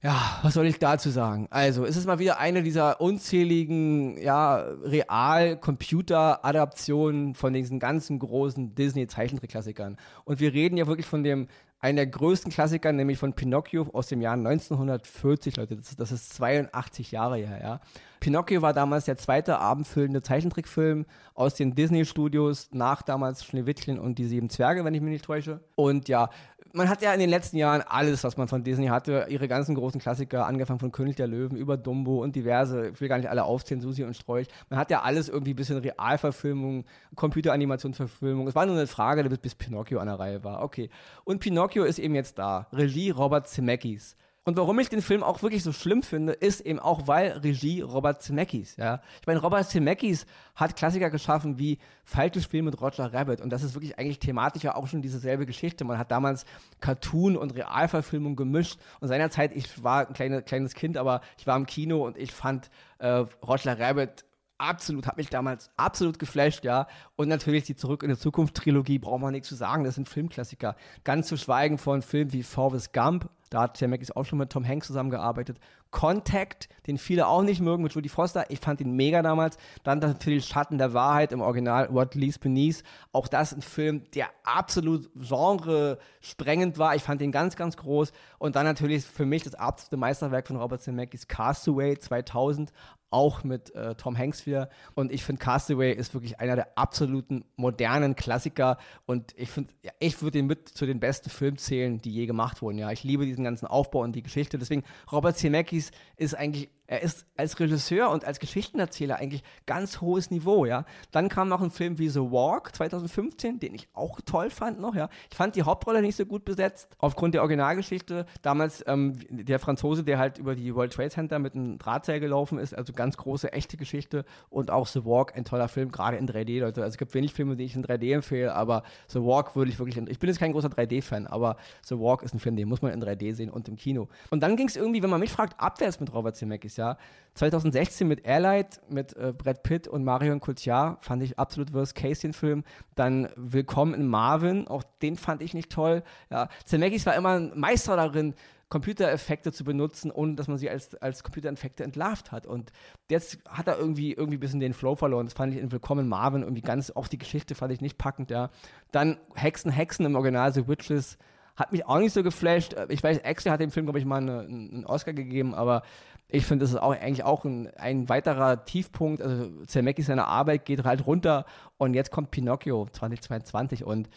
Ja, 0.03 0.37
was 0.43 0.53
soll 0.53 0.67
ich 0.67 0.77
dazu 0.77 1.09
sagen? 1.09 1.47
Also, 1.49 1.83
es 1.83 1.97
ist 1.97 2.05
mal 2.05 2.19
wieder 2.19 2.37
eine 2.37 2.61
dieser 2.61 3.01
unzähligen, 3.01 4.15
ja, 4.21 4.57
Real-Computer-Adaptionen 4.83 7.33
von 7.33 7.53
diesen 7.53 7.79
ganzen 7.79 8.19
großen 8.19 8.75
Disney-Zeichentrickklassikern. 8.75 9.97
Und 10.23 10.39
wir 10.39 10.53
reden 10.53 10.77
ja 10.77 10.85
wirklich 10.85 11.07
von 11.07 11.23
dem, 11.23 11.47
einen 11.79 11.95
der 11.95 12.07
größten 12.07 12.51
Klassiker, 12.51 12.91
nämlich 12.91 13.17
von 13.17 13.33
Pinocchio 13.33 13.87
aus 13.93 14.07
dem 14.07 14.21
Jahr 14.21 14.33
1940, 14.33 15.57
Leute. 15.57 15.75
Das, 15.75 15.95
das 15.95 16.11
ist 16.11 16.33
82 16.33 17.11
Jahre 17.11 17.37
her, 17.37 17.59
ja. 17.61 17.79
Pinocchio 18.19 18.63
war 18.63 18.73
damals 18.73 19.05
der 19.05 19.17
zweite 19.17 19.59
abendfüllende 19.59 20.23
Zeichentrickfilm 20.23 21.05
aus 21.35 21.53
den 21.53 21.75
Disney-Studios 21.75 22.69
nach 22.71 23.03
damals 23.03 23.45
Schneewittchen 23.45 23.99
und 23.99 24.17
die 24.17 24.25
sieben 24.25 24.49
Zwerge, 24.49 24.83
wenn 24.85 24.95
ich 24.95 25.01
mich 25.01 25.11
nicht 25.11 25.25
täusche. 25.25 25.59
Und 25.75 26.07
ja, 26.07 26.31
man 26.77 26.89
hat 26.89 27.01
ja 27.01 27.11
in 27.11 27.19
den 27.19 27.29
letzten 27.29 27.57
Jahren 27.57 27.81
alles, 27.81 28.23
was 28.23 28.37
man 28.37 28.47
von 28.47 28.63
Disney 28.63 28.87
hatte, 28.87 29.25
ihre 29.29 29.47
ganzen 29.47 29.75
großen 29.75 29.99
Klassiker, 29.99 30.45
angefangen 30.45 30.79
von 30.79 30.91
König 30.91 31.15
der 31.15 31.27
Löwen 31.27 31.57
über 31.57 31.75
Dumbo 31.75 32.23
und 32.23 32.35
diverse, 32.35 32.89
ich 32.89 33.01
will 33.01 33.09
gar 33.09 33.17
nicht 33.17 33.29
alle 33.29 33.43
aufzählen, 33.43 33.81
Susi 33.81 34.03
und 34.03 34.15
Strolch. 34.15 34.47
Man 34.69 34.79
hat 34.79 34.91
ja 34.91 35.01
alles 35.01 35.27
irgendwie 35.27 35.53
ein 35.53 35.55
bisschen 35.55 35.79
Realverfilmung, 35.79 36.85
Computeranimationsverfilmung. 37.15 38.47
Es 38.47 38.55
war 38.55 38.65
nur 38.65 38.75
eine 38.75 38.87
Frage, 38.87 39.27
bis, 39.27 39.55
Pinocchio 39.55 39.99
an 39.99 40.07
der 40.07 40.19
Reihe 40.19 40.43
war. 40.43 40.63
Okay. 40.63 40.89
Und 41.23 41.39
Pinocchio 41.39 41.83
ist 41.83 41.99
eben 41.99 42.15
jetzt 42.15 42.37
da. 42.37 42.67
Regie 42.71 43.09
Robert 43.09 43.47
Zemeckis. 43.47 44.15
Und 44.47 44.55
warum 44.55 44.79
ich 44.79 44.87
den 44.87 45.01
Film 45.01 45.23
auch 45.23 45.43
wirklich 45.43 45.61
so 45.61 45.73
schlimm 45.73 46.01
finde, 46.01 46.31
ist 46.31 46.61
eben 46.61 46.79
auch, 46.79 47.05
weil 47.05 47.33
Regie 47.33 47.81
Robert 47.81 48.21
Zemeckis, 48.21 48.77
ja. 48.77 49.01
Ich 49.19 49.27
meine, 49.27 49.41
Robert 49.41 49.69
Zemeckis 49.69 50.25
hat 50.55 50.77
Klassiker 50.77 51.09
geschaffen 51.09 51.59
wie 51.59 51.79
Falsches 52.05 52.45
Spiel 52.45 52.61
mit 52.61 52.79
Roger 52.79 53.13
Rabbit 53.13 53.41
und 53.41 53.49
das 53.49 53.61
ist 53.61 53.75
wirklich 53.75 53.99
eigentlich 53.99 54.19
thematisch 54.19 54.63
ja 54.63 54.75
auch 54.75 54.87
schon 54.87 55.01
dieselbe 55.01 55.45
Geschichte. 55.45 55.83
Man 55.83 55.97
hat 55.97 56.11
damals 56.11 56.45
Cartoon 56.79 57.35
und 57.35 57.55
Realverfilmung 57.55 58.37
gemischt 58.37 58.79
und 59.01 59.09
seinerzeit, 59.09 59.53
ich 59.53 59.83
war 59.83 60.07
ein 60.07 60.13
kleine, 60.13 60.41
kleines 60.41 60.75
Kind, 60.75 60.95
aber 60.95 61.19
ich 61.37 61.45
war 61.45 61.57
im 61.57 61.65
Kino 61.65 62.05
und 62.05 62.15
ich 62.15 62.31
fand 62.31 62.69
äh, 62.99 63.25
Roger 63.45 63.77
Rabbit 63.77 64.23
absolut, 64.57 65.07
hat 65.07 65.17
mich 65.17 65.29
damals 65.29 65.69
absolut 65.77 66.19
geflasht, 66.19 66.63
ja. 66.63 66.87
Und 67.15 67.27
natürlich 67.27 67.63
die 67.63 67.75
Zurück 67.75 68.03
in 68.03 68.09
die 68.09 68.17
Zukunft 68.17 68.55
Trilogie, 68.55 68.99
braucht 68.99 69.21
man 69.21 69.31
nichts 69.31 69.49
zu 69.49 69.55
sagen, 69.55 69.83
das 69.83 69.95
sind 69.95 70.09
Filmklassiker. 70.09 70.75
Ganz 71.03 71.27
zu 71.27 71.37
schweigen 71.37 71.77
von 71.77 72.01
Filmen 72.01 72.33
wie 72.33 72.43
Forrest 72.43 72.93
Gump, 72.93 73.29
da 73.49 73.61
hat 73.61 73.77
Zemeckis 73.77 74.11
auch 74.11 74.25
schon 74.25 74.39
mit 74.39 74.51
Tom 74.51 74.67
Hanks 74.67 74.87
zusammengearbeitet. 74.87 75.59
Contact, 75.89 76.67
den 76.85 76.97
viele 76.97 77.27
auch 77.27 77.43
nicht 77.43 77.61
mögen, 77.61 77.81
mit 77.81 77.93
Judy 77.93 78.09
Foster. 78.09 78.51
Ich 78.51 78.59
fand 78.59 78.81
ihn 78.81 78.91
mega 78.95 79.21
damals. 79.21 79.57
Dann 79.83 79.99
natürlich 79.99 80.45
Schatten 80.45 80.77
der 80.77 80.93
Wahrheit 80.93 81.31
im 81.31 81.39
Original 81.39 81.93
What 81.93 82.13
Leaves 82.15 82.39
Beneath. 82.39 82.83
Auch 83.13 83.29
das 83.29 83.53
ein 83.53 83.61
Film, 83.61 84.03
der 84.13 84.27
absolut 84.43 85.09
genre-sprengend 85.15 86.77
war. 86.77 86.95
Ich 86.95 87.03
fand 87.03 87.21
ihn 87.21 87.31
ganz, 87.31 87.55
ganz 87.55 87.77
groß. 87.77 88.11
Und 88.37 88.57
dann 88.57 88.65
natürlich 88.65 89.05
für 89.05 89.25
mich 89.25 89.43
das 89.43 89.55
absolute 89.55 89.95
Meisterwerk 89.95 90.47
von 90.47 90.57
Robert 90.57 90.81
Zemeckis 90.81 91.27
Castaway 91.29 91.97
2000 91.97 92.73
auch 93.09 93.43
mit 93.43 93.73
äh, 93.75 93.95
Tom 93.95 94.17
Hanks 94.17 94.45
wieder. 94.45 94.69
Und 94.95 95.11
ich 95.11 95.23
finde, 95.23 95.41
Castaway 95.41 95.93
ist 95.93 96.13
wirklich 96.13 96.39
einer 96.39 96.55
der 96.55 96.77
absoluten 96.77 97.45
modernen 97.55 98.15
Klassiker. 98.15 98.77
Und 99.05 99.33
ich 99.37 99.49
finde, 99.49 99.73
ja, 99.83 99.91
ich 99.99 100.21
würde 100.21 100.39
ihn 100.39 100.47
mit 100.47 100.69
zu 100.69 100.85
den 100.85 100.99
besten 100.99 101.29
Filmen 101.29 101.57
zählen, 101.57 102.01
die 102.01 102.11
je 102.11 102.25
gemacht 102.25 102.61
wurden. 102.61 102.77
Ja, 102.77 102.91
ich 102.91 103.03
liebe 103.03 103.25
diesen 103.25 103.43
ganzen 103.43 103.67
Aufbau 103.67 104.01
und 104.01 104.13
die 104.13 104.23
Geschichte. 104.23 104.57
Deswegen, 104.57 104.83
Robert 105.11 105.37
Zemeckis 105.37 105.91
ist 106.17 106.35
eigentlich 106.35 106.69
er 106.87 107.01
ist 107.01 107.25
als 107.35 107.59
Regisseur 107.59 108.09
und 108.09 108.25
als 108.25 108.39
Geschichtenerzähler 108.39 109.17
eigentlich 109.17 109.43
ganz 109.65 109.99
hohes 109.99 110.31
Niveau, 110.31 110.65
ja. 110.65 110.85
Dann 111.11 111.27
kam 111.27 111.49
noch 111.49 111.61
ein 111.61 111.69
Film 111.69 111.99
wie 111.99 112.07
The 112.07 112.21
Walk 112.21 112.73
2015, 112.73 113.59
den 113.59 113.75
ich 113.75 113.89
auch 113.93 114.21
toll 114.21 114.49
fand 114.49 114.79
noch, 114.79 114.95
ja. 114.95 115.09
Ich 115.29 115.35
fand 115.35 115.55
die 115.57 115.63
Hauptrolle 115.63 116.01
nicht 116.01 116.15
so 116.15 116.25
gut 116.25 116.45
besetzt, 116.45 116.95
aufgrund 116.97 117.33
der 117.33 117.41
Originalgeschichte. 117.41 118.25
Damals 118.41 118.83
ähm, 118.87 119.19
der 119.29 119.59
Franzose, 119.59 120.05
der 120.05 120.17
halt 120.17 120.37
über 120.37 120.55
die 120.55 120.73
World 120.73 120.93
Trade 120.93 121.09
Center 121.09 121.39
mit 121.39 121.55
einem 121.55 121.77
Drahtseil 121.77 122.21
gelaufen 122.21 122.57
ist, 122.57 122.73
also 122.73 122.93
ganz 122.93 123.17
große, 123.17 123.51
echte 123.51 123.75
Geschichte. 123.75 124.23
Und 124.49 124.71
auch 124.71 124.87
The 124.87 125.03
Walk, 125.03 125.35
ein 125.35 125.43
toller 125.43 125.67
Film, 125.67 125.91
gerade 125.91 126.15
in 126.15 126.27
3D, 126.27 126.61
Leute. 126.61 126.81
Also 126.81 126.93
es 126.93 126.97
gibt 126.97 127.13
wenig 127.13 127.33
Filme, 127.33 127.57
die 127.57 127.65
ich 127.65 127.75
in 127.75 127.83
3D 127.83 128.13
empfehle, 128.13 128.55
aber 128.55 128.83
The 129.09 129.19
Walk 129.19 129.57
würde 129.57 129.69
ich 129.69 129.77
wirklich, 129.77 129.97
ich 129.97 130.19
bin 130.19 130.29
jetzt 130.29 130.39
kein 130.39 130.53
großer 130.53 130.69
3D-Fan, 130.69 131.27
aber 131.27 131.57
The 131.83 131.99
Walk 131.99 132.23
ist 132.23 132.33
ein 132.33 132.39
Film, 132.39 132.55
den 132.55 132.69
muss 132.69 132.81
man 132.81 132.93
in 132.93 133.03
3D 133.03 133.33
sehen 133.33 133.49
und 133.49 133.67
im 133.67 133.75
Kino. 133.75 134.07
Und 134.29 134.41
dann 134.41 134.55
ging 134.55 134.69
es 134.69 134.77
irgendwie, 134.77 135.03
wenn 135.03 135.09
man 135.09 135.19
mich 135.19 135.31
fragt, 135.31 135.59
abwärts 135.59 135.99
mit 135.99 136.13
Robert 136.13 136.37
Zemeckis, 136.37 136.76
ja. 136.77 136.97
2016 137.33 138.07
mit 138.07 138.25
Airlight, 138.25 138.81
mit 138.89 139.15
äh, 139.15 139.31
Brad 139.31 139.61
Pitt 139.61 139.87
und 139.87 140.03
Marion 140.03 140.39
Cotillard 140.39 141.03
fand 141.05 141.21
ich 141.21 141.37
absolut 141.37 141.71
Worst 141.71 141.93
Case 141.93 142.21
den 142.21 142.33
Film. 142.33 142.63
Dann 142.95 143.29
Willkommen 143.35 143.93
in 143.93 144.07
Marvin, 144.07 144.67
auch 144.67 144.83
den 145.01 145.17
fand 145.17 145.43
ich 145.43 145.53
nicht 145.53 145.71
toll. 145.71 146.03
Ja, 146.31 146.49
Zemeckis 146.65 147.05
war 147.05 147.15
immer 147.15 147.39
ein 147.39 147.51
Meister 147.55 147.95
darin, 147.95 148.33
Computereffekte 148.69 149.53
zu 149.53 149.63
benutzen, 149.63 150.11
ohne 150.11 150.35
dass 150.35 150.47
man 150.47 150.57
sie 150.57 150.69
als, 150.69 150.95
als 150.95 151.23
Computereffekte 151.23 151.83
entlarvt 151.83 152.31
hat. 152.31 152.45
Und 152.45 152.71
jetzt 153.09 153.39
hat 153.47 153.67
er 153.67 153.77
irgendwie, 153.77 154.13
irgendwie 154.13 154.37
ein 154.37 154.41
bisschen 154.41 154.59
den 154.59 154.73
Flow 154.73 154.95
verloren. 154.95 155.25
Das 155.25 155.33
fand 155.33 155.53
ich 155.53 155.61
in 155.61 155.71
Willkommen 155.71 156.09
Marvin 156.09 156.41
irgendwie 156.41 156.61
ganz, 156.61 156.91
auch 156.91 157.07
die 157.07 157.17
Geschichte 157.17 157.55
fand 157.55 157.71
ich 157.71 157.81
nicht 157.81 157.97
packend, 157.97 158.29
ja. 158.29 158.49
Dann 158.91 159.17
Hexen, 159.35 159.71
Hexen 159.71 160.05
im 160.05 160.15
Original, 160.15 160.53
The 160.53 160.67
Witches, 160.67 161.17
hat 161.55 161.71
mich 161.71 161.85
auch 161.85 161.97
nicht 161.97 162.13
so 162.13 162.23
geflasht. 162.23 162.75
Ich 162.89 163.03
weiß, 163.03 163.25
Axel 163.25 163.51
hat 163.51 163.59
dem 163.59 163.71
Film, 163.71 163.87
glaube 163.87 163.99
ich, 163.99 164.05
mal 164.05 164.21
eine, 164.21 164.41
einen 164.41 164.85
Oscar 164.85 165.13
gegeben, 165.13 165.55
aber 165.55 165.81
ich 166.29 166.45
finde, 166.45 166.63
das 166.63 166.71
ist 166.71 166.77
auch 166.77 166.91
eigentlich 166.91 167.23
auch 167.23 167.45
ein, 167.45 167.69
ein 167.77 168.09
weiterer 168.09 168.65
Tiefpunkt. 168.65 169.21
Also 169.21 169.49
Zemeckis 169.65 170.07
seine 170.07 170.27
Arbeit 170.27 170.65
geht 170.65 170.83
halt 170.83 171.05
runter 171.05 171.45
und 171.77 171.93
jetzt 171.93 172.11
kommt 172.11 172.31
Pinocchio 172.31 172.87
2022 172.91 173.85
und 173.85 174.09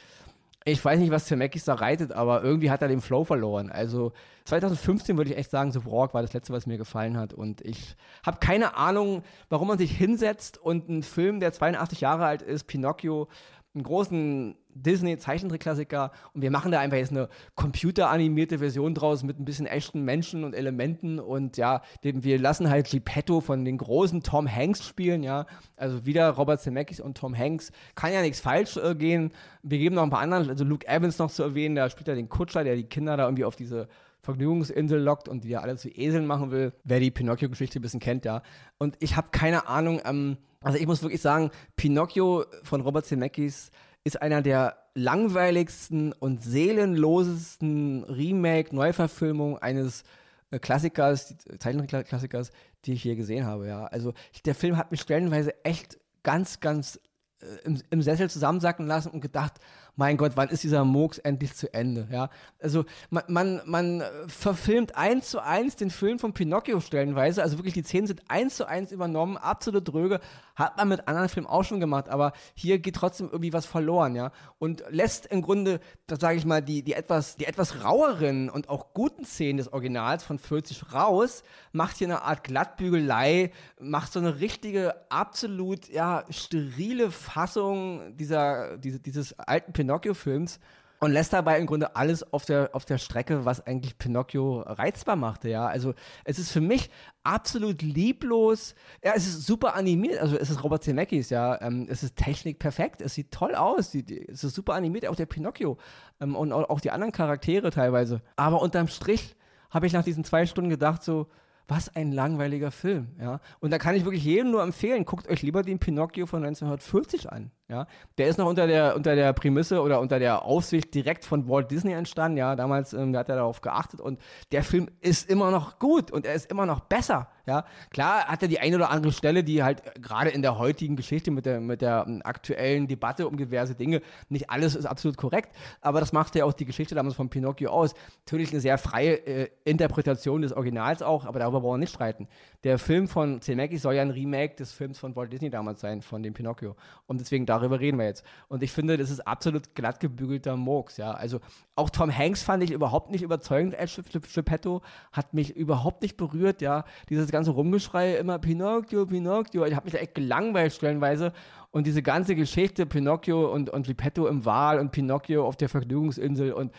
ich 0.64 0.85
weiß 0.85 0.99
nicht, 0.99 1.11
was 1.11 1.25
Zemeckis 1.25 1.64
da 1.64 1.75
reitet, 1.75 2.12
aber 2.12 2.42
irgendwie 2.42 2.70
hat 2.70 2.83
er 2.83 2.88
den 2.88 3.01
Flow 3.01 3.25
verloren. 3.25 3.70
Also 3.70 4.12
2015 4.44 5.16
würde 5.16 5.31
ich 5.31 5.38
echt 5.38 5.51
sagen, 5.51 5.73
The 5.73 5.87
Walk 5.87 6.12
war 6.12 6.20
das 6.20 6.35
letzte, 6.35 6.53
was 6.53 6.66
mir 6.66 6.77
gefallen 6.77 7.16
hat. 7.16 7.33
Und 7.33 7.62
ich 7.62 7.96
habe 8.27 8.40
keine 8.40 8.77
Ahnung, 8.77 9.23
warum 9.49 9.68
man 9.68 9.79
sich 9.79 9.90
hinsetzt 9.90 10.59
und 10.59 10.90
einen 10.90 11.03
Film, 11.03 11.40
der 11.40 11.53
82 11.53 12.03
Jahre 12.03 12.27
alt 12.27 12.42
ist, 12.42 12.64
Pinocchio, 12.64 13.29
einen 13.74 13.85
großen 13.85 14.56
Disney-Zeichentrickklassiker 14.74 16.11
und 16.33 16.42
wir 16.42 16.50
machen 16.50 16.72
da 16.72 16.80
einfach 16.80 16.96
jetzt 16.96 17.12
eine 17.12 17.28
computeranimierte 17.54 18.59
Version 18.59 18.94
draus 18.94 19.22
mit 19.22 19.38
ein 19.38 19.44
bisschen 19.44 19.66
echten 19.66 20.02
Menschen 20.04 20.42
und 20.42 20.54
Elementen 20.54 21.20
und 21.20 21.56
ja, 21.56 21.83
wir 22.02 22.38
lassen 22.38 22.68
halt 22.68 22.90
Geppetto 22.90 23.40
von 23.40 23.64
den 23.64 23.78
großen 23.78 24.22
Tom 24.22 24.48
Hanks 24.50 24.85
spielen, 24.87 25.22
ja, 25.22 25.46
also 25.76 26.04
wieder 26.04 26.30
Robert 26.30 26.61
Zemeckis 26.61 27.00
und 27.00 27.16
Tom 27.16 27.37
Hanks, 27.37 27.70
kann 27.94 28.12
ja 28.12 28.22
nichts 28.22 28.40
falsch 28.40 28.76
äh, 28.76 28.94
gehen. 28.94 29.33
Wir 29.62 29.78
geben 29.78 29.94
noch 29.94 30.02
ein 30.02 30.11
paar 30.11 30.20
andere, 30.20 30.48
also 30.48 30.64
Luke 30.64 30.87
Evans 30.88 31.18
noch 31.18 31.30
zu 31.30 31.42
erwähnen, 31.42 31.76
da 31.76 31.90
spielt 31.90 32.09
er 32.09 32.16
den 32.16 32.28
Kutscher, 32.28 32.64
der 32.64 32.76
die 32.76 32.85
Kinder 32.85 33.16
da 33.16 33.24
irgendwie 33.24 33.44
auf 33.44 33.56
diese 33.56 33.88
Vergnügungsinsel 34.22 35.00
lockt 35.00 35.28
und 35.28 35.44
die 35.44 35.48
ja 35.50 35.61
alle 35.61 35.76
zu 35.76 35.88
Eseln 35.88 36.26
machen 36.26 36.50
will, 36.50 36.72
wer 36.85 37.00
die 37.00 37.11
Pinocchio-Geschichte 37.11 37.78
ein 37.78 37.83
bisschen 37.83 38.00
kennt, 38.00 38.24
ja. 38.24 38.42
Und 38.78 38.96
ich 39.00 39.16
habe 39.16 39.28
keine 39.30 39.66
Ahnung, 39.68 40.00
ähm, 40.04 40.37
also 40.62 40.78
ich 40.78 40.87
muss 40.87 41.02
wirklich 41.02 41.22
sagen, 41.22 41.50
Pinocchio 41.76 42.44
von 42.62 42.83
Robert 42.83 43.06
Zemeckis 43.06 43.70
ist 44.04 44.20
einer 44.20 44.42
der 44.42 44.76
langweiligsten 44.94 46.12
und 46.12 46.42
seelenlosesten 46.42 48.04
Remake-Neuverfilmungen 48.04 49.59
eines 49.59 50.04
äh, 50.50 50.59
Klassikers, 50.59 51.35
Zeichentrick-Klassikers, 51.59 52.50
die 52.85 52.94
ich 52.94 53.04
je 53.04 53.14
gesehen 53.14 53.46
habe, 53.46 53.66
ja. 53.66 53.87
Also 53.87 54.14
der 54.44 54.54
Film 54.54 54.76
hat 54.76 54.90
mich 54.90 55.00
stellenweise 55.00 55.64
echt 55.64 55.98
ganz, 56.22 56.61
ganz 56.61 57.00
äh, 57.40 57.46
im, 57.64 57.80
im, 57.90 58.02
Sessel 58.02 58.28
zusammensacken 58.28 58.87
lassen 58.87 59.11
und 59.11 59.20
gedacht, 59.20 59.54
mein 60.00 60.16
Gott, 60.16 60.32
wann 60.34 60.48
ist 60.48 60.64
dieser 60.64 60.82
Murks 60.82 61.18
endlich 61.18 61.54
zu 61.54 61.74
Ende? 61.74 62.08
Ja, 62.10 62.30
also 62.58 62.86
man, 63.10 63.22
man, 63.28 63.60
man 63.66 64.02
verfilmt 64.28 64.96
eins 64.96 65.28
zu 65.28 65.44
eins 65.44 65.76
den 65.76 65.90
Film 65.90 66.18
von 66.18 66.32
Pinocchio 66.32 66.80
stellenweise, 66.80 67.42
also 67.42 67.58
wirklich 67.58 67.74
die 67.74 67.82
Szenen 67.82 68.06
sind 68.06 68.22
eins 68.28 68.56
zu 68.56 68.66
eins 68.66 68.92
übernommen, 68.92 69.36
absolut 69.36 69.86
dröge, 69.86 70.20
hat 70.54 70.78
man 70.78 70.88
mit 70.88 71.06
anderen 71.06 71.28
Filmen 71.28 71.46
auch 71.46 71.64
schon 71.64 71.80
gemacht, 71.80 72.08
aber 72.08 72.32
hier 72.54 72.78
geht 72.78 72.96
trotzdem 72.96 73.26
irgendwie 73.26 73.52
was 73.52 73.66
verloren, 73.66 74.14
ja, 74.16 74.32
und 74.58 74.82
lässt 74.88 75.26
im 75.26 75.42
Grunde, 75.42 75.80
da 76.06 76.16
sage 76.16 76.38
ich 76.38 76.46
mal, 76.46 76.62
die, 76.62 76.82
die 76.82 76.94
etwas, 76.94 77.36
die 77.36 77.44
etwas 77.44 77.84
raueren 77.84 78.48
und 78.48 78.70
auch 78.70 78.94
guten 78.94 79.26
Szenen 79.26 79.58
des 79.58 79.70
Originals 79.70 80.24
von 80.24 80.38
40 80.38 80.94
raus, 80.94 81.42
macht 81.72 81.98
hier 81.98 82.06
eine 82.06 82.22
Art 82.22 82.42
Glattbügelei, 82.44 83.52
macht 83.78 84.14
so 84.14 84.18
eine 84.18 84.40
richtige, 84.40 84.94
absolut, 85.10 85.90
ja, 85.90 86.24
sterile 86.30 87.10
Fassung 87.10 88.16
dieser, 88.16 88.78
diese, 88.78 88.98
dieses 88.98 89.38
alten 89.38 89.74
Pinocchio 89.74 89.89
Pinocchio-Films 89.90 90.61
und 91.00 91.12
lässt 91.12 91.33
dabei 91.33 91.59
im 91.59 91.66
Grunde 91.66 91.96
alles 91.96 92.31
auf 92.33 92.44
der, 92.44 92.70
auf 92.74 92.85
der 92.85 92.98
Strecke, 92.98 93.46
was 93.46 93.66
eigentlich 93.66 93.96
Pinocchio 93.96 94.61
reizbar 94.61 95.16
machte, 95.16 95.48
ja. 95.48 95.66
Also 95.66 95.94
es 96.24 96.38
ist 96.38 96.53
für 96.53 96.61
mich 96.61 96.90
absolut 97.24 97.81
lieblos. 97.81 98.74
Ja, 99.03 99.12
es 99.16 99.26
ist 99.26 99.46
super 99.46 99.74
animiert, 99.74 100.20
also 100.20 100.37
es 100.37 100.50
ist 100.50 100.62
Robert 100.62 100.85
Zemeckis, 100.85 101.31
ja. 101.31 101.61
Ähm, 101.62 101.87
es 101.88 102.03
ist 102.03 102.16
Technik 102.16 102.59
perfekt, 102.59 103.00
es 103.00 103.14
sieht 103.14 103.33
toll 103.33 103.55
aus, 103.55 103.90
die, 103.90 104.05
die, 104.05 104.29
es 104.29 104.44
ist 104.44 104.55
super 104.55 104.74
animiert, 104.74 105.07
auch 105.07 105.16
der 105.16 105.26
Pinocchio 105.26 105.79
ähm, 106.20 106.37
und 106.37 106.53
auch, 106.53 106.68
auch 106.68 106.81
die 106.81 106.90
anderen 106.90 107.12
Charaktere 107.12 107.70
teilweise. 107.70 108.20
Aber 108.37 108.61
unterm 108.61 108.88
Strich 108.88 109.37
habe 109.70 109.87
ich 109.87 109.94
nach 109.94 110.05
diesen 110.05 110.24
zwei 110.24 110.44
Stunden 110.44 110.70
gedacht 110.70 111.03
so, 111.03 111.29
was 111.66 111.94
ein 111.96 112.12
langweiliger 112.12 112.70
Film, 112.70 113.09
ja. 113.18 113.40
Und 113.61 113.70
da 113.70 113.79
kann 113.79 113.94
ich 113.94 114.05
wirklich 114.05 114.24
jedem 114.24 114.50
nur 114.50 114.62
empfehlen, 114.62 115.07
guckt 115.07 115.29
euch 115.29 115.40
lieber 115.40 115.62
den 115.62 115.79
Pinocchio 115.79 116.26
von 116.26 116.44
1940 116.44 117.33
an, 117.33 117.53
ja. 117.70 117.87
Der 118.18 118.28
ist 118.28 118.38
noch 118.38 118.46
unter 118.46 118.66
der, 118.66 118.96
unter 118.96 119.14
der 119.14 119.33
Prämisse 119.33 119.80
oder 119.80 120.00
unter 120.00 120.18
der 120.18 120.44
Aufsicht 120.44 120.92
direkt 120.94 121.24
von 121.24 121.48
Walt 121.48 121.70
Disney 121.70 121.92
entstanden, 121.92 122.38
ja. 122.38 122.56
Damals 122.56 122.92
ähm, 122.92 123.16
hat 123.16 123.28
er 123.28 123.37
darauf 123.37 123.61
geachtet 123.61 124.00
und 124.00 124.20
der 124.52 124.62
Film 124.62 124.88
ist 125.00 125.30
immer 125.30 125.50
noch 125.50 125.78
gut 125.78 126.11
und 126.11 126.26
er 126.26 126.35
ist 126.35 126.50
immer 126.50 126.66
noch 126.66 126.80
besser, 126.80 127.28
ja, 127.46 127.64
klar 127.90 128.26
hat 128.26 128.42
er 128.42 128.48
die 128.48 128.61
eine 128.61 128.76
oder 128.76 128.90
andere 128.90 129.12
Stelle, 129.12 129.42
die 129.42 129.62
halt 129.62 129.83
gerade 130.00 130.30
in 130.30 130.42
der 130.42 130.59
heutigen 130.59 130.94
Geschichte 130.96 131.30
mit 131.30 131.46
der, 131.46 131.61
mit 131.61 131.80
der 131.80 132.06
um, 132.06 132.20
aktuellen 132.22 132.87
Debatte 132.87 133.26
um 133.26 133.37
diverse 133.37 133.74
Dinge, 133.74 134.02
nicht 134.28 134.50
alles 134.50 134.74
ist 134.74 134.87
absolut 134.87 135.16
korrekt, 135.16 135.56
aber 135.80 136.00
das 136.00 136.12
macht 136.12 136.35
ja 136.37 136.44
auch 136.44 136.52
die 136.52 136.64
Geschichte 136.64 136.94
damals 136.94 137.14
von 137.14 137.28
Pinocchio 137.28 137.70
aus. 137.70 137.94
Natürlich 138.26 138.50
eine 138.52 138.61
sehr 138.61 138.78
freie 138.78 139.14
äh, 139.26 139.48
Interpretation 139.64 140.42
des 140.42 140.52
Originals 140.52 141.02
auch, 141.02 141.24
aber 141.24 141.38
darüber 141.38 141.61
brauchen 141.61 141.74
wir 141.74 141.78
nicht 141.78 141.94
streiten. 141.94 142.28
Der 142.62 142.78
Film 142.78 143.09
von 143.09 143.40
Zemeckis 143.40 143.83
soll 143.83 143.94
ja 143.94 144.02
ein 144.02 144.11
Remake 144.11 144.56
des 144.56 144.72
Films 144.72 144.98
von 144.98 145.16
Walt 145.16 145.33
Disney 145.33 145.50
damals 145.50 145.80
sein, 145.80 146.02
von 146.02 146.22
dem 146.22 146.35
Pinocchio. 146.35 146.76
Und 147.06 147.20
deswegen 147.20 147.46
darüber 147.46 147.60
reden 147.61 147.99
wir 147.99 148.07
jetzt. 148.07 148.25
Und 148.49 148.62
ich 148.62 148.73
finde, 148.73 148.96
das 148.96 149.11
ist 149.11 149.20
absolut 149.27 149.75
glatt 149.75 150.01
gebügelter 150.01 150.57
Murks, 150.57 150.96
ja. 150.96 151.12
Also 151.12 151.40
auch 151.77 151.90
Tom 151.90 152.16
Hanks 152.16 152.42
fand 152.42 152.62
ich 152.62 152.70
überhaupt 152.70 153.11
nicht 153.11 153.23
überzeugend 153.23 153.75
als 153.75 154.01
Geppetto, 154.35 154.83
hat 155.12 155.35
mich 155.35 155.57
überhaupt 155.57 156.03
nicht 156.03 156.16
berührt, 156.16 156.62
ja. 156.62 156.85
Dieses 157.09 157.31
ganze 157.31 157.51
Rumgeschrei 157.51 158.16
immer 158.16 158.38
Pinocchio, 158.38 159.07
Pinocchio. 159.07 159.64
Ich 159.64 159.75
habe 159.75 159.85
mich 159.85 159.94
da 159.94 159.99
echt 159.99 160.14
gelangweilt 160.14 160.73
stellenweise. 160.73 161.33
Und 161.73 161.87
diese 161.87 162.03
ganze 162.03 162.35
Geschichte, 162.35 162.85
Pinocchio 162.87 163.53
und, 163.53 163.70
und 163.70 163.87
Lipetto 163.87 164.27
im 164.27 164.44
Wal 164.44 164.81
und 164.81 164.90
Pinocchio 164.90 165.46
auf 165.46 165.57
der 165.57 165.68
Vergnügungsinsel 165.68 166.53
und 166.53 166.73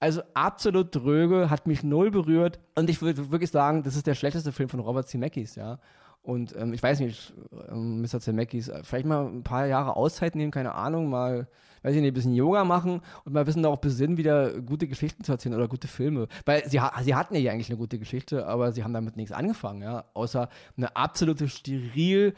also 0.00 0.20
absolut 0.34 0.94
dröge, 0.94 1.48
hat 1.48 1.66
mich 1.66 1.82
null 1.82 2.10
berührt. 2.10 2.60
Und 2.74 2.90
ich 2.90 3.00
würde 3.00 3.30
wirklich 3.30 3.50
sagen, 3.50 3.82
das 3.82 3.96
ist 3.96 4.06
der 4.06 4.14
schlechteste 4.14 4.52
Film 4.52 4.68
von 4.68 4.80
Robert 4.80 5.08
Zemeckis, 5.08 5.54
ja. 5.54 5.78
Und 6.24 6.56
ähm, 6.56 6.72
ich 6.72 6.82
weiß 6.82 7.00
nicht, 7.00 7.34
ähm, 7.70 8.00
Mr. 8.00 8.18
Zemeckis, 8.18 8.68
äh, 8.68 8.82
vielleicht 8.82 9.04
mal 9.04 9.26
ein 9.26 9.42
paar 9.42 9.66
Jahre 9.66 9.94
Auszeit 9.94 10.34
nehmen, 10.34 10.50
keine 10.50 10.74
Ahnung, 10.74 11.10
mal, 11.10 11.46
weiß 11.82 11.94
ich 11.94 12.00
nicht, 12.00 12.12
ein 12.12 12.14
bisschen 12.14 12.34
Yoga 12.34 12.64
machen 12.64 13.02
und 13.26 13.34
mal 13.34 13.40
ein 13.40 13.46
bisschen 13.46 13.62
darauf 13.62 13.82
besinnen, 13.82 14.16
wieder 14.16 14.58
gute 14.62 14.88
Geschichten 14.88 15.22
zu 15.22 15.32
erzählen 15.32 15.54
oder 15.54 15.68
gute 15.68 15.86
Filme. 15.86 16.28
Weil 16.46 16.66
sie, 16.66 16.80
sie 17.02 17.14
hatten 17.14 17.34
ja 17.36 17.52
eigentlich 17.52 17.68
eine 17.68 17.76
gute 17.76 17.98
Geschichte, 17.98 18.46
aber 18.46 18.72
sie 18.72 18.82
haben 18.82 18.94
damit 18.94 19.18
nichts 19.18 19.32
angefangen, 19.32 19.82
ja. 19.82 20.06
Außer 20.14 20.48
eine 20.78 20.96
absolute 20.96 21.46
steril, 21.46 22.32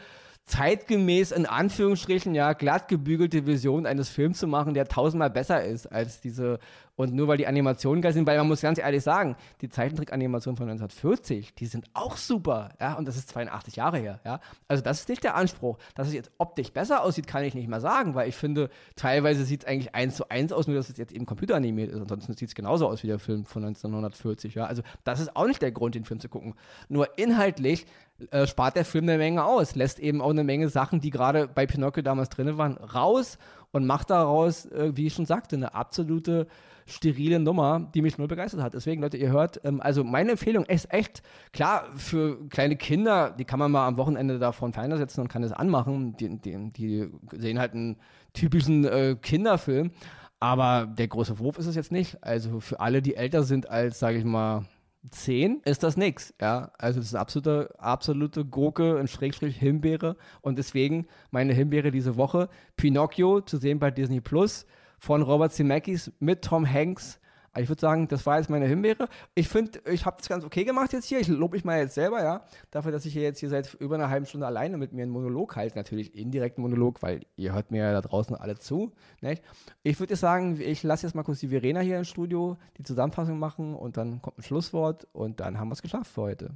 zeitgemäß 0.46 1.30
in 1.30 1.46
Anführungsstrichen 1.46 2.34
ja 2.34 2.54
glatt 2.54 2.88
gebügelte 2.88 3.46
Vision 3.46 3.86
eines 3.86 4.08
Films 4.08 4.38
zu 4.38 4.48
machen, 4.48 4.74
der 4.74 4.86
tausendmal 4.86 5.30
besser 5.30 5.64
ist 5.64 5.86
als 5.86 6.20
diese 6.20 6.58
und 6.96 7.14
nur 7.14 7.28
weil 7.28 7.36
die 7.36 7.46
Animationen 7.46 8.02
geil 8.02 8.12
sind, 8.12 8.26
weil 8.26 8.38
man 8.38 8.48
muss 8.48 8.62
ganz 8.62 8.78
ehrlich 8.78 9.02
sagen, 9.02 9.36
die 9.60 9.68
Zeichentrick-Animationen 9.68 10.56
von 10.56 10.68
1940, 10.68 11.54
die 11.54 11.66
sind 11.66 11.86
auch 11.94 12.16
super, 12.16 12.70
ja, 12.80 12.94
und 12.94 13.06
das 13.06 13.16
ist 13.16 13.28
82 13.28 13.76
Jahre 13.76 13.98
her, 13.98 14.20
ja. 14.24 14.40
Also 14.66 14.82
das 14.82 15.00
ist 15.00 15.08
nicht 15.08 15.22
der 15.22 15.36
Anspruch. 15.36 15.78
Dass 15.94 16.08
es 16.08 16.14
jetzt 16.14 16.30
optisch 16.38 16.72
besser 16.72 17.02
aussieht, 17.02 17.26
kann 17.26 17.44
ich 17.44 17.54
nicht 17.54 17.68
mal 17.68 17.80
sagen, 17.80 18.14
weil 18.14 18.28
ich 18.28 18.34
finde, 18.34 18.70
teilweise 18.96 19.44
sieht 19.44 19.62
es 19.62 19.68
eigentlich 19.68 19.94
eins 19.94 20.16
zu 20.16 20.28
eins 20.30 20.52
aus, 20.52 20.66
nur 20.66 20.76
dass 20.76 20.88
es 20.88 20.96
jetzt 20.96 21.12
eben 21.12 21.26
computeranimiert 21.26 21.90
ist. 21.90 22.00
Ansonsten 22.00 22.34
sieht 22.34 22.48
es 22.48 22.54
genauso 22.54 22.88
aus 22.88 23.02
wie 23.02 23.08
der 23.08 23.18
Film 23.18 23.44
von 23.44 23.64
1940, 23.64 24.54
ja. 24.54 24.64
Also 24.64 24.82
das 25.04 25.20
ist 25.20 25.36
auch 25.36 25.46
nicht 25.46 25.62
der 25.62 25.72
Grund, 25.72 25.94
den 25.94 26.04
Film 26.04 26.20
zu 26.20 26.28
gucken. 26.28 26.54
Nur 26.88 27.18
inhaltlich 27.18 27.86
äh, 28.30 28.46
spart 28.46 28.76
der 28.76 28.86
Film 28.86 29.04
eine 29.04 29.18
Menge 29.18 29.44
aus, 29.44 29.74
lässt 29.74 29.98
eben 29.98 30.22
auch 30.22 30.30
eine 30.30 30.44
Menge 30.44 30.70
Sachen, 30.70 31.00
die 31.00 31.10
gerade 31.10 31.46
bei 31.48 31.66
Pinocchio 31.66 32.02
damals 32.02 32.30
drin 32.30 32.56
waren, 32.56 32.78
raus 32.78 33.36
und 33.72 33.86
macht 33.86 34.10
daraus, 34.10 34.66
äh, 34.66 34.92
wie 34.94 35.06
ich 35.06 35.14
schon 35.14 35.26
sagte, 35.26 35.56
eine 35.56 35.74
absolute 35.74 36.46
sterile 36.86 37.40
Nummer, 37.40 37.90
die 37.94 38.00
mich 38.00 38.16
nur 38.16 38.28
begeistert 38.28 38.62
hat. 38.62 38.74
Deswegen, 38.74 39.02
Leute, 39.02 39.16
ihr 39.16 39.30
hört, 39.30 39.60
ähm, 39.64 39.80
also 39.80 40.04
meine 40.04 40.32
Empfehlung 40.32 40.64
ist 40.64 40.92
echt, 40.92 41.22
klar, 41.52 41.86
für 41.96 42.48
kleine 42.48 42.76
Kinder, 42.76 43.30
die 43.30 43.44
kann 43.44 43.58
man 43.58 43.72
mal 43.72 43.86
am 43.86 43.96
Wochenende 43.96 44.38
da 44.38 44.52
vor 44.52 44.68
den 44.68 44.72
Fernseher 44.72 44.98
setzen 44.98 45.20
und 45.22 45.28
kann 45.28 45.42
das 45.42 45.52
anmachen. 45.52 46.16
Die, 46.16 46.38
die, 46.38 46.72
die 46.72 47.10
sehen 47.32 47.58
halt 47.58 47.74
einen 47.74 47.96
typischen 48.32 48.84
äh, 48.84 49.16
Kinderfilm. 49.20 49.90
Aber 50.38 50.86
der 50.86 51.08
große 51.08 51.38
Wurf 51.38 51.58
ist 51.58 51.66
es 51.66 51.74
jetzt 51.74 51.90
nicht. 51.90 52.22
Also 52.22 52.60
für 52.60 52.78
alle, 52.80 53.02
die 53.02 53.16
älter 53.16 53.42
sind 53.42 53.68
als, 53.70 53.98
sage 53.98 54.18
ich 54.18 54.24
mal, 54.24 54.66
10 55.10 55.62
ist 55.64 55.82
das 55.82 55.96
nix. 55.96 56.34
Ja? 56.40 56.72
Also 56.78 57.00
das 57.00 57.08
ist 57.08 57.14
absolute, 57.14 57.74
absolute 57.78 58.44
Gurke, 58.44 58.98
ein 58.98 59.08
Schrägstrich 59.08 59.56
Himbeere. 59.56 60.16
Und 60.40 60.58
deswegen 60.58 61.06
meine 61.30 61.52
Himbeere 61.52 61.90
diese 61.90 62.16
Woche. 62.16 62.48
Pinocchio 62.76 63.40
zu 63.40 63.56
sehen 63.56 63.78
bei 63.78 63.90
Disney 63.90 64.20
Plus 64.20 64.66
von 64.98 65.22
Robert 65.22 65.52
Zemeckis 65.52 66.12
mit 66.18 66.42
Tom 66.42 66.70
Hanks. 66.70 67.20
Also 67.56 67.62
ich 67.62 67.68
würde 67.70 67.80
sagen, 67.80 68.06
das 68.06 68.26
war 68.26 68.36
jetzt 68.36 68.50
meine 68.50 68.66
Himbeere. 68.66 69.08
Ich 69.34 69.48
finde, 69.48 69.80
ich 69.90 70.04
habe 70.04 70.18
das 70.18 70.28
ganz 70.28 70.44
okay 70.44 70.64
gemacht 70.64 70.92
jetzt 70.92 71.06
hier. 71.06 71.20
Ich 71.20 71.28
lobe 71.28 71.56
mich 71.56 71.64
mal 71.64 71.78
jetzt 71.78 71.94
selber, 71.94 72.22
ja. 72.22 72.44
Dafür, 72.70 72.92
dass 72.92 73.06
ich 73.06 73.14
hier 73.14 73.22
jetzt 73.22 73.38
hier 73.40 73.48
seit 73.48 73.72
über 73.80 73.94
einer 73.94 74.10
halben 74.10 74.26
Stunde 74.26 74.46
alleine 74.46 74.76
mit 74.76 74.92
mir 74.92 75.04
einen 75.04 75.10
Monolog 75.10 75.56
halte. 75.56 75.78
Natürlich 75.78 76.14
indirekten 76.14 76.60
Monolog, 76.60 77.00
weil 77.02 77.22
ihr 77.36 77.54
hört 77.54 77.70
mir 77.70 77.78
ja 77.78 77.92
da 77.92 78.02
draußen 78.02 78.36
alle 78.36 78.58
zu. 78.58 78.92
Nicht? 79.22 79.42
Ich 79.82 79.98
würde 79.98 80.16
sagen, 80.16 80.60
ich 80.60 80.82
lasse 80.82 81.06
jetzt 81.06 81.14
mal 81.14 81.22
kurz 81.22 81.40
die 81.40 81.48
Verena 81.48 81.80
hier 81.80 81.96
im 81.96 82.04
Studio 82.04 82.58
die 82.76 82.82
Zusammenfassung 82.82 83.38
machen 83.38 83.74
und 83.74 83.96
dann 83.96 84.20
kommt 84.20 84.36
ein 84.36 84.42
Schlusswort 84.42 85.08
und 85.12 85.40
dann 85.40 85.58
haben 85.58 85.68
wir 85.68 85.72
es 85.72 85.80
geschafft 85.80 86.10
für 86.10 86.20
heute. 86.20 86.50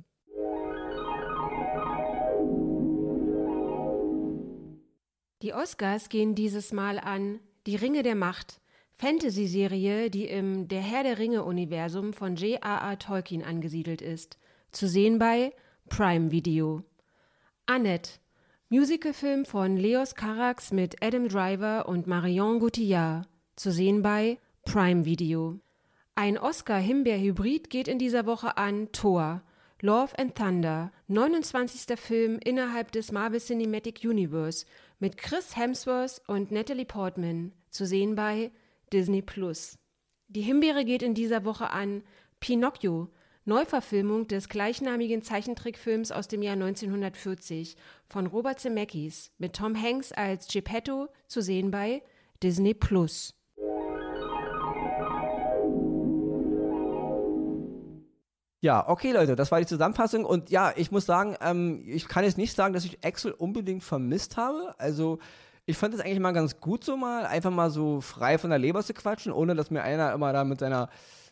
Die 5.40 5.54
Oscars 5.54 6.10
gehen 6.10 6.34
dieses 6.34 6.74
Mal 6.74 6.98
an 6.98 7.40
die 7.66 7.76
Ringe 7.76 8.02
der 8.02 8.16
Macht, 8.16 8.59
Fantasy-Serie, 9.00 10.10
die 10.10 10.26
im 10.26 10.68
Der 10.68 10.82
Herr 10.82 11.02
der 11.04 11.18
Ringe-Universum 11.18 12.12
von 12.12 12.36
J.R.R. 12.36 12.98
Tolkien 12.98 13.42
angesiedelt 13.42 14.02
ist. 14.02 14.36
Zu 14.72 14.88
sehen 14.88 15.18
bei 15.18 15.54
Prime 15.88 16.30
Video. 16.30 16.84
Annette, 17.64 18.20
Musicalfilm 18.68 19.46
von 19.46 19.78
Leos 19.78 20.14
Carax 20.14 20.70
mit 20.70 21.02
Adam 21.02 21.28
Driver 21.28 21.88
und 21.88 22.08
Marion 22.08 22.60
Cotillard. 22.60 23.26
Zu 23.56 23.72
sehen 23.72 24.02
bei 24.02 24.36
Prime 24.66 25.06
Video. 25.06 25.58
Ein 26.14 26.36
Oscar-Himbeer-Hybrid 26.36 27.70
geht 27.70 27.88
in 27.88 27.98
dieser 27.98 28.26
Woche 28.26 28.58
an 28.58 28.92
Thor. 28.92 29.40
Love 29.80 30.18
and 30.18 30.34
Thunder, 30.34 30.92
29. 31.08 31.98
Film 31.98 32.38
innerhalb 32.44 32.92
des 32.92 33.12
Marvel 33.12 33.40
Cinematic 33.40 34.00
Universe 34.04 34.66
mit 34.98 35.16
Chris 35.16 35.56
Hemsworth 35.56 36.20
und 36.26 36.50
Natalie 36.50 36.84
Portman, 36.84 37.52
zu 37.70 37.86
sehen 37.86 38.14
bei 38.14 38.50
Disney 38.92 39.22
Plus. 39.22 39.79
Die 40.29 40.42
Himbeere 40.42 40.85
geht 40.85 41.03
in 41.03 41.14
dieser 41.14 41.44
Woche 41.44 41.70
an 41.70 42.03
Pinocchio, 42.40 43.09
Neuverfilmung 43.44 44.29
des 44.29 44.48
gleichnamigen 44.48 45.22
Zeichentrickfilms 45.22 46.12
aus 46.12 46.29
dem 46.29 46.42
Jahr 46.42 46.55
1940 46.55 47.76
von 48.07 48.26
Robert 48.26 48.61
Zemeckis 48.61 49.33
mit 49.38 49.55
Tom 49.55 49.81
Hanks 49.81 50.12
als 50.12 50.46
Geppetto, 50.48 51.09
zu 51.26 51.40
sehen 51.40 51.70
bei 51.70 52.03
Disney 52.42 52.74
Plus. 52.74 53.35
Ja, 58.62 58.87
okay, 58.88 59.12
Leute, 59.12 59.37
das 59.37 59.50
war 59.50 59.59
die 59.59 59.66
Zusammenfassung. 59.66 60.24
Und 60.24 60.50
ja, 60.50 60.72
ich 60.76 60.90
muss 60.90 61.07
sagen, 61.07 61.35
ähm, 61.40 61.83
ich 61.87 62.09
kann 62.09 62.24
jetzt 62.24 62.37
nicht 62.37 62.55
sagen, 62.55 62.74
dass 62.74 62.85
ich 62.85 63.03
Excel 63.03 63.33
unbedingt 63.33 63.83
vermisst 63.83 64.37
habe. 64.37 64.74
Also, 64.79 65.18
ich 65.66 65.76
fand 65.76 65.94
es 65.94 66.00
eigentlich 66.00 66.20
mal 66.20 66.32
ganz 66.32 66.60
gut, 66.60 66.84
so 66.84 66.96
mal 66.96 67.26
einfach 67.26 67.50
mal 67.50 67.70
so 67.70 68.00
frei 68.00 68.38
von 68.38 68.50
der 68.50 68.58
Leber 68.58 68.82
zu 68.82 68.94
quatschen, 68.94 69.32
ohne 69.32 69.54
dass 69.54 69.70
mir 69.70 69.82
einer 69.82 70.12
immer 70.12 70.32
da 70.32 70.44
mit 70.44 70.60
seiner, 70.60 70.88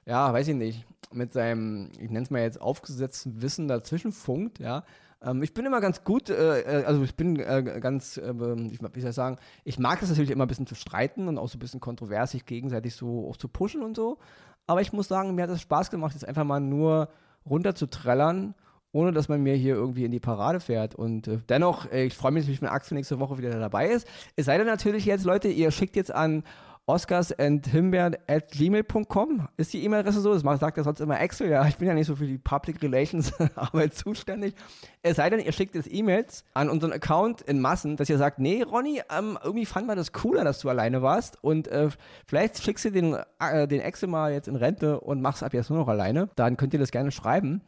ja, 0.06 0.32
weiß 0.32 0.48
ich 0.48 0.54
nicht, 0.54 0.86
mit 1.12 1.32
seinem, 1.32 1.90
ich 1.98 2.10
nenne 2.10 2.22
es 2.22 2.30
mal 2.30 2.42
jetzt 2.42 2.60
aufgesetzten 2.60 3.42
Wissen 3.42 3.68
dazwischen 3.68 4.12
funkt, 4.12 4.58
ja. 4.58 4.84
Ähm, 5.20 5.42
ich 5.42 5.54
bin 5.54 5.66
immer 5.66 5.80
ganz 5.80 6.04
gut, 6.04 6.30
äh, 6.30 6.60
äh 6.60 6.84
also 6.84 7.02
ich 7.02 7.16
bin 7.16 7.38
äh, 7.38 7.80
ganz, 7.80 8.16
äh, 8.18 8.32
ich, 8.70 8.80
wie 8.80 9.00
soll 9.00 9.10
ich 9.10 9.16
sagen, 9.16 9.36
ich 9.64 9.78
mag 9.78 10.00
es 10.02 10.08
natürlich 10.08 10.30
immer 10.30 10.44
ein 10.44 10.48
bisschen 10.48 10.66
zu 10.66 10.74
streiten 10.74 11.28
und 11.28 11.38
auch 11.38 11.48
so 11.48 11.56
ein 11.56 11.60
bisschen 11.60 11.80
kontrovers 11.80 12.32
sich 12.32 12.46
gegenseitig 12.46 12.94
so 12.94 13.28
auch 13.28 13.36
zu 13.36 13.48
pushen 13.48 13.82
und 13.82 13.96
so. 13.96 14.18
Aber 14.66 14.80
ich 14.80 14.92
muss 14.92 15.08
sagen, 15.08 15.34
mir 15.34 15.42
hat 15.42 15.50
es 15.50 15.62
Spaß 15.62 15.90
gemacht, 15.90 16.12
jetzt 16.12 16.28
einfach 16.28 16.44
mal 16.44 16.60
nur 16.60 17.08
runter 17.46 17.74
zu 17.74 17.86
trällern, 17.86 18.54
ohne 18.92 19.12
dass 19.12 19.28
man 19.28 19.42
mir 19.42 19.54
hier 19.54 19.74
irgendwie 19.74 20.04
in 20.04 20.12
die 20.12 20.20
Parade 20.20 20.60
fährt. 20.60 20.94
Und 20.94 21.28
äh, 21.28 21.38
dennoch, 21.48 21.90
äh, 21.90 22.04
ich 22.04 22.14
freue 22.14 22.32
mich 22.32 22.44
natürlich, 22.44 22.62
wenn 22.62 22.68
Axel 22.68 22.96
nächste 22.96 23.20
Woche 23.20 23.38
wieder 23.38 23.58
dabei 23.58 23.88
ist. 23.88 24.06
Es 24.36 24.46
sei 24.46 24.58
denn 24.58 24.66
natürlich 24.66 25.04
jetzt, 25.04 25.24
Leute, 25.24 25.48
ihr 25.48 25.70
schickt 25.70 25.96
jetzt 25.96 26.14
an 26.14 26.44
oscarsandhimbeeren.gmail.com 26.88 29.48
ist 29.58 29.74
die 29.74 29.84
E-Mail-Adresse 29.84 30.22
so. 30.22 30.32
Das 30.32 30.42
sagt 30.58 30.78
ja 30.78 30.84
sonst 30.84 31.00
immer 31.00 31.20
Excel. 31.20 31.50
Ja, 31.50 31.68
ich 31.68 31.76
bin 31.76 31.86
ja 31.86 31.92
nicht 31.92 32.06
so 32.06 32.16
für 32.16 32.26
die 32.26 32.38
Public 32.38 32.82
Relations 32.82 33.30
Arbeit 33.56 33.92
zuständig. 33.94 34.54
Es 35.02 35.16
sei 35.16 35.28
denn, 35.28 35.40
ihr 35.40 35.52
schickt 35.52 35.74
jetzt 35.74 35.92
E-Mails 35.92 36.46
an 36.54 36.70
unseren 36.70 36.92
Account 36.92 37.42
in 37.42 37.60
Massen, 37.60 37.96
dass 37.96 38.08
ihr 38.08 38.16
sagt, 38.16 38.38
nee, 38.38 38.62
Ronny, 38.62 39.02
ähm, 39.16 39.38
irgendwie 39.42 39.66
fand 39.66 39.86
man 39.86 39.98
das 39.98 40.12
cooler, 40.12 40.44
dass 40.44 40.60
du 40.60 40.70
alleine 40.70 41.02
warst 41.02 41.44
und 41.44 41.68
äh, 41.68 41.90
vielleicht 42.26 42.62
schickst 42.62 42.86
du 42.86 42.90
den, 42.90 43.18
äh, 43.38 43.68
den 43.68 43.82
Excel 43.82 44.08
mal 44.08 44.32
jetzt 44.32 44.48
in 44.48 44.56
Rente 44.56 44.98
und 45.00 45.20
machst 45.20 45.42
ab 45.42 45.52
jetzt 45.52 45.68
nur 45.68 45.78
noch 45.78 45.88
alleine. 45.88 46.30
Dann 46.36 46.56
könnt 46.56 46.72
ihr 46.72 46.80
das 46.80 46.90
gerne 46.90 47.10
schreiben 47.10 47.60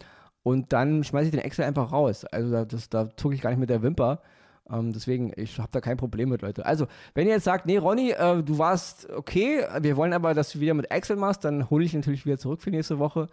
und 0.42 0.72
dann 0.72 1.04
schmeiße 1.04 1.26
ich 1.26 1.30
den 1.32 1.40
Excel 1.40 1.64
einfach 1.64 1.92
raus. 1.92 2.24
Also 2.24 2.64
das, 2.64 2.88
da 2.88 3.08
zucke 3.16 3.34
ich 3.34 3.40
gar 3.40 3.50
nicht 3.50 3.58
mit 3.58 3.70
der 3.70 3.82
Wimper. 3.82 4.20
Ähm, 4.70 4.92
deswegen, 4.92 5.32
ich 5.36 5.58
habe 5.58 5.68
da 5.72 5.80
kein 5.80 5.96
Problem 5.96 6.28
mit, 6.28 6.42
Leute. 6.42 6.64
Also, 6.64 6.86
wenn 7.14 7.26
ihr 7.26 7.34
jetzt 7.34 7.44
sagt, 7.44 7.66
nee, 7.66 7.76
Ronny, 7.76 8.12
äh, 8.12 8.42
du 8.42 8.58
warst 8.58 9.10
okay, 9.10 9.64
wir 9.80 9.96
wollen 9.96 10.12
aber, 10.12 10.34
dass 10.34 10.52
du 10.52 10.60
wieder 10.60 10.74
mit 10.74 10.90
Excel 10.90 11.16
machst, 11.16 11.44
dann 11.44 11.68
hole 11.70 11.84
ich 11.84 11.92
natürlich 11.92 12.24
wieder 12.24 12.38
zurück 12.38 12.62
für 12.62 12.70
nächste 12.70 12.98
Woche. 12.98 13.28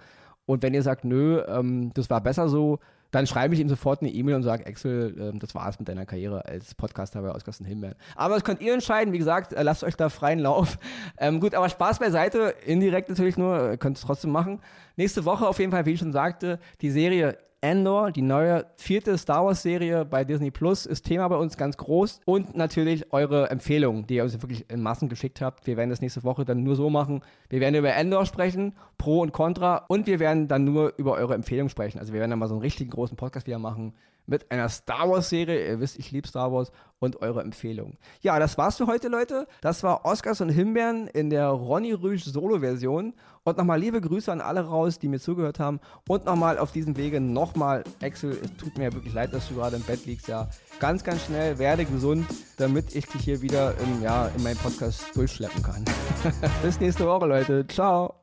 Und 0.45 0.63
wenn 0.63 0.73
ihr 0.73 0.83
sagt, 0.83 1.05
nö, 1.05 1.41
ähm, 1.47 1.91
das 1.93 2.09
war 2.09 2.21
besser 2.21 2.49
so, 2.49 2.79
dann 3.11 3.27
schreibe 3.27 3.53
ich 3.53 3.59
ihm 3.59 3.69
sofort 3.69 4.01
eine 4.01 4.11
E-Mail 4.11 4.35
und 4.35 4.43
sage, 4.43 4.65
Excel, 4.65 5.33
äh, 5.33 5.39
das 5.39 5.55
war's 5.55 5.79
mit 5.79 5.87
deiner 5.87 6.05
Karriere 6.05 6.45
als 6.45 6.75
Podcaster 6.75 7.21
bei 7.21 7.29
Ausgasten 7.29 7.65
Himbeeren. 7.65 7.95
Aber 8.15 8.35
das 8.35 8.43
könnt 8.43 8.61
ihr 8.61 8.73
entscheiden. 8.73 9.13
Wie 9.13 9.17
gesagt, 9.17 9.53
äh, 9.53 9.63
lasst 9.63 9.83
euch 9.83 9.95
da 9.95 10.09
freien 10.09 10.39
Lauf. 10.39 10.77
Ähm, 11.19 11.39
gut, 11.39 11.55
aber 11.55 11.67
Spaß 11.67 11.99
beiseite. 11.99 12.53
Indirekt 12.65 13.09
natürlich 13.09 13.37
nur, 13.37 13.71
äh, 13.71 13.77
könnt 13.77 13.97
es 13.97 14.03
trotzdem 14.03 14.31
machen. 14.31 14.59
Nächste 14.97 15.25
Woche 15.25 15.47
auf 15.47 15.57
jeden 15.59 15.71
Fall, 15.71 15.85
wie 15.85 15.93
ich 15.93 15.99
schon 15.99 16.11
sagte, 16.11 16.59
die 16.81 16.91
Serie 16.91 17.37
Andor, 17.61 18.11
die 18.11 18.21
neue 18.21 18.67
vierte 18.75 19.17
Star 19.17 19.43
Wars-Serie 19.45 20.05
bei 20.05 20.23
Disney 20.23 20.51
Plus, 20.51 20.85
ist 20.85 21.03
Thema 21.03 21.27
bei 21.27 21.37
uns 21.37 21.57
ganz 21.57 21.75
groß. 21.77 22.21
Und 22.25 22.55
natürlich 22.55 23.11
eure 23.11 23.49
Empfehlungen, 23.49 24.05
die 24.05 24.15
ihr 24.15 24.23
uns 24.23 24.39
wirklich 24.41 24.69
in 24.69 24.81
Massen 24.81 25.09
geschickt 25.09 25.41
habt. 25.41 25.65
Wir 25.65 25.75
werden 25.75 25.89
das 25.89 26.01
nächste 26.01 26.23
Woche 26.23 26.45
dann 26.45 26.63
nur 26.63 26.75
so 26.75 26.89
machen. 26.89 27.21
Wir 27.49 27.59
werden 27.59 27.75
über 27.75 27.95
Andor 27.95 28.25
sprechen, 28.25 28.73
Pro 28.97 29.21
und 29.21 29.33
Contra. 29.33 29.85
Und 29.87 30.05
wir 30.05 30.19
werden 30.19 30.47
dann 30.47 30.65
nur 30.65 30.93
über 30.97 31.13
eure 31.13 31.33
Empfehlungen 31.33 31.69
sprechen. 31.69 31.97
Also 31.97 32.13
wir 32.13 32.19
werden 32.19 32.29
dann 32.29 32.39
mal 32.39 32.47
so 32.47 32.53
einen 32.53 32.61
richtigen 32.61 32.91
großen 32.91 33.17
Podcast 33.17 33.47
wieder 33.47 33.59
machen 33.59 33.93
mit 34.27 34.51
einer 34.51 34.69
Star 34.69 35.09
Wars-Serie. 35.09 35.67
Ihr 35.67 35.79
wisst, 35.79 35.97
ich 35.97 36.11
liebe 36.11 36.27
Star 36.27 36.51
Wars 36.51 36.71
und 36.99 37.21
eure 37.21 37.41
Empfehlungen. 37.41 37.97
Ja, 38.21 38.37
das 38.39 38.57
war's 38.57 38.77
für 38.77 38.87
heute, 38.87 39.07
Leute. 39.07 39.47
Das 39.61 39.83
war 39.83 40.05
Oscars 40.05 40.41
und 40.41 40.49
Himbeeren 40.49 41.07
in 41.07 41.29
der 41.29 41.47
Ronny 41.47 41.93
Rüsch 41.93 42.25
Solo-Version. 42.25 43.13
Und 43.43 43.57
nochmal 43.57 43.79
liebe 43.79 44.01
Grüße 44.01 44.31
an 44.31 44.41
alle 44.41 44.61
raus, 44.61 44.99
die 44.99 45.07
mir 45.07 45.19
zugehört 45.19 45.59
haben. 45.59 45.79
Und 46.07 46.25
nochmal 46.25 46.57
auf 46.57 46.71
diesem 46.71 46.97
Wege 46.97 47.21
nochmal, 47.21 47.83
Axel, 48.01 48.31
es 48.31 48.53
tut 48.57 48.77
mir 48.77 48.91
wirklich 48.93 49.13
leid, 49.13 49.33
dass 49.33 49.47
du 49.47 49.55
gerade 49.55 49.77
im 49.77 49.83
Bett 49.83 50.05
liegst. 50.05 50.27
Ja, 50.27 50.49
ganz, 50.79 51.03
ganz 51.03 51.25
schnell, 51.25 51.57
werde 51.57 51.85
gesund, 51.85 52.25
damit 52.57 52.95
ich 52.95 53.07
dich 53.07 53.21
hier 53.21 53.41
wieder 53.41 53.77
in, 53.79 54.01
ja, 54.01 54.27
in 54.35 54.43
meinem 54.43 54.57
Podcast 54.57 55.15
durchschleppen 55.15 55.63
kann. 55.63 55.85
Bis 56.61 56.79
nächste 56.79 57.05
Woche, 57.05 57.25
Leute. 57.25 57.65
Ciao. 57.67 58.15